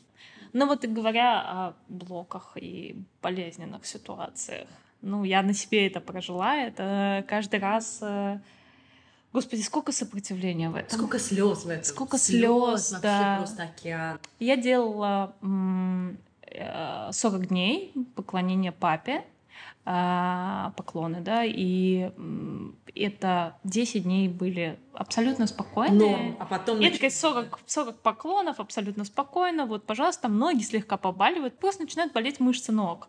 Ну 0.54 0.68
вот 0.68 0.84
и 0.84 0.88
говоря 0.88 1.42
о 1.42 1.74
блоках 1.90 2.54
и 2.56 2.96
болезненных 3.22 3.86
ситуациях, 3.86 4.68
ну 5.02 5.24
я 5.24 5.42
на 5.42 5.54
себе 5.54 5.88
это 5.88 6.00
прожила, 6.00 6.56
это 6.56 7.26
каждый 7.28 7.60
раз 7.60 8.00
э, 8.02 8.40
Господи, 9.34 9.62
сколько 9.62 9.92
сопротивления 9.92 10.70
в 10.70 10.76
этом. 10.76 11.00
Сколько 11.00 11.18
слез 11.18 11.66
в 11.66 11.70
этом. 11.70 11.84
Сколько 11.84 12.18
слез, 12.20 12.90
слез 12.90 13.02
да. 13.02 13.38
просто 13.40 13.64
океан. 13.64 14.20
Я 14.40 14.58
делала 14.58 15.34
40 15.42 16.14
э, 16.52 17.48
дней 17.48 17.94
поклонения 18.16 18.72
папе, 18.72 19.26
а, 19.86 20.72
поклоны, 20.78 21.22
да, 21.22 21.44
и 21.44 22.12
это 22.96 23.58
10 23.64 24.04
дней 24.04 24.28
были 24.28 24.80
абсолютно 24.94 25.48
спокойные. 25.48 26.36
Но, 26.38 26.38
а 26.40 26.46
потом... 26.46 26.80
Я 26.80 26.92
такая 26.92 27.10
40, 27.10 27.60
40 27.66 28.00
поклонов 28.02 28.60
абсолютно 28.60 29.06
спокойно, 29.06 29.66
вот, 29.66 29.86
пожалуйста, 29.86 30.28
ноги 30.28 30.62
слегка 30.62 30.98
побаливают, 30.98 31.58
просто 31.58 31.84
начинают 31.84 32.14
болеть 32.14 32.40
мышцы 32.40 32.72
ног. 32.72 33.08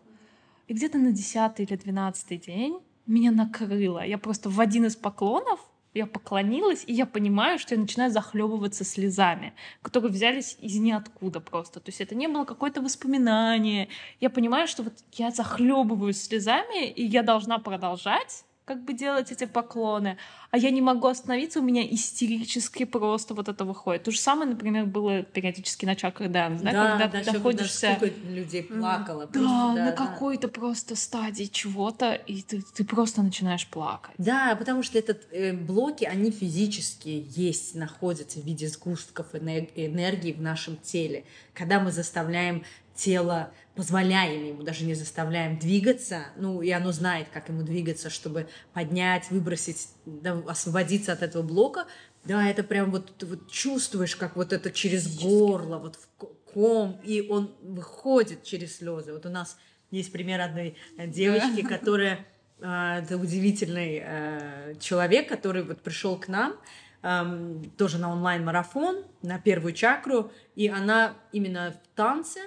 И 0.67 0.73
где-то 0.73 0.97
на 0.97 1.11
10 1.11 1.59
или 1.59 1.75
12 1.75 2.45
день 2.45 2.79
меня 3.05 3.31
накрыло. 3.31 4.03
Я 4.05 4.17
просто 4.17 4.49
в 4.49 4.59
один 4.59 4.85
из 4.85 4.95
поклонов 4.95 5.59
я 5.95 6.05
поклонилась, 6.07 6.83
и 6.85 6.93
я 6.93 7.05
понимаю, 7.05 7.57
что 7.57 7.73
я 7.73 7.79
начинаю 7.79 8.11
захлебываться 8.11 8.83
слезами, 8.83 9.53
которые 9.81 10.11
взялись 10.11 10.57
из 10.59 10.75
ниоткуда 10.75 11.39
просто. 11.39 11.79
То 11.79 11.89
есть 11.89 12.01
это 12.01 12.15
не 12.15 12.27
было 12.27 12.43
какое-то 12.43 12.81
воспоминание. 12.81 13.87
Я 14.19 14.29
понимаю, 14.29 14.67
что 14.67 14.83
вот 14.83 14.93
я 15.13 15.31
захлебываюсь 15.31 16.21
слезами, 16.21 16.89
и 16.89 17.05
я 17.05 17.23
должна 17.23 17.59
продолжать 17.59 18.43
как 18.65 18.83
бы 18.83 18.93
делать 18.93 19.31
эти 19.31 19.45
поклоны, 19.45 20.17
а 20.49 20.57
я 20.57 20.71
не 20.71 20.81
могу 20.81 21.07
остановиться, 21.07 21.59
у 21.59 21.63
меня 21.63 21.85
истерически 21.87 22.83
просто 22.83 23.35
вот 23.35 23.47
это 23.47 23.63
выходит. 23.63 24.03
То 24.03 24.11
же 24.11 24.19
самое, 24.19 24.49
например, 24.49 24.85
было 24.85 25.21
периодически 25.21 25.85
на 25.85 25.95
чакрах 25.95 26.31
Дэнс, 26.31 26.61
да, 26.61 26.71
да, 26.71 26.91
когда 26.91 27.07
да, 27.07 27.23
ты 27.23 27.31
находишься... 27.31 27.95
Сколько 27.95 28.19
людей 28.27 28.63
плакало. 28.63 29.27
Да, 29.27 29.39
просто, 29.39 29.49
да 29.49 29.73
на 29.73 29.91
да. 29.91 29.91
какой-то 29.91 30.47
просто 30.47 30.95
стадии 30.95 31.45
чего-то, 31.45 32.13
и 32.13 32.41
ты, 32.41 32.61
ты 32.61 32.83
просто 32.83 33.21
начинаешь 33.21 33.67
плакать. 33.67 34.15
Да, 34.17 34.55
потому 34.57 34.81
что 34.81 34.97
этот 34.97 35.27
э, 35.31 35.53
блоки, 35.53 36.05
они 36.05 36.31
физически 36.31 37.27
есть, 37.29 37.75
находятся 37.75 38.39
в 38.39 38.45
виде 38.45 38.67
сгустков 38.67 39.27
энергии 39.35 40.33
в 40.33 40.41
нашем 40.41 40.77
теле. 40.77 41.23
Когда 41.53 41.79
мы 41.79 41.91
заставляем 41.91 42.63
тело 42.95 43.51
позволяем 43.75 44.45
ему, 44.45 44.63
даже 44.63 44.85
не 44.85 44.93
заставляем 44.93 45.59
двигаться, 45.59 46.27
ну, 46.37 46.61
и 46.61 46.71
оно 46.71 46.91
знает, 46.91 47.27
как 47.33 47.49
ему 47.49 47.63
двигаться, 47.63 48.09
чтобы 48.09 48.47
поднять, 48.73 49.29
выбросить, 49.29 49.89
да, 50.05 50.41
освободиться 50.47 51.11
от 51.11 51.21
этого 51.21 51.43
блока, 51.43 51.85
да, 52.23 52.47
это 52.49 52.63
прям 52.63 52.91
вот 52.91 53.15
ты 53.17 53.25
вот 53.25 53.51
чувствуешь, 53.51 54.15
как 54.15 54.35
вот 54.35 54.53
это 54.53 54.71
через 54.71 55.19
горло, 55.19 55.77
вот 55.77 55.95
в 55.95 56.07
ком, 56.53 56.99
и 57.03 57.21
он 57.29 57.53
выходит 57.61 58.43
через 58.43 58.77
слезы. 58.77 59.13
Вот 59.13 59.25
у 59.25 59.29
нас 59.29 59.57
есть 59.91 60.11
пример 60.11 60.41
одной 60.41 60.75
э, 60.97 61.07
девочки, 61.07 61.61
которая, 61.61 62.25
э, 62.59 63.01
это 63.03 63.17
удивительный 63.17 64.01
э, 64.03 64.75
человек, 64.79 65.29
который 65.29 65.63
вот 65.63 65.81
пришел 65.81 66.17
к 66.17 66.27
нам, 66.27 66.55
эм, 67.03 67.69
тоже 67.77 67.99
на 67.99 68.11
онлайн-марафон, 68.11 69.03
на 69.21 69.37
первую 69.37 69.73
чакру, 69.73 70.31
и 70.55 70.67
она 70.67 71.13
именно 71.31 71.73
в 71.73 71.95
танце 71.95 72.39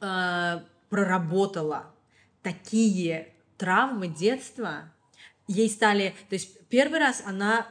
э, 0.00 0.60
проработала 0.88 1.94
такие 2.42 3.28
травмы 3.56 4.08
детства, 4.08 4.90
ей 5.46 5.68
стали, 5.68 6.14
то 6.28 6.34
есть 6.34 6.58
первый 6.68 6.98
раз 6.98 7.22
она 7.26 7.66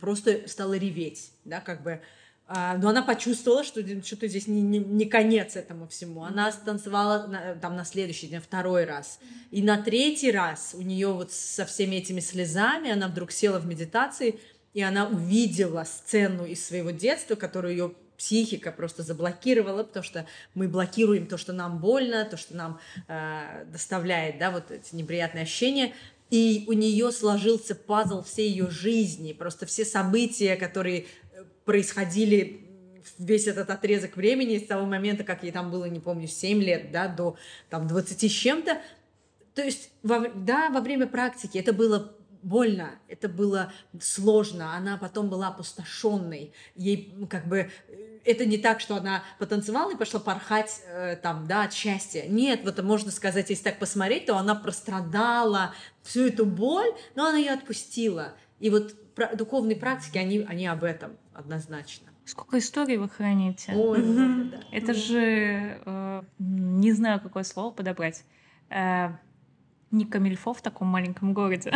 просто 0.00 0.48
стала 0.48 0.74
реветь, 0.74 1.32
да, 1.44 1.60
как 1.60 1.82
бы, 1.82 2.00
а, 2.48 2.76
но 2.76 2.90
она 2.90 3.02
почувствовала, 3.02 3.64
что 3.64 3.80
что-то 4.04 4.28
здесь 4.28 4.46
не, 4.46 4.62
не, 4.62 4.78
не 4.78 5.06
конец 5.06 5.56
этому 5.56 5.88
всему. 5.88 6.22
Она 6.22 6.52
станцевала 6.52 7.26
на, 7.26 7.54
там 7.56 7.74
на 7.74 7.84
следующий 7.84 8.28
день, 8.28 8.40
второй 8.40 8.84
раз. 8.84 9.18
И 9.50 9.62
на 9.62 9.82
третий 9.82 10.30
раз 10.30 10.72
у 10.74 10.82
нее 10.82 11.08
вот 11.08 11.32
со 11.32 11.66
всеми 11.66 11.96
этими 11.96 12.20
слезами 12.20 12.92
она 12.92 13.08
вдруг 13.08 13.32
села 13.32 13.58
в 13.58 13.66
медитации, 13.66 14.38
и 14.74 14.82
она 14.82 15.08
увидела 15.08 15.82
сцену 15.84 16.44
из 16.44 16.64
своего 16.64 16.90
детства, 16.90 17.34
которую 17.34 17.72
ее 17.72 17.94
психика 18.16 18.72
просто 18.72 19.02
заблокировала, 19.02 19.82
потому 19.82 20.04
что 20.04 20.26
мы 20.54 20.68
блокируем 20.68 21.26
то, 21.26 21.38
что 21.38 21.52
нам 21.52 21.78
больно, 21.78 22.24
то, 22.24 22.36
что 22.36 22.56
нам 22.56 22.80
э, 23.08 23.64
доставляет, 23.66 24.38
да, 24.38 24.50
вот 24.50 24.70
эти 24.70 24.94
неприятные 24.94 25.42
ощущения. 25.42 25.94
И 26.30 26.64
у 26.66 26.72
нее 26.72 27.12
сложился 27.12 27.74
пазл 27.74 28.22
всей 28.22 28.50
ее 28.50 28.68
жизни, 28.68 29.32
просто 29.32 29.64
все 29.66 29.84
события, 29.84 30.56
которые 30.56 31.06
происходили 31.64 32.66
весь 33.18 33.46
этот 33.46 33.70
отрезок 33.70 34.16
времени 34.16 34.58
с 34.58 34.66
того 34.66 34.86
момента, 34.86 35.24
как 35.24 35.42
ей 35.42 35.52
там 35.52 35.70
было, 35.70 35.84
не 35.86 36.00
помню, 36.00 36.26
7 36.26 36.62
лет, 36.62 36.90
да, 36.90 37.08
до 37.08 37.36
там 37.70 37.86
20 37.86 38.30
с 38.30 38.34
чем-то. 38.34 38.80
То 39.54 39.62
есть, 39.62 39.90
во, 40.02 40.28
да, 40.28 40.70
во 40.70 40.80
время 40.80 41.06
практики 41.06 41.58
это 41.58 41.72
было 41.72 42.14
больно, 42.42 42.98
это 43.08 43.28
было 43.28 43.72
сложно, 44.00 44.74
она 44.74 44.96
потом 44.96 45.28
была 45.28 45.48
опустошенной, 45.48 46.52
ей 46.74 47.14
как 47.28 47.46
бы 47.46 47.70
это 48.24 48.44
не 48.44 48.58
так, 48.58 48.80
что 48.80 48.96
она 48.96 49.22
потанцевала 49.38 49.92
и 49.92 49.96
пошла 49.96 50.20
порхать 50.20 50.82
э, 50.88 51.16
там, 51.16 51.46
да, 51.46 51.64
от 51.64 51.72
счастья. 51.72 52.24
Нет, 52.28 52.60
вот 52.64 52.82
можно 52.82 53.10
сказать, 53.10 53.50
если 53.50 53.64
так 53.64 53.78
посмотреть, 53.78 54.26
то 54.26 54.36
она 54.36 54.54
прострадала 54.54 55.72
всю 56.02 56.26
эту 56.26 56.44
боль, 56.44 56.92
но 57.14 57.26
она 57.26 57.38
ее 57.38 57.52
отпустила. 57.52 58.34
И 58.58 58.68
вот 58.68 58.94
духовные 59.34 59.76
практики, 59.76 60.18
они, 60.18 60.40
они 60.40 60.66
об 60.66 60.84
этом 60.84 61.16
однозначно. 61.32 62.08
Сколько 62.24 62.58
историй 62.58 62.96
вы 62.96 63.08
храните? 63.08 63.72
Ой, 63.74 63.98
много, 63.98 64.50
да. 64.50 64.60
Это 64.72 64.94
же, 64.94 65.80
э, 65.86 66.22
не 66.38 66.92
знаю, 66.92 67.20
какое 67.20 67.44
слово 67.44 67.70
подобрать. 67.70 68.24
Э, 68.68 69.10
не 69.90 70.04
камильфо 70.04 70.52
в 70.52 70.62
таком 70.62 70.88
маленьком 70.88 71.32
городе. 71.32 71.72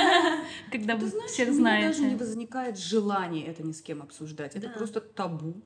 Когда 0.72 0.96
вы 0.96 1.10
всех 1.26 1.52
знаете. 1.52 1.88
даже 1.88 2.02
не 2.02 2.16
возникает 2.16 2.78
желания 2.78 3.46
это 3.46 3.62
ни 3.62 3.72
с 3.72 3.82
кем 3.82 4.02
обсуждать. 4.02 4.54
Это 4.54 4.68
просто 4.68 5.00
табу. 5.00 5.60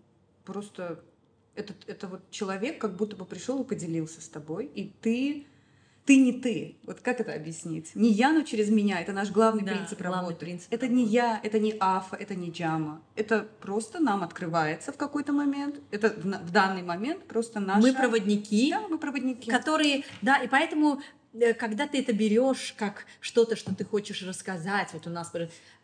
Просто 0.44 1.02
этот, 1.54 1.76
это 1.86 2.08
вот 2.08 2.30
человек 2.30 2.80
как 2.80 2.96
будто 2.96 3.16
бы 3.16 3.24
пришел 3.24 3.62
и 3.62 3.66
поделился 3.66 4.20
с 4.20 4.28
тобой, 4.28 4.66
и 4.66 4.92
ты 5.00 5.46
ты 6.04 6.18
не 6.18 6.34
ты. 6.34 6.76
Вот 6.84 7.00
как 7.00 7.20
это 7.20 7.32
объяснить? 7.32 7.94
Не 7.94 8.10
я, 8.10 8.30
но 8.32 8.42
через 8.42 8.68
меня. 8.68 9.00
Это 9.00 9.12
наш 9.12 9.30
главный 9.30 9.64
да, 9.64 9.72
принцип 9.72 9.98
главный 9.98 10.18
работы. 10.18 10.36
Принцип 10.36 10.70
это 10.70 10.84
работы. 10.84 11.02
не 11.02 11.06
я, 11.06 11.40
это 11.42 11.58
не 11.58 11.74
афа, 11.80 12.16
это 12.16 12.34
не 12.34 12.50
джама. 12.50 13.00
Это 13.16 13.48
просто 13.60 14.00
нам 14.00 14.22
открывается 14.22 14.92
в 14.92 14.98
какой-то 14.98 15.32
момент. 15.32 15.80
Это 15.90 16.10
в, 16.10 16.24
в 16.24 16.52
данный 16.52 16.82
момент 16.82 17.24
просто 17.24 17.58
наши... 17.58 17.80
Мы 17.80 17.94
проводники. 17.94 18.70
Да, 18.70 18.86
мы 18.86 18.98
проводники. 18.98 19.50
Которые, 19.50 20.04
да, 20.20 20.36
и 20.36 20.48
поэтому 20.48 21.00
когда 21.58 21.86
ты 21.86 22.00
это 22.00 22.12
берешь 22.12 22.74
как 22.76 23.06
что-то, 23.20 23.56
что 23.56 23.74
ты 23.74 23.84
хочешь 23.84 24.22
рассказать, 24.22 24.88
вот 24.92 25.06
у 25.06 25.10
нас 25.10 25.32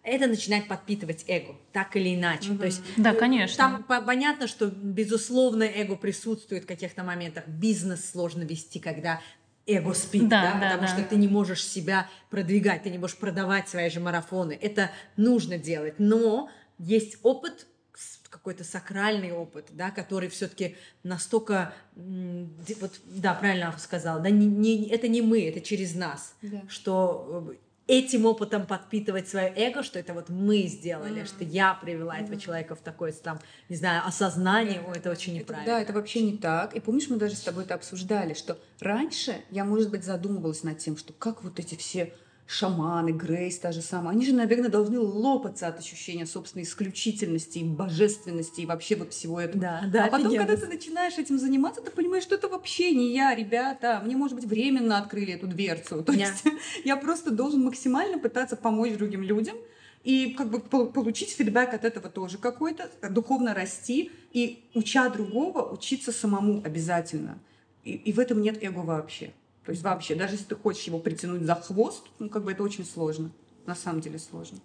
это 0.02 0.26
начинает 0.26 0.68
подпитывать 0.68 1.24
эго, 1.28 1.56
так 1.72 1.96
или 1.96 2.14
иначе. 2.14 2.52
Угу. 2.52 2.58
То 2.58 2.66
есть, 2.66 2.82
да, 2.96 3.14
конечно. 3.14 3.56
Там 3.56 4.04
понятно, 4.04 4.46
что 4.46 4.66
безусловно 4.66 5.64
эго 5.64 5.96
присутствует 5.96 6.64
в 6.64 6.66
каких-то 6.66 7.02
моментах. 7.02 7.46
Бизнес 7.48 8.10
сложно 8.10 8.42
вести, 8.42 8.78
когда 8.78 9.20
эго 9.66 9.92
спит, 9.94 10.28
да, 10.28 10.42
да, 10.42 10.52
да 10.52 10.70
потому 10.70 10.82
да. 10.82 10.88
что 10.88 11.02
ты 11.04 11.16
не 11.16 11.28
можешь 11.28 11.64
себя 11.64 12.08
продвигать, 12.30 12.82
ты 12.82 12.90
не 12.90 12.98
можешь 12.98 13.16
продавать 13.16 13.68
свои 13.68 13.90
же 13.90 14.00
марафоны. 14.00 14.58
Это 14.60 14.90
нужно 15.16 15.58
делать, 15.58 15.94
но 15.98 16.50
есть 16.78 17.18
опыт 17.22 17.66
какой-то 18.30 18.64
сакральный 18.64 19.32
опыт, 19.32 19.66
да, 19.70 19.90
который 19.90 20.28
все-таки 20.28 20.76
настолько, 21.02 21.74
вот, 21.96 23.00
да, 23.04 23.34
правильно 23.34 23.74
сказала, 23.78 24.20
да, 24.20 24.30
не, 24.30 24.46
не, 24.46 24.88
это 24.88 25.08
не 25.08 25.20
мы, 25.20 25.46
это 25.46 25.60
через 25.60 25.94
нас, 25.94 26.34
да. 26.40 26.62
что 26.68 27.50
э, 27.50 27.54
этим 27.90 28.24
опытом 28.26 28.66
подпитывать 28.66 29.28
свое 29.28 29.52
эго, 29.56 29.82
что 29.82 29.98
это 29.98 30.14
вот 30.14 30.28
мы 30.28 30.62
сделали, 30.62 31.22
mm-hmm. 31.22 31.26
что 31.26 31.44
я 31.44 31.74
привела 31.74 32.16
mm-hmm. 32.16 32.22
этого 32.22 32.40
человека 32.40 32.74
в 32.76 32.80
такое 32.80 33.12
там, 33.12 33.40
не 33.68 33.74
знаю, 33.74 34.06
осознание, 34.06 34.80
О, 34.80 34.92
это 34.92 35.10
очень 35.10 35.34
неправильно. 35.34 35.68
Это, 35.68 35.72
да, 35.72 35.82
это 35.82 35.92
вообще 35.92 36.22
не 36.22 36.38
так. 36.38 36.76
И 36.76 36.80
помнишь, 36.80 37.08
мы 37.10 37.16
даже 37.16 37.34
с 37.34 37.40
тобой 37.40 37.64
это 37.64 37.74
обсуждали, 37.74 38.34
что 38.34 38.58
раньше 38.78 39.42
я, 39.50 39.64
может 39.64 39.90
быть, 39.90 40.04
задумывалась 40.04 40.62
над 40.62 40.78
тем, 40.78 40.96
что 40.96 41.12
как 41.12 41.42
вот 41.42 41.58
эти 41.58 41.74
все 41.74 42.14
шаманы, 42.50 43.10
Грейс 43.12 43.58
та 43.58 43.70
же 43.70 43.80
самая, 43.80 44.10
они 44.10 44.26
же, 44.26 44.34
наверное, 44.34 44.68
должны 44.68 44.98
лопаться 44.98 45.68
от 45.68 45.78
ощущения 45.78 46.26
собственной 46.26 46.64
исключительности 46.64 47.58
и 47.58 47.64
божественности 47.64 48.62
и 48.62 48.66
вообще 48.66 48.96
вот 48.96 49.12
всего 49.12 49.40
этого. 49.40 49.60
Да, 49.60 49.82
да, 49.86 50.04
а 50.06 50.08
потом, 50.08 50.34
когда 50.34 50.56
ты 50.56 50.66
начинаешь 50.66 51.16
этим 51.16 51.38
заниматься, 51.38 51.80
ты 51.80 51.92
понимаешь, 51.92 52.24
что 52.24 52.34
это 52.34 52.48
вообще 52.48 52.90
не 52.90 53.14
я, 53.14 53.34
ребята. 53.34 54.02
Мне, 54.04 54.16
может 54.16 54.34
быть, 54.34 54.46
временно 54.46 54.98
открыли 54.98 55.34
эту 55.34 55.46
дверцу. 55.46 56.02
То 56.02 56.12
есть 56.12 56.42
я 56.84 56.96
просто 56.96 57.30
должен 57.30 57.62
максимально 57.62 58.18
пытаться 58.18 58.56
помочь 58.56 58.94
другим 58.94 59.22
людям, 59.22 59.56
и 60.02 60.34
как 60.36 60.50
бы 60.50 60.60
получить 60.60 61.30
фидбэк 61.30 61.74
от 61.74 61.84
этого 61.84 62.08
тоже 62.08 62.38
какой-то, 62.38 62.90
духовно 63.10 63.54
расти 63.54 64.10
и 64.32 64.64
уча 64.74 65.08
другого, 65.08 65.72
учиться 65.72 66.10
самому 66.10 66.62
обязательно. 66.64 67.38
И, 67.84 67.92
и 67.92 68.12
в 68.12 68.18
этом 68.18 68.40
нет 68.40 68.62
эго 68.62 68.78
вообще. 68.78 69.32
То 69.70 69.72
есть 69.72 69.84
вообще, 69.84 70.16
даже 70.16 70.34
если 70.34 70.46
ты 70.46 70.56
хочешь 70.56 70.82
его 70.88 70.98
притянуть 70.98 71.42
за 71.42 71.54
хвост, 71.54 72.04
ну, 72.18 72.28
как 72.28 72.42
бы 72.42 72.50
это 72.50 72.64
очень 72.64 72.84
сложно. 72.84 73.30
На 73.66 73.76
самом 73.76 74.00
деле 74.00 74.18
сложно. 74.18 74.58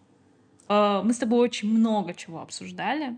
А, 0.67 1.03
мы 1.03 1.13
с 1.13 1.19
тобой 1.19 1.41
очень 1.41 1.69
много 1.69 2.15
чего 2.15 2.41
обсуждали. 2.41 3.15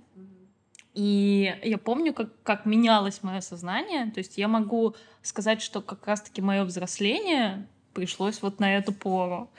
И 0.94 1.58
я 1.64 1.78
помню, 1.78 2.14
как, 2.14 2.28
как 2.44 2.66
менялось 2.66 3.24
мое 3.24 3.40
сознание. 3.40 4.12
То 4.12 4.18
есть 4.18 4.38
я 4.38 4.50
могу 4.50 4.96
сказать, 5.22 5.62
что 5.62 5.82
как 5.82 6.06
раз-таки 6.06 6.42
мое 6.42 6.66
взросление 6.66 7.66
пришлось 7.94 8.42
вот 8.42 8.60
на 8.60 8.76
эту 8.76 8.92
пору. 8.92 9.50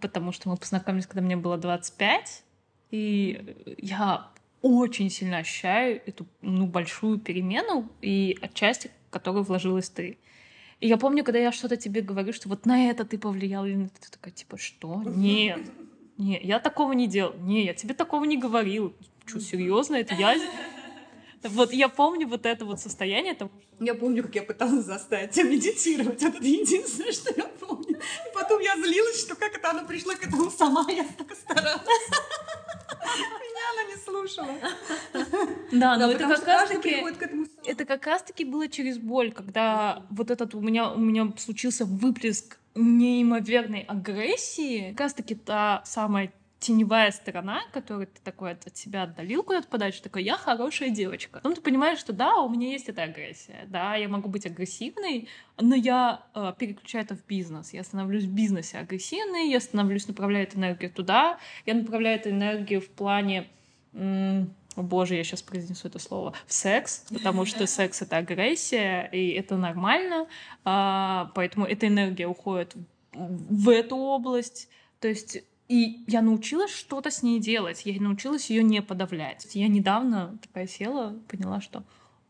Потому 0.00 0.30
что 0.30 0.50
мы 0.50 0.56
познакомились, 0.56 1.08
когда 1.08 1.22
мне 1.22 1.36
было 1.36 1.58
25. 1.58 2.44
И 2.92 3.74
я 3.78 4.30
очень 4.60 5.10
сильно 5.10 5.38
ощущаю 5.38 6.00
эту 6.06 6.28
ну, 6.42 6.68
большую 6.68 7.18
перемену, 7.18 7.90
и 8.00 8.38
отчасти 8.40 8.92
которую 9.10 9.42
вложилась 9.42 9.90
ты. 9.90 10.18
И 10.82 10.88
я 10.88 10.96
помню, 10.96 11.22
когда 11.22 11.38
я 11.38 11.52
что-то 11.52 11.76
тебе 11.76 12.00
говорю, 12.00 12.32
что 12.32 12.48
вот 12.48 12.66
на 12.66 12.90
это 12.90 13.04
ты 13.04 13.16
повлиял, 13.16 13.64
и 13.64 13.86
ты 13.86 14.10
такая, 14.10 14.32
типа, 14.32 14.58
что? 14.58 15.00
Нет, 15.06 15.60
нет, 16.18 16.42
я 16.42 16.58
такого 16.58 16.92
не 16.92 17.06
делал. 17.06 17.34
Не, 17.38 17.64
я 17.64 17.72
тебе 17.72 17.94
такого 17.94 18.24
не 18.24 18.36
говорил. 18.36 18.92
Что, 19.24 19.38
серьезно? 19.38 19.94
Это 19.94 20.16
я... 20.16 20.36
Вот 21.44 21.72
я 21.72 21.88
помню 21.88 22.26
вот 22.26 22.46
это 22.46 22.64
вот 22.64 22.80
состояние. 22.80 23.34
Там... 23.34 23.52
Я 23.78 23.94
помню, 23.94 24.24
как 24.24 24.34
я 24.34 24.42
пыталась 24.42 24.84
заставить 24.84 25.30
тебя 25.30 25.50
медитировать. 25.50 26.20
Это 26.20 26.38
единственное, 26.44 27.12
что 27.12 27.32
я 27.36 27.44
помню. 27.44 27.98
И 27.98 28.34
потом 28.34 28.60
я 28.60 28.74
злилась, 28.74 29.20
что 29.20 29.36
как 29.36 29.56
это 29.56 29.70
она 29.70 29.84
пришла 29.84 30.16
к 30.16 30.26
этому 30.26 30.50
сама, 30.50 30.84
я 30.90 31.04
так 31.16 31.32
старалась. 31.36 31.86
Меня 33.40 33.64
она 33.72 33.90
не 33.90 33.96
слушала. 33.96 34.48
Да, 35.72 35.96
но 35.96 36.10
это 36.10 36.28
как 36.28 36.46
раз 36.46 36.68
таки... 36.68 37.04
Это 37.64 37.84
как 37.84 38.06
раз 38.06 38.22
таки 38.22 38.44
было 38.44 38.68
через 38.68 38.98
боль, 38.98 39.32
когда 39.32 40.04
вот 40.10 40.30
этот 40.30 40.54
у 40.54 40.60
меня, 40.60 40.90
у 40.90 40.98
меня 40.98 41.32
случился 41.38 41.84
выплеск 41.84 42.58
неимоверной 42.74 43.82
агрессии. 43.82 44.90
Как 44.90 45.00
раз 45.00 45.14
таки 45.14 45.34
та 45.34 45.82
самая 45.84 46.32
теневая 46.62 47.10
сторона, 47.10 47.62
которую 47.72 48.06
ты 48.06 48.20
такой 48.22 48.52
от, 48.52 48.66
от 48.66 48.76
себя 48.76 49.02
отдалил 49.02 49.42
куда-то 49.42 49.66
подальше, 49.66 50.00
такой, 50.00 50.22
я 50.22 50.36
хорошая 50.36 50.90
девочка. 50.90 51.40
Потом 51.40 51.54
ты 51.54 51.60
понимаешь, 51.60 51.98
что 51.98 52.12
да, 52.12 52.36
у 52.36 52.48
меня 52.48 52.70
есть 52.70 52.88
эта 52.88 53.02
агрессия, 53.02 53.66
да, 53.66 53.96
я 53.96 54.08
могу 54.08 54.28
быть 54.28 54.46
агрессивной, 54.46 55.28
но 55.60 55.74
я 55.74 56.22
э, 56.34 56.52
переключаю 56.56 57.04
это 57.04 57.16
в 57.16 57.26
бизнес. 57.26 57.72
Я 57.72 57.82
становлюсь 57.82 58.24
в 58.24 58.32
бизнесе 58.32 58.78
агрессивной, 58.78 59.50
я 59.50 59.60
становлюсь, 59.60 60.06
направляю 60.06 60.46
эту 60.46 60.58
энергию 60.58 60.92
туда, 60.92 61.38
я 61.66 61.74
направляю 61.74 62.18
эту 62.18 62.30
энергию 62.30 62.80
в 62.80 62.88
плане 62.88 63.48
о 63.94 64.82
боже, 64.82 65.16
я 65.16 65.24
сейчас 65.24 65.42
произнесу 65.42 65.88
это 65.88 65.98
слово, 65.98 66.32
в 66.46 66.52
секс, 66.52 67.04
потому 67.10 67.44
что 67.44 67.66
секс— 67.66 68.00
это 68.02 68.16
агрессия, 68.16 69.08
и 69.12 69.32
это 69.32 69.58
нормально, 69.58 70.28
а, 70.64 71.30
поэтому 71.34 71.66
эта 71.66 71.88
энергия 71.88 72.26
уходит 72.26 72.74
в 73.12 73.68
эту 73.68 73.96
область. 73.96 74.70
То 75.00 75.08
есть 75.08 75.42
и 75.72 76.04
я 76.06 76.20
научилась 76.20 76.70
что-то 76.70 77.10
с 77.10 77.22
ней 77.22 77.40
делать, 77.40 77.86
я 77.86 77.98
научилась 77.98 78.50
ее 78.50 78.62
не 78.62 78.82
подавлять. 78.82 79.48
Я 79.54 79.68
недавно 79.68 80.36
такая 80.42 80.66
села, 80.66 81.18
поняла, 81.28 81.62
что 81.62 81.82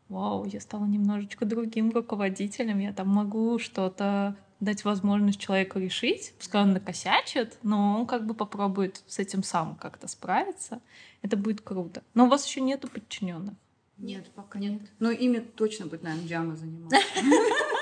вау, 0.07 0.45
я 0.45 0.61
стала 0.61 0.85
немножечко 0.85 1.43
другим 1.43 1.91
руководителем, 1.91 2.79
я 2.79 2.93
там 2.93 3.09
могу 3.09 3.59
что-то 3.59 4.37
дать 4.61 4.85
возможность 4.85 5.41
человеку 5.41 5.77
решить, 5.77 6.33
пускай 6.37 6.61
он 6.61 6.71
накосячит, 6.71 7.59
но 7.63 7.99
он 7.99 8.07
как 8.07 8.25
бы 8.25 8.33
попробует 8.33 9.03
с 9.07 9.19
этим 9.19 9.43
сам 9.43 9.75
как-то 9.75 10.07
справиться. 10.07 10.79
Это 11.21 11.35
будет 11.35 11.59
круто. 11.59 12.01
Но 12.13 12.27
у 12.27 12.29
вас 12.29 12.47
еще 12.47 12.61
нету 12.61 12.87
подчиненных. 12.87 13.55
Нет, 13.97 14.25
пока 14.35 14.57
нет. 14.57 14.83
Но 14.99 15.11
ими 15.11 15.39
точно 15.39 15.87
будет, 15.87 16.03
наверное, 16.03 16.29
Джама 16.29 16.55
заниматься. 16.55 16.97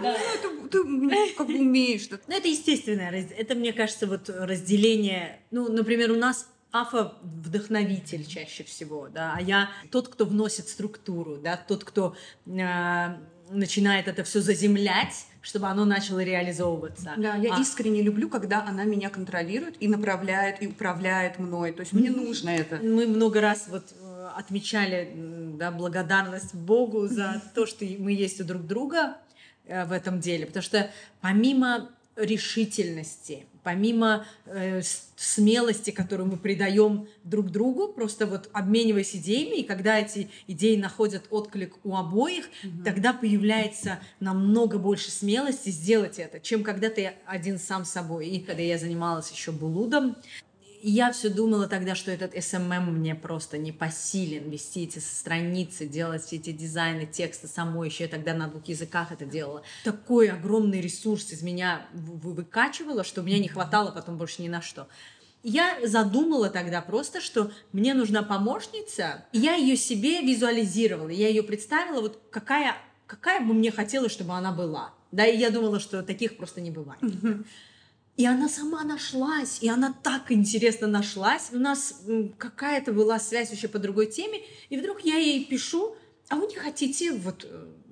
Да. 0.00 0.16
Ну, 0.42 0.68
ты 0.68 1.34
как 1.36 1.46
бы 1.46 1.54
умеешь. 1.54 2.08
Ну, 2.10 2.18
это 2.34 2.48
естественное. 2.48 3.10
Это, 3.10 3.54
мне 3.54 3.72
кажется, 3.72 4.06
вот 4.06 4.28
разделение. 4.28 5.40
Ну, 5.50 5.70
например, 5.70 6.10
у 6.10 6.16
нас 6.16 6.48
Афа 6.72 7.14
вдохновитель 7.22 8.26
чаще 8.26 8.64
всего, 8.64 9.08
да, 9.08 9.34
а 9.36 9.40
я 9.40 9.70
тот, 9.90 10.08
кто 10.08 10.26
вносит 10.26 10.68
структуру, 10.68 11.36
да, 11.36 11.56
тот, 11.56 11.84
кто 11.84 12.14
э, 12.44 13.16
начинает 13.50 14.08
это 14.08 14.24
все 14.24 14.40
заземлять, 14.40 15.26
чтобы 15.40 15.68
оно 15.68 15.84
начало 15.84 16.22
реализовываться. 16.22 17.14
Да, 17.16 17.36
я 17.36 17.54
а... 17.54 17.60
искренне 17.60 18.02
люблю, 18.02 18.28
когда 18.28 18.62
она 18.64 18.84
меня 18.84 19.08
контролирует 19.10 19.76
и 19.80 19.88
направляет, 19.88 20.62
и 20.62 20.66
управляет 20.66 21.38
мной. 21.38 21.72
То 21.72 21.80
есть 21.80 21.92
мне 21.92 22.10
нужно 22.10 22.50
это. 22.50 22.76
Мы 22.76 23.06
много 23.06 23.40
раз 23.40 23.66
вот 23.68 23.84
э, 23.98 24.28
отмечали 24.36 25.12
да, 25.56 25.70
благодарность 25.70 26.54
Богу 26.54 27.06
за 27.06 27.42
то, 27.54 27.64
что 27.64 27.84
мы 27.84 28.12
есть 28.12 28.40
у 28.40 28.44
друг 28.44 28.66
друга 28.66 29.16
в 29.68 29.92
этом 29.92 30.20
деле. 30.20 30.46
Потому 30.46 30.62
что 30.62 30.90
помимо 31.20 31.90
решительности, 32.16 33.46
помимо 33.62 34.26
э, 34.46 34.80
смелости, 35.16 35.90
которую 35.90 36.28
мы 36.28 36.36
придаем 36.38 37.08
друг 37.24 37.50
другу, 37.50 37.88
просто 37.88 38.26
вот 38.26 38.48
обмениваясь 38.52 39.14
идеями, 39.14 39.60
и 39.60 39.64
когда 39.64 39.98
эти 39.98 40.30
идеи 40.46 40.76
находят 40.76 41.24
отклик 41.30 41.74
у 41.84 41.96
обоих, 41.96 42.46
mm 42.62 42.84
тогда 42.84 43.12
появляется 43.12 43.98
намного 44.20 44.78
больше 44.78 45.10
смелости 45.10 45.70
сделать 45.70 46.18
это, 46.18 46.38
чем 46.38 46.62
когда 46.62 46.88
ты 46.88 47.14
один 47.26 47.58
сам 47.58 47.84
собой. 47.84 48.28
И 48.28 48.40
когда 48.40 48.62
я 48.62 48.78
занималась 48.78 49.30
еще 49.30 49.50
блудом, 49.50 50.16
и 50.45 50.45
я 50.82 51.12
все 51.12 51.28
думала 51.28 51.66
тогда, 51.68 51.94
что 51.94 52.10
этот 52.10 52.34
SMM 52.34 52.90
мне 52.90 53.14
просто 53.14 53.58
не 53.58 53.72
посилен 53.72 54.50
вести 54.50 54.84
эти 54.84 54.98
страницы, 54.98 55.86
делать 55.86 56.24
все 56.24 56.36
эти 56.36 56.52
дизайны, 56.52 57.06
тексты 57.06 57.48
самой. 57.48 57.88
Еще 57.88 58.04
я 58.04 58.10
тогда 58.10 58.34
на 58.34 58.48
двух 58.48 58.66
языках 58.66 59.12
это 59.12 59.24
делала. 59.24 59.62
Такой 59.84 60.28
огромный 60.28 60.80
ресурс 60.80 61.32
из 61.32 61.42
меня 61.42 61.86
выкачивало, 61.92 63.04
что 63.04 63.22
меня 63.22 63.38
не 63.38 63.48
хватало 63.48 63.90
потом 63.90 64.16
больше 64.16 64.42
ни 64.42 64.48
на 64.48 64.62
что. 64.62 64.88
Я 65.42 65.78
задумала 65.86 66.50
тогда 66.50 66.80
просто, 66.80 67.20
что 67.20 67.52
мне 67.72 67.94
нужна 67.94 68.22
помощница, 68.22 69.24
я 69.32 69.54
ее 69.54 69.76
себе 69.76 70.20
визуализировала, 70.20 71.08
я 71.08 71.28
ее 71.28 71.44
представила, 71.44 72.00
вот 72.00 72.20
какая, 72.30 72.76
какая 73.06 73.40
бы 73.40 73.54
мне 73.54 73.70
хотелось, 73.70 74.10
чтобы 74.10 74.32
она 74.32 74.50
была. 74.50 74.92
Да, 75.12 75.24
и 75.24 75.36
я 75.36 75.50
думала, 75.50 75.78
что 75.78 76.02
таких 76.02 76.36
просто 76.36 76.60
не 76.60 76.70
бывает. 76.72 77.00
И 78.16 78.24
она 78.24 78.48
сама 78.48 78.82
нашлась, 78.82 79.58
и 79.60 79.68
она 79.68 79.94
так 80.02 80.32
интересно 80.32 80.86
нашлась. 80.86 81.50
У 81.52 81.58
нас 81.58 82.02
какая-то 82.38 82.92
была 82.92 83.18
связь 83.18 83.52
еще 83.52 83.68
по 83.68 83.78
другой 83.78 84.06
теме, 84.06 84.40
и 84.70 84.78
вдруг 84.78 85.00
я 85.00 85.16
ей 85.16 85.44
пишу, 85.44 85.96
а 86.28 86.36
вы 86.36 86.46
не 86.46 86.56
хотите 86.56 87.12
вот 87.12 87.46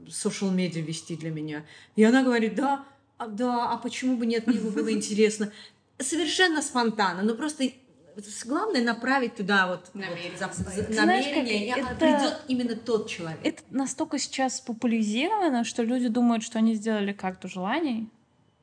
social 0.07 0.51
э, 0.51 0.55
медиа 0.55 0.81
вести 0.81 1.17
для 1.17 1.31
меня? 1.31 1.67
И 1.95 2.03
она 2.03 2.23
говорит, 2.23 2.55
да, 2.55 2.87
а, 3.19 3.27
да, 3.27 3.71
а 3.71 3.77
почему 3.77 4.17
бы 4.17 4.25
нет, 4.25 4.47
мне 4.47 4.59
бы 4.59 4.71
было 4.71 4.91
интересно. 4.93 5.53
Совершенно 5.99 6.63
спонтанно, 6.63 7.23
но 7.23 7.35
просто 7.35 7.71
главное 8.47 8.83
направить 8.83 9.37
туда 9.37 9.67
вот 9.67 9.95
намерение, 9.95 10.31
вот, 10.41 10.59
намерение 10.89 11.75
Знаешь, 11.75 11.87
это, 11.87 11.95
придет 11.97 12.41
именно 12.49 12.77
тот 12.77 13.09
человек. 13.09 13.41
Это 13.43 13.63
настолько 13.71 14.19
сейчас 14.19 14.61
популяризировано, 14.61 15.65
что 15.65 15.83
люди 15.83 16.09
думают, 16.09 16.43
что 16.43 16.59
они 16.59 16.75
сделали 16.75 17.13
карту 17.13 17.49
желаний, 17.49 18.09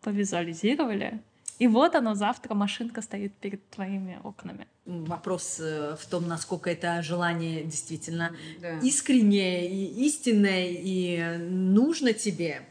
повизуализировали, 0.01 1.22
и 1.62 1.68
вот 1.68 1.93
оно, 1.93 2.16
завтра 2.16 2.55
машинка 2.55 3.03
стоит 3.03 3.36
перед 3.36 3.70
твоими 3.70 4.20
окнами. 4.24 4.66
Вопрос 4.86 5.59
э, 5.59 5.95
в 5.95 6.07
том, 6.07 6.28
насколько 6.28 6.72
это 6.72 7.03
желание 7.03 7.64
действительно 7.64 8.36
да. 8.59 8.80
искреннее 8.80 9.70
и 9.70 10.07
истинное, 10.07 10.70
и 10.72 11.38
нужно 11.38 12.14
тебе. 12.14 12.64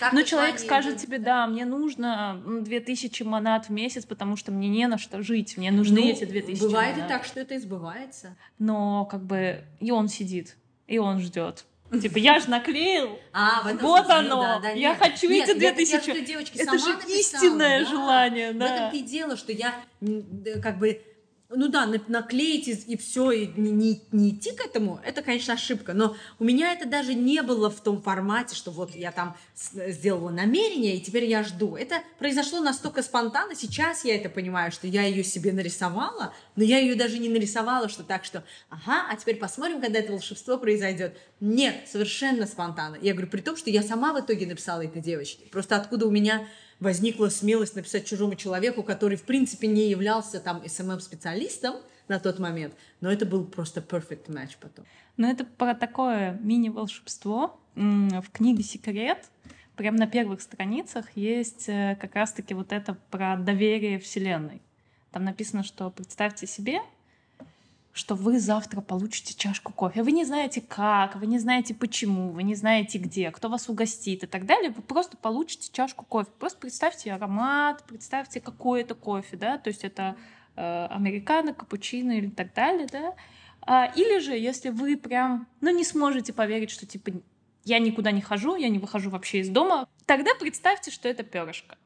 Как 0.00 0.12
ну, 0.12 0.24
человек 0.24 0.58
скажет 0.58 0.96
тебе, 0.96 1.20
да, 1.20 1.46
мне 1.46 1.64
нужно 1.64 2.42
2000 2.44 3.22
монат 3.22 3.66
в 3.66 3.70
месяц, 3.70 4.04
потому 4.04 4.34
что 4.34 4.50
мне 4.50 4.68
не 4.68 4.88
на 4.88 4.98
что 4.98 5.22
жить, 5.22 5.56
мне 5.56 5.70
нужны 5.70 6.00
ну, 6.00 6.10
эти 6.10 6.24
2000 6.24 6.60
Бывает 6.60 6.96
монат. 6.96 7.08
и 7.08 7.12
так, 7.12 7.24
что 7.24 7.38
это 7.38 7.56
избывается. 7.56 8.36
Но 8.58 9.04
как 9.04 9.22
бы 9.22 9.62
и 9.78 9.92
он 9.92 10.08
сидит, 10.08 10.56
и 10.88 10.98
он 10.98 11.20
ждет. 11.20 11.64
Типа, 11.98 12.18
я 12.18 12.38
же 12.38 12.48
наклеил. 12.48 13.18
А, 13.32 13.62
вот 13.62 13.80
смысле, 13.80 14.14
оно. 14.14 14.42
Да, 14.42 14.60
да, 14.60 14.68
я 14.70 14.90
нет. 14.90 14.98
хочу 14.98 15.28
нет, 15.28 15.48
эти 15.48 15.58
две 15.58 15.72
тысячи. 15.72 16.10
Это 16.10 16.78
же 16.78 16.92
написала, 16.92 17.10
истинное 17.10 17.84
да. 17.84 17.90
желание, 17.90 18.52
да. 18.52 18.66
В 18.66 18.70
этом 18.70 18.90
и 18.92 19.02
дело, 19.02 19.36
что 19.36 19.52
я 19.52 19.74
как 20.62 20.78
бы 20.78 21.02
ну 21.52 21.68
да, 21.68 21.86
наклеить 22.06 22.68
и, 22.68 22.96
все, 22.96 23.32
и 23.32 23.46
не, 23.60 23.70
не, 23.70 24.02
не 24.12 24.30
идти 24.30 24.52
к 24.52 24.60
этому, 24.60 25.00
это, 25.04 25.22
конечно, 25.22 25.54
ошибка. 25.54 25.94
Но 25.94 26.16
у 26.38 26.44
меня 26.44 26.72
это 26.72 26.88
даже 26.88 27.14
не 27.14 27.42
было 27.42 27.70
в 27.70 27.80
том 27.80 28.00
формате, 28.00 28.54
что 28.54 28.70
вот 28.70 28.94
я 28.94 29.10
там 29.10 29.36
сделала 29.56 30.30
намерение, 30.30 30.96
и 30.96 31.00
теперь 31.00 31.24
я 31.24 31.42
жду. 31.42 31.76
Это 31.76 32.02
произошло 32.18 32.60
настолько 32.60 33.02
спонтанно. 33.02 33.54
Сейчас 33.54 34.04
я 34.04 34.16
это 34.16 34.28
понимаю, 34.28 34.70
что 34.70 34.86
я 34.86 35.02
ее 35.02 35.24
себе 35.24 35.52
нарисовала, 35.52 36.32
но 36.54 36.62
я 36.62 36.78
ее 36.78 36.94
даже 36.94 37.18
не 37.18 37.28
нарисовала, 37.28 37.88
что 37.88 38.04
так, 38.04 38.24
что 38.24 38.44
ага, 38.68 39.06
а 39.10 39.16
теперь 39.16 39.36
посмотрим, 39.36 39.80
когда 39.80 39.98
это 39.98 40.12
волшебство 40.12 40.56
произойдет. 40.56 41.18
Нет, 41.40 41.88
совершенно 41.90 42.46
спонтанно. 42.46 42.96
Я 43.02 43.12
говорю, 43.12 43.28
при 43.28 43.40
том, 43.40 43.56
что 43.56 43.70
я 43.70 43.82
сама 43.82 44.12
в 44.12 44.20
итоге 44.20 44.46
написала 44.46 44.84
этой 44.84 45.02
девочке. 45.02 45.46
Просто 45.50 45.76
откуда 45.76 46.06
у 46.06 46.10
меня 46.10 46.46
возникла 46.80 47.28
смелость 47.28 47.76
написать 47.76 48.06
чужому 48.06 48.34
человеку, 48.34 48.82
который, 48.82 49.16
в 49.16 49.22
принципе, 49.22 49.66
не 49.68 49.88
являлся 49.90 50.40
там 50.40 50.62
SMM-специалистом 50.62 51.76
на 52.08 52.18
тот 52.18 52.38
момент, 52.38 52.74
но 53.00 53.12
это 53.12 53.24
был 53.26 53.44
просто 53.44 53.80
perfect 53.80 54.26
match 54.26 54.56
потом. 54.60 54.84
Но 55.16 55.30
это 55.30 55.44
про 55.44 55.74
такое 55.74 56.38
мини-волшебство. 56.42 57.60
В 57.74 58.24
книге 58.32 58.64
«Секрет» 58.64 59.28
прямо 59.76 59.98
на 59.98 60.06
первых 60.06 60.42
страницах 60.42 61.06
есть 61.14 61.68
э, 61.68 61.96
как 62.00 62.14
раз-таки 62.14 62.52
вот 62.52 62.72
это 62.72 62.98
про 63.10 63.36
доверие 63.36 63.98
Вселенной. 63.98 64.60
Там 65.12 65.24
написано, 65.24 65.62
что 65.62 65.90
представьте 65.90 66.46
себе, 66.46 66.80
что 67.92 68.14
вы 68.14 68.38
завтра 68.38 68.80
получите 68.80 69.34
чашку 69.34 69.72
кофе. 69.72 70.02
Вы 70.02 70.12
не 70.12 70.24
знаете 70.24 70.60
как, 70.60 71.16
вы 71.16 71.26
не 71.26 71.38
знаете 71.38 71.74
почему, 71.74 72.30
вы 72.30 72.44
не 72.44 72.54
знаете 72.54 72.98
где, 72.98 73.30
кто 73.30 73.48
вас 73.48 73.68
угостит 73.68 74.22
и 74.22 74.26
так 74.26 74.46
далее. 74.46 74.70
Вы 74.70 74.82
просто 74.82 75.16
получите 75.16 75.70
чашку 75.72 76.04
кофе. 76.04 76.30
Просто 76.38 76.58
представьте 76.58 77.12
аромат, 77.12 77.82
представьте, 77.84 78.40
какой 78.40 78.82
это 78.82 78.94
кофе, 78.94 79.36
да, 79.36 79.58
то 79.58 79.68
есть 79.68 79.82
это 79.84 80.16
э, 80.56 80.86
американо, 80.86 81.52
капучино 81.52 82.12
или 82.12 82.30
так 82.30 82.54
далее, 82.54 82.86
да. 82.90 83.14
А, 83.62 83.86
или 83.86 84.20
же, 84.20 84.32
если 84.32 84.70
вы 84.70 84.96
прям, 84.96 85.48
ну, 85.60 85.70
не 85.70 85.84
сможете 85.84 86.32
поверить, 86.32 86.70
что 86.70 86.86
типа 86.86 87.10
я 87.64 87.78
никуда 87.78 88.12
не 88.12 88.22
хожу, 88.22 88.56
я 88.56 88.68
не 88.68 88.78
выхожу 88.78 89.10
вообще 89.10 89.40
из 89.40 89.48
дома, 89.48 89.88
тогда 90.06 90.30
представьте, 90.38 90.90
что 90.90 91.08
это 91.08 91.24
перышко. 91.24 91.76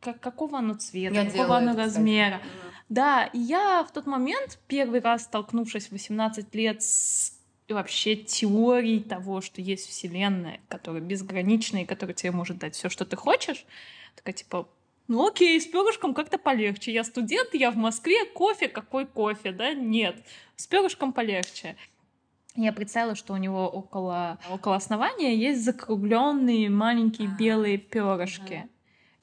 Как, 0.00 0.20
какого 0.20 0.58
оно 0.58 0.74
цвета, 0.74 1.14
я 1.14 1.30
какого 1.30 1.58
оно 1.58 1.76
размера. 1.76 2.38
Кстати. 2.38 2.65
Да, 2.88 3.24
и 3.32 3.38
я 3.38 3.84
в 3.84 3.92
тот 3.92 4.06
момент, 4.06 4.58
первый 4.68 5.00
раз 5.00 5.24
столкнувшись 5.24 5.88
в 5.88 5.92
18 5.92 6.54
лет 6.54 6.82
с 6.82 7.36
вообще 7.68 8.14
теорией 8.14 9.00
того, 9.00 9.40
что 9.40 9.60
есть 9.60 9.88
Вселенная, 9.88 10.60
которая 10.68 11.02
безграничная 11.02 11.82
и 11.82 11.86
которая 11.86 12.14
тебе 12.14 12.30
может 12.30 12.58
дать 12.58 12.76
все, 12.76 12.88
что 12.88 13.04
ты 13.04 13.16
хочешь, 13.16 13.66
такая 14.14 14.34
типа, 14.34 14.68
ну 15.08 15.26
окей, 15.26 15.60
с 15.60 15.66
перышком 15.66 16.14
как-то 16.14 16.38
полегче. 16.38 16.92
Я 16.92 17.04
студент, 17.04 17.54
я 17.54 17.70
в 17.70 17.76
Москве, 17.76 18.24
кофе, 18.24 18.68
какой 18.68 19.06
кофе, 19.06 19.52
да? 19.52 19.74
Нет, 19.74 20.16
с 20.56 20.66
перышком 20.66 21.12
полегче. 21.12 21.76
Я 22.56 22.72
представила, 22.72 23.14
что 23.14 23.34
у 23.34 23.36
него 23.36 23.68
около, 23.68 24.38
около 24.50 24.76
основания 24.76 25.36
есть 25.36 25.62
закругленные 25.62 26.70
маленькие 26.70 27.28
а, 27.28 27.36
белые 27.36 27.78
перышки. 27.78 28.68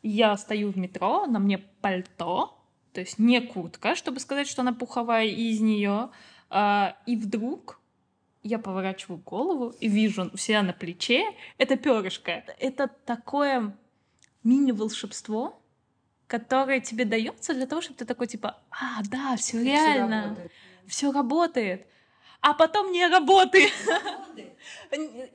Я 0.04 0.38
стою 0.38 0.72
в 0.72 0.78
метро, 0.78 1.26
на 1.26 1.40
мне 1.40 1.58
пальто, 1.58 2.63
то 2.94 3.02
есть 3.02 3.20
не 3.20 3.42
куртка, 3.42 3.96
чтобы 3.96 4.20
сказать, 4.20 4.48
что 4.48 4.62
она 4.62 4.74
пуховая 4.74 5.26
из 5.26 5.60
нее. 5.60 6.10
А, 6.50 6.96
и 7.06 7.16
вдруг 7.16 7.80
я 8.44 8.60
поворачиваю 8.60 9.20
голову 9.20 9.74
и 9.80 9.88
вижу 9.88 10.30
у 10.32 10.38
себя 10.38 10.62
на 10.62 10.74
плече 10.74 11.26
это 11.58 11.76
перышко. 11.76 12.44
Это 12.60 12.88
такое 13.06 13.76
мини-волшебство, 14.44 15.60
которое 16.28 16.80
тебе 16.82 17.06
дается 17.06 17.54
для 17.54 17.66
того, 17.66 17.82
чтобы 17.82 17.98
ты 17.98 18.06
такой 18.06 18.28
типа, 18.28 18.62
а, 18.70 19.02
да, 19.10 19.36
все 19.38 19.64
реально, 19.64 20.38
все 20.86 21.12
работает. 21.12 21.88
А 22.42 22.54
потом 22.54 22.92
не 22.92 23.08
работает. 23.08 23.72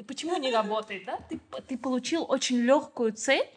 Почему 0.07 0.37
не 0.37 0.53
работает? 0.53 1.07
Да? 1.07 1.19
Ты, 1.29 1.41
ты 1.67 1.79
получил 1.79 2.27
очень 2.29 2.59
легкую 2.59 3.15
цель, 3.15 3.49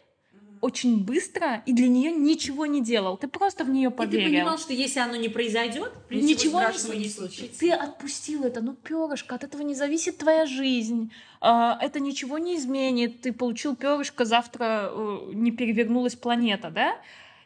очень 0.62 1.04
быстро 1.04 1.62
и 1.66 1.72
для 1.72 1.88
нее 1.88 2.12
ничего 2.12 2.66
не 2.66 2.80
делал. 2.80 3.16
Ты 3.16 3.26
просто 3.26 3.64
в 3.64 3.68
нее 3.68 3.90
поверил. 3.90 4.20
И 4.20 4.30
ты 4.30 4.30
понимал, 4.30 4.58
что 4.58 4.72
если 4.72 5.00
оно 5.00 5.16
не 5.16 5.28
произойдет, 5.28 5.92
ничего 6.08 6.60
не, 6.60 6.98
не 7.00 7.08
случится. 7.08 7.58
Ты 7.58 7.72
отпустил 7.72 8.44
это, 8.44 8.60
ну 8.60 8.74
перышко, 8.74 9.34
от 9.34 9.42
этого 9.42 9.62
не 9.62 9.74
зависит 9.74 10.18
твоя 10.18 10.46
жизнь. 10.46 11.12
А, 11.40 11.76
это 11.82 11.98
ничего 11.98 12.38
не 12.38 12.56
изменит. 12.56 13.22
Ты 13.22 13.32
получил 13.32 13.74
перышко, 13.74 14.24
завтра 14.24 14.90
э, 14.92 15.30
не 15.34 15.50
перевернулась 15.50 16.14
планета, 16.14 16.70
да? 16.70 16.96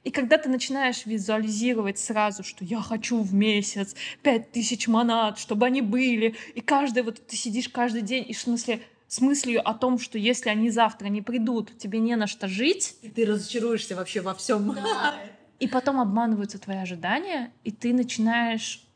И 0.04 0.10
когда 0.10 0.36
ты 0.36 0.50
начинаешь 0.50 1.06
визуализировать 1.06 1.98
сразу, 1.98 2.44
что 2.44 2.66
я 2.66 2.80
хочу 2.80 3.22
в 3.22 3.32
месяц 3.32 3.96
пять 4.22 4.52
тысяч 4.52 4.86
монат, 4.88 5.38
чтобы 5.38 5.64
они 5.64 5.80
были, 5.80 6.36
и 6.54 6.60
каждый, 6.60 7.02
вот 7.02 7.26
ты 7.26 7.34
сидишь 7.34 7.70
каждый 7.70 8.02
день, 8.02 8.26
и 8.28 8.34
в 8.34 8.38
смысле, 8.38 8.82
с 9.16 9.20
мыслью 9.22 9.66
о 9.66 9.72
том, 9.72 9.98
что 9.98 10.18
если 10.18 10.50
они 10.50 10.68
завтра 10.70 11.06
не 11.08 11.22
придут, 11.22 11.78
тебе 11.78 12.00
не 12.00 12.16
на 12.16 12.26
что 12.26 12.48
жить. 12.48 12.96
И 13.00 13.08
ты 13.08 13.24
разочаруешься 13.24 13.96
вообще 13.96 14.20
во 14.20 14.34
всем. 14.34 14.74
Да. 14.74 15.14
И 15.58 15.66
потом 15.66 16.00
обманываются 16.00 16.58
твои 16.58 16.76
ожидания, 16.76 17.50
и 17.64 17.70
ты 17.70 17.94
начинаешь 17.94 18.86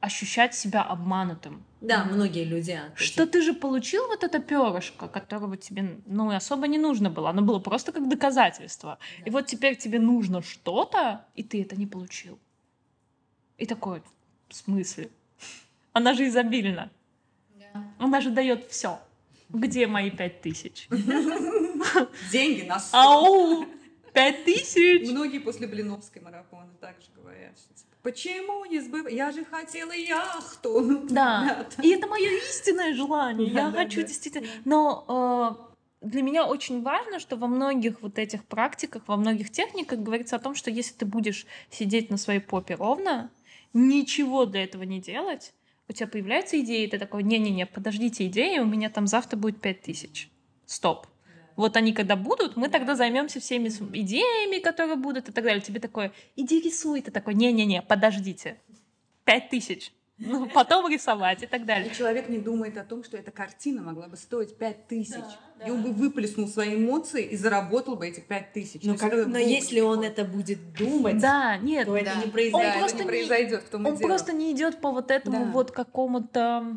ощущать 0.00 0.54
себя 0.54 0.82
обманутым. 0.82 1.64
Да, 1.80 2.04
многие 2.04 2.44
люди. 2.44 2.78
Что 2.94 3.26
ты 3.26 3.40
же 3.40 3.54
получил 3.54 4.06
вот 4.06 4.22
это 4.22 4.38
перышко, 4.38 5.08
которого 5.08 5.56
тебе 5.56 5.96
ну, 6.04 6.28
особо 6.28 6.66
не 6.66 6.76
нужно 6.76 7.08
было. 7.08 7.30
Оно 7.30 7.40
было 7.40 7.58
просто 7.58 7.92
как 7.92 8.06
доказательство. 8.06 8.98
Да. 9.00 9.24
И 9.24 9.30
вот 9.30 9.46
теперь 9.46 9.76
тебе 9.76 9.98
нужно 9.98 10.42
что-то, 10.42 11.24
и 11.34 11.42
ты 11.42 11.62
это 11.62 11.74
не 11.74 11.86
получил. 11.86 12.38
И 13.56 13.64
такой, 13.64 14.02
в 14.50 14.54
смысле? 14.54 15.08
Она 15.94 16.12
же 16.12 16.28
изобильна. 16.28 16.90
Да. 17.58 17.82
Она 17.98 18.20
же 18.20 18.28
дает 18.28 18.70
все. 18.70 18.98
Где 19.52 19.86
мои 19.86 20.10
пять 20.10 20.40
тысяч? 20.40 20.88
Деньги 22.32 22.62
на 22.62 22.78
стол. 22.78 23.60
Ау! 23.62 23.66
Пять 24.12 24.44
тысяч! 24.44 25.08
Многие 25.10 25.38
после 25.38 25.66
Блиновской 25.66 26.20
марафона 26.22 26.70
также 26.80 27.08
говорят, 27.14 27.58
что 27.58 27.74
типа, 27.74 27.90
Почему 28.02 28.64
не 28.64 28.80
сбыв? 28.80 29.10
Я 29.10 29.30
же 29.30 29.44
хотела 29.44 29.92
яхту. 29.92 31.06
Да. 31.10 31.66
И 31.82 31.90
это 31.90 32.06
мое 32.06 32.30
истинное 32.48 32.94
желание. 32.94 33.52
Да, 33.52 33.60
Я 33.60 33.70
да, 33.70 33.78
хочу 33.78 34.00
да. 34.00 34.06
действительно. 34.06 34.48
Но 34.64 35.66
э, 36.02 36.06
для 36.06 36.22
меня 36.22 36.46
очень 36.46 36.82
важно, 36.82 37.18
что 37.18 37.36
во 37.36 37.46
многих 37.46 38.00
вот 38.00 38.18
этих 38.18 38.44
практиках, 38.44 39.02
во 39.06 39.16
многих 39.16 39.50
техниках 39.50 39.98
говорится 39.98 40.36
о 40.36 40.38
том, 40.38 40.54
что 40.54 40.70
если 40.70 40.94
ты 40.94 41.04
будешь 41.04 41.46
сидеть 41.70 42.10
на 42.10 42.16
своей 42.16 42.40
попе 42.40 42.74
ровно, 42.74 43.30
ничего 43.74 44.46
для 44.46 44.64
этого 44.64 44.82
не 44.84 45.00
делать, 45.00 45.52
у 45.90 45.92
тебя 45.92 46.06
появляется 46.06 46.60
идея, 46.60 46.86
и 46.86 46.88
ты 46.88 46.98
такой, 46.98 47.24
не-не-не, 47.24 47.66
подождите 47.66 48.26
идеи, 48.28 48.58
у 48.60 48.64
меня 48.64 48.88
там 48.90 49.06
завтра 49.08 49.36
будет 49.36 49.60
пять 49.60 49.82
тысяч. 49.82 50.30
Стоп. 50.64 51.06
Вот 51.56 51.76
они 51.76 51.92
когда 51.92 52.14
будут, 52.14 52.56
мы 52.56 52.68
тогда 52.68 52.94
займемся 52.94 53.40
всеми 53.40 53.68
идеями, 53.68 54.60
которые 54.60 54.96
будут 54.96 55.28
и 55.28 55.32
так 55.32 55.44
далее. 55.44 55.60
Тебе 55.60 55.80
такое, 55.80 56.12
иди 56.36 56.60
рисуй. 56.60 57.02
Ты 57.02 57.10
такой, 57.10 57.34
не-не-не, 57.34 57.82
подождите. 57.82 58.60
Пять 59.24 59.50
тысяч. 59.50 59.92
Ну, 60.20 60.46
потом 60.48 60.86
рисовать 60.88 61.42
и 61.42 61.46
так 61.46 61.64
далее. 61.64 61.90
И 61.90 61.94
человек 61.94 62.28
не 62.28 62.38
думает 62.38 62.76
о 62.76 62.84
том, 62.84 63.02
что 63.02 63.16
эта 63.16 63.30
картина 63.30 63.80
могла 63.82 64.06
бы 64.06 64.16
стоить 64.16 64.56
пять 64.56 64.86
тысяч. 64.86 65.24
Да, 65.58 65.66
и 65.66 65.70
он 65.70 65.82
бы 65.82 65.92
выплеснул 65.92 66.46
свои 66.46 66.76
эмоции 66.76 67.24
и 67.24 67.36
заработал 67.36 67.96
бы 67.96 68.06
эти 68.06 68.20
пять 68.20 68.52
тысяч. 68.52 68.82
Но, 68.84 68.96
как, 68.96 69.12
но 69.26 69.38
если 69.38 69.80
он 69.80 70.02
это 70.02 70.24
будет 70.24 70.74
думать, 70.74 71.18
да, 71.18 71.56
нет, 71.56 71.86
то 71.86 71.94
да. 71.94 71.98
это 72.00 72.18
не 72.18 72.30
произойдет. 72.30 72.74
Он 72.74 72.80
просто 72.80 72.98
не, 72.98 73.04
произойдет, 73.04 73.62
в 73.62 73.68
том 73.70 73.86
Он 73.86 73.98
просто 73.98 74.32
не 74.32 74.52
идет 74.52 74.80
по 74.80 74.90
вот 74.90 75.10
этому 75.10 75.46
да. 75.46 75.50
вот 75.50 75.70
какому-то 75.70 76.76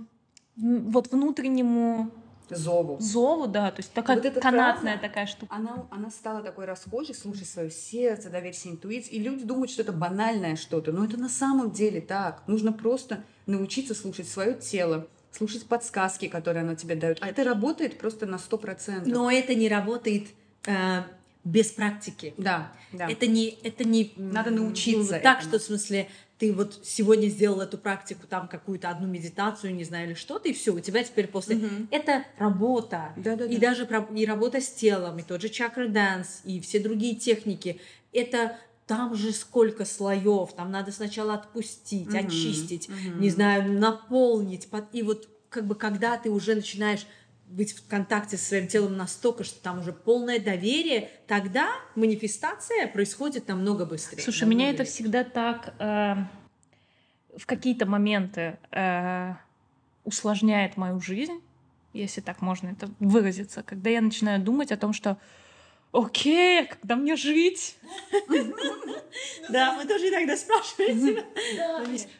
вот 0.55 1.11
внутреннему 1.11 2.11
зову. 2.55 2.97
Зову, 2.99 3.47
да, 3.47 3.71
то 3.71 3.79
есть 3.79 3.91
такая 3.93 4.21
вот 4.21 4.33
канатная 4.35 4.97
фраза, 4.97 5.07
такая 5.07 5.25
штука. 5.25 5.55
Она, 5.55 5.85
она 5.89 6.09
стала 6.09 6.41
такой 6.41 6.65
расхожей, 6.65 7.15
слушай 7.15 7.45
свое 7.45 7.71
сердце, 7.71 8.29
доверься 8.29 8.69
интуиции. 8.69 9.11
И 9.11 9.19
люди 9.19 9.43
думают, 9.43 9.71
что 9.71 9.81
это 9.81 9.91
банальное 9.91 10.55
что-то, 10.55 10.91
но 10.91 11.05
это 11.05 11.17
на 11.17 11.29
самом 11.29 11.71
деле 11.71 12.01
так. 12.01 12.43
Нужно 12.47 12.73
просто 12.73 13.23
научиться 13.45 13.95
слушать 13.95 14.27
свое 14.27 14.53
тело, 14.55 15.07
слушать 15.31 15.65
подсказки, 15.65 16.27
которые 16.27 16.63
оно 16.63 16.75
тебе 16.75 16.95
дает. 16.95 17.17
А 17.21 17.27
это 17.27 17.43
работает 17.43 17.97
просто 17.97 18.25
на 18.25 18.37
сто 18.37 18.57
процентов. 18.57 19.11
Но 19.11 19.31
это 19.31 19.55
не 19.55 19.67
работает 19.67 20.27
э, 20.65 21.03
без 21.43 21.71
практики. 21.71 22.33
Да, 22.37 22.71
да. 22.91 23.09
Это 23.09 23.27
не, 23.27 23.49
это 23.63 23.83
не 23.83 24.13
надо 24.15 24.51
научиться. 24.51 25.15
Ну, 25.15 25.21
так, 25.21 25.41
что 25.41 25.59
в 25.59 25.61
смысле 25.61 26.07
ты 26.43 26.51
вот 26.51 26.77
сегодня 26.83 27.29
сделал 27.29 27.61
эту 27.61 27.77
практику, 27.77 28.27
там 28.27 28.49
какую-то 28.49 28.89
одну 28.89 29.07
медитацию, 29.07 29.73
не 29.73 29.85
знаю, 29.85 30.07
или 30.07 30.13
что-то, 30.13 30.49
и 30.49 30.53
все, 30.53 30.73
у 30.73 30.81
тебя 30.81 31.01
теперь 31.01 31.27
после... 31.27 31.55
Угу. 31.55 31.87
Это 31.89 32.25
работа. 32.37 33.13
Да, 33.15 33.37
да, 33.37 33.45
и 33.45 33.55
да. 33.55 33.69
даже 33.69 33.87
и 34.13 34.25
работа 34.25 34.59
с 34.59 34.67
телом, 34.67 35.19
и 35.19 35.21
тот 35.23 35.41
же 35.41 35.47
chakra 35.47 35.87
dance, 35.87 36.41
и 36.43 36.59
все 36.59 36.81
другие 36.81 37.15
техники. 37.15 37.79
Это 38.11 38.57
там 38.87 39.15
же 39.15 39.31
сколько 39.31 39.85
слоев, 39.85 40.51
там 40.51 40.69
надо 40.69 40.91
сначала 40.91 41.35
отпустить, 41.35 42.09
угу. 42.09 42.17
очистить, 42.17 42.89
угу. 42.89 43.21
не 43.21 43.29
знаю, 43.29 43.71
наполнить. 43.71 44.67
И 44.91 45.01
вот 45.01 45.29
как 45.47 45.65
бы 45.65 45.75
когда 45.75 46.17
ты 46.17 46.29
уже 46.29 46.55
начинаешь 46.55 47.07
быть 47.53 47.73
в 47.73 47.87
контакте 47.87 48.37
со 48.37 48.45
своим 48.45 48.67
телом 48.67 48.97
настолько, 48.97 49.43
что 49.43 49.61
там 49.61 49.79
уже 49.79 49.93
полное 49.93 50.39
доверие, 50.39 51.09
тогда 51.27 51.69
манифестация 51.95 52.87
происходит 52.87 53.47
намного 53.47 53.85
быстрее. 53.85 54.21
Слушай, 54.21 54.43
намного 54.43 54.47
меня 54.47 54.69
это 54.71 54.83
всегда 54.83 55.23
так 55.23 55.75
э, 55.79 56.15
в 57.37 57.45
какие-то 57.45 57.85
моменты 57.85 58.57
э, 58.71 59.33
усложняет 60.03 60.77
мою 60.77 60.99
жизнь, 60.99 61.41
если 61.93 62.21
так 62.21 62.41
можно 62.41 62.69
это 62.69 62.89
выразиться, 62.99 63.61
когда 63.61 63.91
я 63.91 64.01
начинаю 64.01 64.41
думать 64.41 64.71
о 64.71 64.77
том, 64.77 64.93
что 64.93 65.17
окей, 65.93 66.61
а 66.61 66.65
когда 66.65 66.95
мне 66.95 67.15
жить? 67.15 67.77
Да, 69.49 69.75
мы 69.75 69.85
тоже 69.85 70.09
иногда 70.09 70.35
спрашиваем 70.35 70.99
себя. 70.99 71.23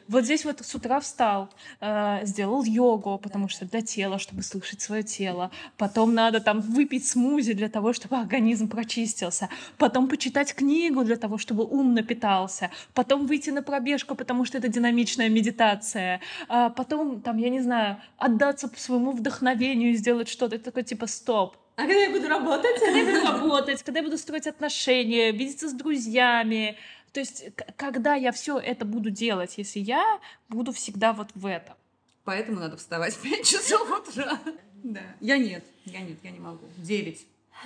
Вот 0.07 0.25
здесь 0.25 0.45
вот 0.45 0.59
с 0.59 0.75
утра 0.75 0.99
встал, 0.99 1.49
э, 1.79 2.19
сделал 2.23 2.63
йогу, 2.63 3.17
потому 3.17 3.49
что 3.49 3.65
для 3.65 3.81
тела, 3.81 4.19
чтобы 4.19 4.43
слышать 4.43 4.81
свое 4.81 5.01
тело. 5.01 5.49
Потом 5.77 6.13
надо 6.13 6.39
там 6.39 6.59
выпить 6.59 7.07
смузи 7.07 7.53
для 7.53 7.69
того, 7.69 7.93
чтобы 7.93 8.17
организм 8.17 8.67
прочистился. 8.67 9.49
Потом 9.77 10.07
почитать 10.07 10.53
книгу 10.53 11.03
для 11.03 11.15
того, 11.15 11.39
чтобы 11.39 11.63
ум 11.63 11.95
напитался. 11.95 12.69
Потом 12.93 13.25
выйти 13.25 13.49
на 13.49 13.63
пробежку, 13.63 14.13
потому 14.13 14.45
что 14.45 14.59
это 14.59 14.67
динамичная 14.67 15.29
медитация. 15.29 16.21
А 16.47 16.69
потом, 16.69 17.21
там, 17.21 17.37
я 17.37 17.49
не 17.49 17.61
знаю, 17.61 17.97
отдаться 18.17 18.69
своему 18.75 19.11
вдохновению 19.11 19.93
и 19.93 19.95
сделать 19.95 20.29
что-то. 20.29 20.57
Это 20.57 20.65
такое 20.65 20.83
типа 20.83 21.07
стоп 21.07 21.57
а 21.75 21.81
когда 21.81 21.93
я 21.93 22.09
буду 22.09 22.27
работать? 22.27 22.79
Когда 22.79 22.99
я 22.99 23.05
буду 23.05 23.25
работать, 23.25 23.83
когда 23.83 23.99
я 23.99 24.05
буду 24.05 24.17
строить 24.17 24.47
отношения, 24.47 25.31
видеться 25.31 25.69
с 25.69 25.73
друзьями. 25.73 26.77
То 27.11 27.19
есть, 27.19 27.45
когда 27.77 28.15
я 28.15 28.31
все 28.31 28.59
это 28.59 28.85
буду 28.85 29.09
делать, 29.09 29.57
если 29.57 29.79
я 29.79 30.19
буду 30.49 30.71
всегда 30.71 31.13
вот 31.13 31.29
в 31.35 31.45
этом. 31.45 31.75
Поэтому 32.23 32.59
надо 32.59 32.77
вставать 32.77 33.13
в 33.13 33.21
5 33.21 33.45
часов 33.45 33.89
утра. 33.89 34.39
Да. 34.83 35.01
Я 35.19 35.37
нет, 35.37 35.63
я 35.85 36.01
нет, 36.01 36.17
я 36.23 36.31
не 36.31 36.39
могу. 36.39 36.65
9. 36.77 37.25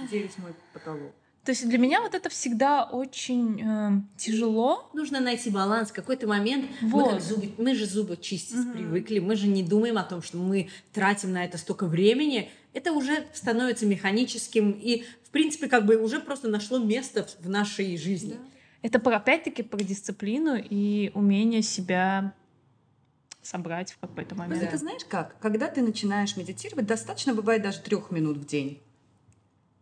9 0.10 0.38
мой 0.38 0.54
потолок. 0.74 1.12
То 1.48 1.52
есть 1.52 1.68
для 1.70 1.78
меня 1.78 2.02
вот 2.02 2.14
это 2.14 2.28
всегда 2.28 2.84
очень 2.84 3.62
э, 3.62 3.92
тяжело. 4.18 4.90
Нужно 4.94 5.22
найти 5.22 5.50
баланс. 5.50 5.92
В 5.92 5.94
какой-то 5.94 6.28
момент 6.28 6.66
вот. 6.82 7.14
мы, 7.14 7.20
зубы, 7.22 7.52
мы 7.58 7.74
же 7.74 7.86
зубы 7.86 8.18
чистить 8.18 8.58
угу. 8.58 8.74
привыкли, 8.74 9.20
мы 9.20 9.38
же 9.38 9.48
не 9.48 9.64
думаем 9.64 9.98
о 9.98 10.04
том, 10.04 10.22
что 10.22 10.38
мы 10.38 10.68
тратим 10.92 11.32
на 11.32 11.46
это 11.46 11.58
столько 11.58 11.86
времени. 11.86 12.52
Это 12.74 12.92
уже 12.92 13.26
становится 13.34 13.86
механическим 13.86 14.72
и, 14.72 15.04
в 15.24 15.30
принципе, 15.32 15.68
как 15.68 15.86
бы 15.86 15.98
уже 15.98 16.20
просто 16.20 16.48
нашло 16.48 16.78
место 16.78 17.28
в 17.40 17.50
нашей 17.50 17.98
жизни. 17.98 18.34
Да. 18.34 18.40
Это 18.84 19.00
про, 19.00 19.18
опять-таки 19.18 19.64
про 19.64 19.78
дисциплину 19.80 20.56
и 20.58 21.12
умение 21.14 21.62
себя 21.62 22.34
собрать 23.42 23.94
в 23.94 23.98
какой-то 24.00 24.36
момент. 24.36 24.62
Это 24.62 24.78
знаешь 24.78 25.06
как? 25.06 25.40
Когда 25.40 25.68
ты 25.68 25.82
начинаешь 25.82 26.38
медитировать, 26.38 26.86
достаточно 26.86 27.34
бывает 27.34 27.64
даже 27.64 27.80
трех 27.80 28.12
минут 28.12 28.38
в 28.38 28.46
день. 28.46 28.82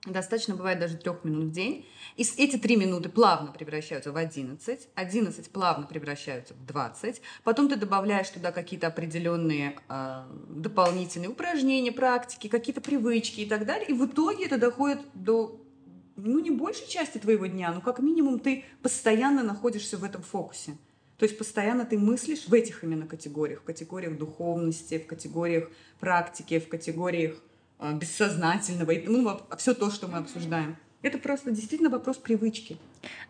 Достаточно 0.06 0.56
бывает 0.56 0.80
даже 0.80 0.98
трех 0.98 1.24
минут 1.24 1.46
в 1.46 1.52
день. 1.52 1.86
И 2.16 2.24
эти 2.38 2.58
три 2.58 2.76
минуты 2.76 3.10
плавно 3.10 3.52
превращаются 3.52 4.12
в 4.12 4.18
11, 4.18 4.88
11 4.94 5.50
плавно 5.50 5.88
превращаются 5.88 6.54
в 6.54 6.66
20. 6.66 7.22
Потом 7.44 7.68
ты 7.68 7.76
добавляешь 7.76 8.30
туда 8.30 8.52
какие-то 8.52 8.88
определенные 8.88 9.80
э, 9.90 10.24
дополнительные 10.50 11.30
упражнения, 11.30 11.92
практики, 11.92 12.48
какие-то 12.48 12.82
привычки 12.82 13.42
и 13.42 13.46
так 13.46 13.66
далее. 13.66 13.90
И 13.90 13.94
в 13.94 14.06
итоге 14.06 14.46
это 14.46 14.58
доходит 14.60 15.00
до 15.14 15.60
ну, 16.16 16.40
не 16.40 16.52
большей 16.52 16.88
части 16.88 17.18
твоего 17.18 17.48
дня, 17.48 17.74
но 17.74 17.82
как 17.82 18.00
минимум 18.00 18.40
ты 18.40 18.64
постоянно 18.82 19.44
находишься 19.44 19.98
в 19.98 20.04
этом 20.04 20.22
фокусе. 20.22 20.78
То 21.18 21.26
есть 21.26 21.38
постоянно 21.38 21.86
ты 21.86 21.98
мыслишь 21.98 22.48
в 22.48 22.54
этих 22.54 22.84
именно 22.84 23.08
категориях, 23.08 23.62
в 23.62 23.64
категориях 23.64 24.18
духовности, 24.18 25.00
в 25.00 25.08
категориях 25.08 25.70
практики, 26.00 26.60
в 26.60 26.68
категориях 26.68 27.42
а, 27.78 27.94
бессознательного, 27.94 28.94
ну, 29.06 29.42
все 29.58 29.74
то, 29.74 29.92
что 29.92 30.08
мы 30.08 30.20
обсуждаем. 30.20 30.78
Это 31.02 31.20
просто 31.20 31.52
действительно 31.52 31.92
вопрос 31.92 32.18
привычки. 32.18 32.78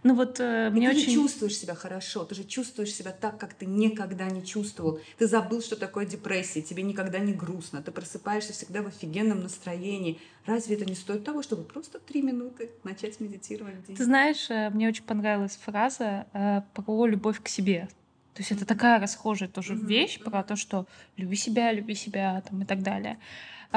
Ну 0.04 0.16
вот 0.16 0.40
э, 0.40 0.70
мне 0.70 0.90
ты 0.90 0.96
очень... 0.96 1.10
же 1.10 1.16
чувствуешь 1.16 1.58
себя 1.58 1.76
хорошо, 1.76 2.24
ты 2.24 2.34
же 2.34 2.46
чувствуешь 2.46 2.94
себя 2.94 3.12
так, 3.12 3.38
как 3.38 3.54
ты 3.54 3.66
никогда 3.66 4.30
не 4.30 4.46
чувствовал. 4.46 5.02
Ты 5.18 5.28
забыл, 5.28 5.62
что 5.62 5.76
такое 5.76 6.06
депрессия, 6.06 6.62
тебе 6.62 6.84
никогда 6.84 7.20
не 7.20 7.34
грустно, 7.34 7.82
ты 7.82 7.92
просыпаешься 7.92 8.54
всегда 8.54 8.82
в 8.82 8.88
офигенном 8.88 9.42
настроении. 9.42 10.22
Разве 10.46 10.78
это 10.78 10.86
не 10.86 10.96
стоит 10.96 11.26
того, 11.26 11.42
чтобы 11.44 11.64
просто 11.64 12.00
три 12.00 12.22
минуты 12.22 12.70
начать 12.86 13.20
медитировать 13.20 13.86
день? 13.86 13.98
Ты 13.98 14.06
знаешь, 14.06 14.50
э, 14.50 14.70
мне 14.70 14.88
очень 14.88 15.04
понравилась 15.04 15.58
фраза 15.58 16.28
э, 16.32 16.62
про 16.74 17.08
любовь 17.08 17.42
к 17.44 17.50
себе. 17.50 17.90
То 18.36 18.42
есть 18.42 18.52
это 18.52 18.66
такая 18.66 19.02
расхожая 19.02 19.50
тоже 19.50 19.74
Мгм. 19.74 19.88
вещь 19.88 20.20
про 20.20 20.44
то, 20.44 20.56
что 20.56 20.88
люби 21.18 21.36
себя, 21.36 21.74
люби 21.74 21.96
себя 21.96 22.42
там, 22.48 22.62
и 22.62 22.66
так 22.66 22.84
далее. 22.84 23.18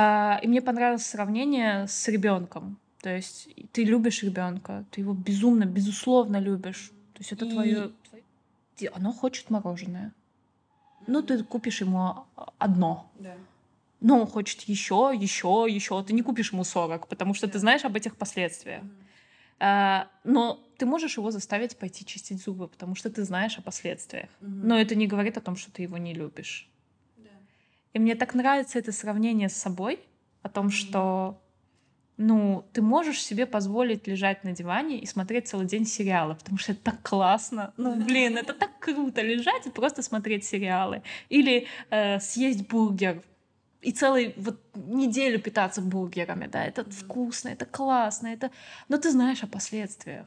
А, 0.01 0.39
И 0.43 0.47
мне 0.47 0.61
понравилось 0.63 1.05
сравнение 1.07 1.87
с 1.89 2.07
ребенком. 2.09 2.77
То 3.03 3.11
есть 3.17 3.49
ты 3.73 3.83
любишь 3.85 4.23
ребенка, 4.23 4.85
ты 4.93 5.01
его 5.01 5.13
безумно, 5.13 5.65
безусловно 5.65 6.37
любишь. 6.41 6.91
То 7.15 7.21
есть 7.21 7.33
это 7.33 7.47
И- 7.47 7.51
твое. 7.51 7.91
Оно 8.95 9.13
хочет 9.13 9.51
мороженое. 9.51 10.13
Ну, 11.09 11.23
ты 11.23 11.43
купишь 11.43 11.81
ему 11.81 12.15
одно. 12.59 13.11
Да. 13.19 13.35
Но 14.01 14.21
он 14.21 14.27
хочет 14.29 14.61
еще, 14.69 15.13
еще, 15.19 15.67
еще. 15.69 16.01
Ты 16.05 16.13
не 16.13 16.23
купишь 16.23 16.53
ему 16.53 16.63
40, 16.65 17.09
потому 17.09 17.35
что 17.35 17.47
ты 17.49 17.55
Да. 17.55 17.59
знаешь 17.59 17.85
об 17.85 17.97
этих 17.97 18.15
последствиях. 18.17 18.83
А, 19.59 20.07
но 20.23 20.61
ты 20.77 20.87
можешь 20.87 21.17
его 21.19 21.31
заставить 21.33 21.77
пойти 21.77 22.05
чистить 22.05 22.41
зубы, 22.41 22.69
потому 22.69 22.95
что 22.95 23.11
ты 23.11 23.25
знаешь 23.25 23.59
о 23.59 23.63
последствиях. 23.63 24.29
Но 24.41 24.79
это 24.79 24.95
не 24.95 25.09
говорит 25.09 25.37
о 25.37 25.41
том, 25.41 25.57
что 25.57 25.73
ты 25.73 25.83
его 25.83 25.99
не 25.99 26.15
любишь. 26.15 26.69
И 27.93 27.99
мне 27.99 28.15
так 28.15 28.35
нравится 28.35 28.79
это 28.79 28.93
сравнение 28.93 29.49
с 29.49 29.57
собой, 29.57 30.01
о 30.43 30.49
том, 30.49 30.71
что 30.71 31.41
ну, 32.17 32.65
ты 32.73 32.83
можешь 32.83 33.23
себе 33.23 33.47
позволить 33.47 34.09
лежать 34.09 34.43
на 34.45 34.53
диване 34.53 34.99
и 34.99 35.07
смотреть 35.07 35.47
целый 35.49 35.67
день 35.67 35.87
сериалы, 35.87 36.35
потому 36.35 36.59
что 36.59 36.73
это 36.73 36.83
так 36.83 37.03
классно. 37.03 37.73
Ну, 37.77 37.95
блин, 37.95 38.37
это 38.37 38.55
так 38.55 38.77
круто 38.81 39.23
лежать 39.23 39.67
и 39.67 39.71
просто 39.71 40.03
смотреть 40.03 40.45
сериалы. 40.45 41.03
Или 41.29 41.69
э, 41.91 42.19
съесть 42.19 42.67
бургер 42.69 43.23
и 43.81 43.93
целую 43.93 44.35
вот 44.37 44.61
неделю 44.75 45.41
питаться 45.41 45.81
бургерами, 45.81 46.49
да, 46.49 46.65
это 46.65 46.85
вкусно, 46.91 47.51
это 47.51 47.65
классно, 47.65 48.27
это... 48.27 48.51
Но 48.89 48.99
ты 48.99 49.11
знаешь 49.13 49.45
о 49.45 49.47
последствиях. 49.47 50.27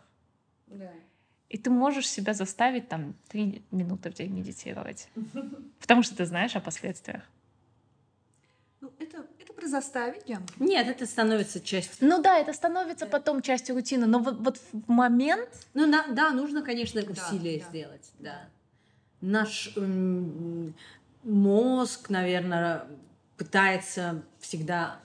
Да. 0.68 0.90
И 1.50 1.58
ты 1.58 1.70
можешь 1.70 2.10
себя 2.10 2.34
заставить 2.34 2.88
там 2.88 3.14
три 3.28 3.62
минуты 3.72 4.10
в 4.10 4.14
день 4.14 4.32
медитировать. 4.32 5.10
Потому 5.82 6.04
что 6.04 6.16
ты 6.16 6.26
знаешь 6.26 6.56
о 6.56 6.62
последствиях. 6.62 7.24
Ну, 8.80 8.90
это, 9.00 9.28
это 9.38 9.51
про 9.51 9.51
заставить, 9.68 10.26
Диана. 10.26 10.46
Нет, 10.60 10.88
это 10.88 11.06
становится 11.06 11.60
частью. 11.62 12.08
Ну 12.08 12.22
да, 12.22 12.38
это 12.40 12.54
становится 12.54 13.06
потом 13.06 13.42
частью 13.42 13.76
рутины, 13.76 14.06
но 14.06 14.20
вот, 14.20 14.38
вот 14.40 14.58
в 14.72 14.90
момент... 14.92 15.50
Ну 15.74 15.86
на- 15.88 16.08
да, 16.08 16.32
нужно, 16.32 16.62
конечно, 16.62 17.02
Да, 17.02 17.12
усилия 17.12 17.60
да. 17.60 17.66
сделать, 17.70 18.12
да. 18.20 18.50
Наш 19.22 19.74
м, 19.78 20.74
мозг, 21.24 22.10
наверное, 22.10 22.88
пытается 23.38 24.24
всегда 24.40 25.00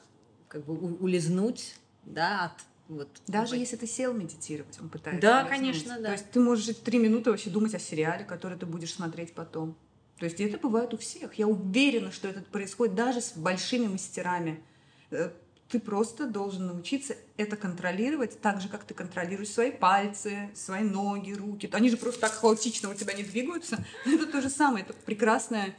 как 0.48 0.64
бы 0.64 0.74
у- 0.74 1.02
улизнуть, 1.04 1.74
да, 2.04 2.46
от 2.46 2.52
вот. 2.88 3.08
Даже 3.26 3.56
если 3.56 3.74
ты 3.74 3.86
сел 3.88 4.12
медитировать, 4.12 4.78
он 4.80 4.88
пытается. 4.88 5.20
Да, 5.20 5.40
улизнуть. 5.40 5.50
конечно, 5.58 5.96
да. 5.98 6.04
То 6.06 6.12
есть 6.12 6.30
ты 6.30 6.38
можешь 6.38 6.72
три 6.76 6.98
минуты 6.98 7.30
вообще 7.32 7.50
думать 7.50 7.74
о 7.74 7.80
сериале, 7.80 8.24
который 8.24 8.56
ты 8.56 8.64
будешь 8.64 8.94
смотреть 8.94 9.34
потом. 9.34 9.76
То 10.18 10.24
есть 10.24 10.40
это 10.40 10.58
бывает 10.58 10.94
у 10.94 10.96
всех. 10.96 11.34
Я 11.34 11.46
уверена, 11.46 12.10
что 12.10 12.28
это 12.28 12.40
происходит 12.40 12.94
даже 12.94 13.20
с 13.20 13.32
большими 13.32 13.86
мастерами. 13.86 14.62
Э, 15.10 15.30
Ты 15.68 15.78
просто 15.80 16.26
должен 16.26 16.66
научиться 16.68 17.16
это 17.36 17.56
контролировать 17.56 18.40
так 18.40 18.60
же, 18.60 18.68
как 18.68 18.84
ты 18.84 18.94
контролируешь 18.94 19.50
свои 19.50 19.72
пальцы, 19.72 20.48
свои 20.54 20.82
ноги, 20.82 21.32
руки. 21.32 21.68
Они 21.72 21.90
же 21.90 21.96
просто 21.96 22.20
так 22.22 22.32
хаотично 22.32 22.88
у 22.88 22.94
тебя 22.94 23.12
не 23.14 23.24
двигаются. 23.24 23.84
Это 24.06 24.26
то 24.26 24.40
же 24.40 24.48
самое. 24.48 24.84
Это 24.84 24.94
прекрасное, 24.94 25.74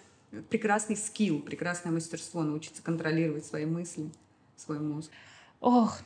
прекрасный 0.50 0.98
скилл, 0.98 1.40
прекрасное 1.42 1.92
мастерство 1.92 2.44
научиться 2.44 2.82
контролировать 2.84 3.46
свои 3.46 3.66
мысли, 3.66 4.12
свой 4.56 4.80
мозг. 4.80 5.10
Ох, 5.62 6.00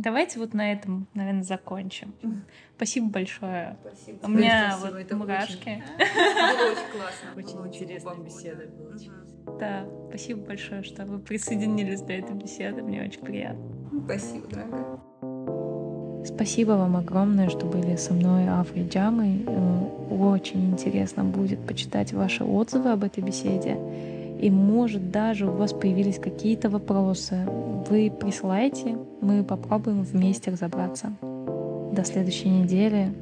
давайте 0.00 0.38
вот 0.38 0.54
на 0.54 0.72
этом, 0.72 1.06
наверное, 1.14 1.42
закончим. 1.42 2.14
Спасибо 2.76 3.08
большое. 3.08 3.76
Спасибо. 3.82 4.18
У 4.24 4.28
меня 4.28 4.72
спасибо, 4.72 4.94
вот 4.94 5.00
это 5.00 5.16
мурашки. 5.16 5.84
Было 5.98 6.70
очень 6.70 6.92
классно. 6.92 7.36
Очень 7.36 7.66
интересная 7.68 8.16
беседа 8.16 8.66
да. 8.66 8.72
была. 8.72 9.58
Да, 9.58 9.86
спасибо 10.08 10.46
большое, 10.46 10.82
что 10.82 11.04
вы 11.04 11.18
присоединились 11.18 12.00
до 12.00 12.14
этой 12.14 12.34
беседы. 12.34 12.82
Мне 12.82 13.02
очень 13.02 13.20
приятно. 13.20 13.62
Спасибо, 14.04 14.48
дорогая. 14.48 15.00
Спасибо 16.24 16.72
вам 16.72 16.96
огромное, 16.96 17.48
что 17.48 17.66
были 17.66 17.96
со 17.96 18.12
мной 18.12 18.48
Афрой 18.48 18.86
Джамой. 18.86 19.44
Э, 19.46 19.86
Очень 20.10 20.72
интересно 20.72 21.24
будет 21.24 21.66
почитать 21.66 22.12
ваши 22.12 22.44
отзывы 22.44 22.90
об 22.90 23.04
этой 23.04 23.22
беседе. 23.22 23.78
И 24.40 24.50
может 24.50 25.10
даже 25.10 25.46
у 25.46 25.52
вас 25.52 25.74
появились 25.74 26.18
какие-то 26.18 26.70
вопросы. 26.70 27.46
Вы 27.90 28.10
присылайте, 28.10 28.96
мы 29.20 29.44
попробуем 29.44 30.02
вместе 30.02 30.50
разобраться. 30.50 31.12
До 31.20 32.04
следующей 32.04 32.48
недели. 32.48 33.12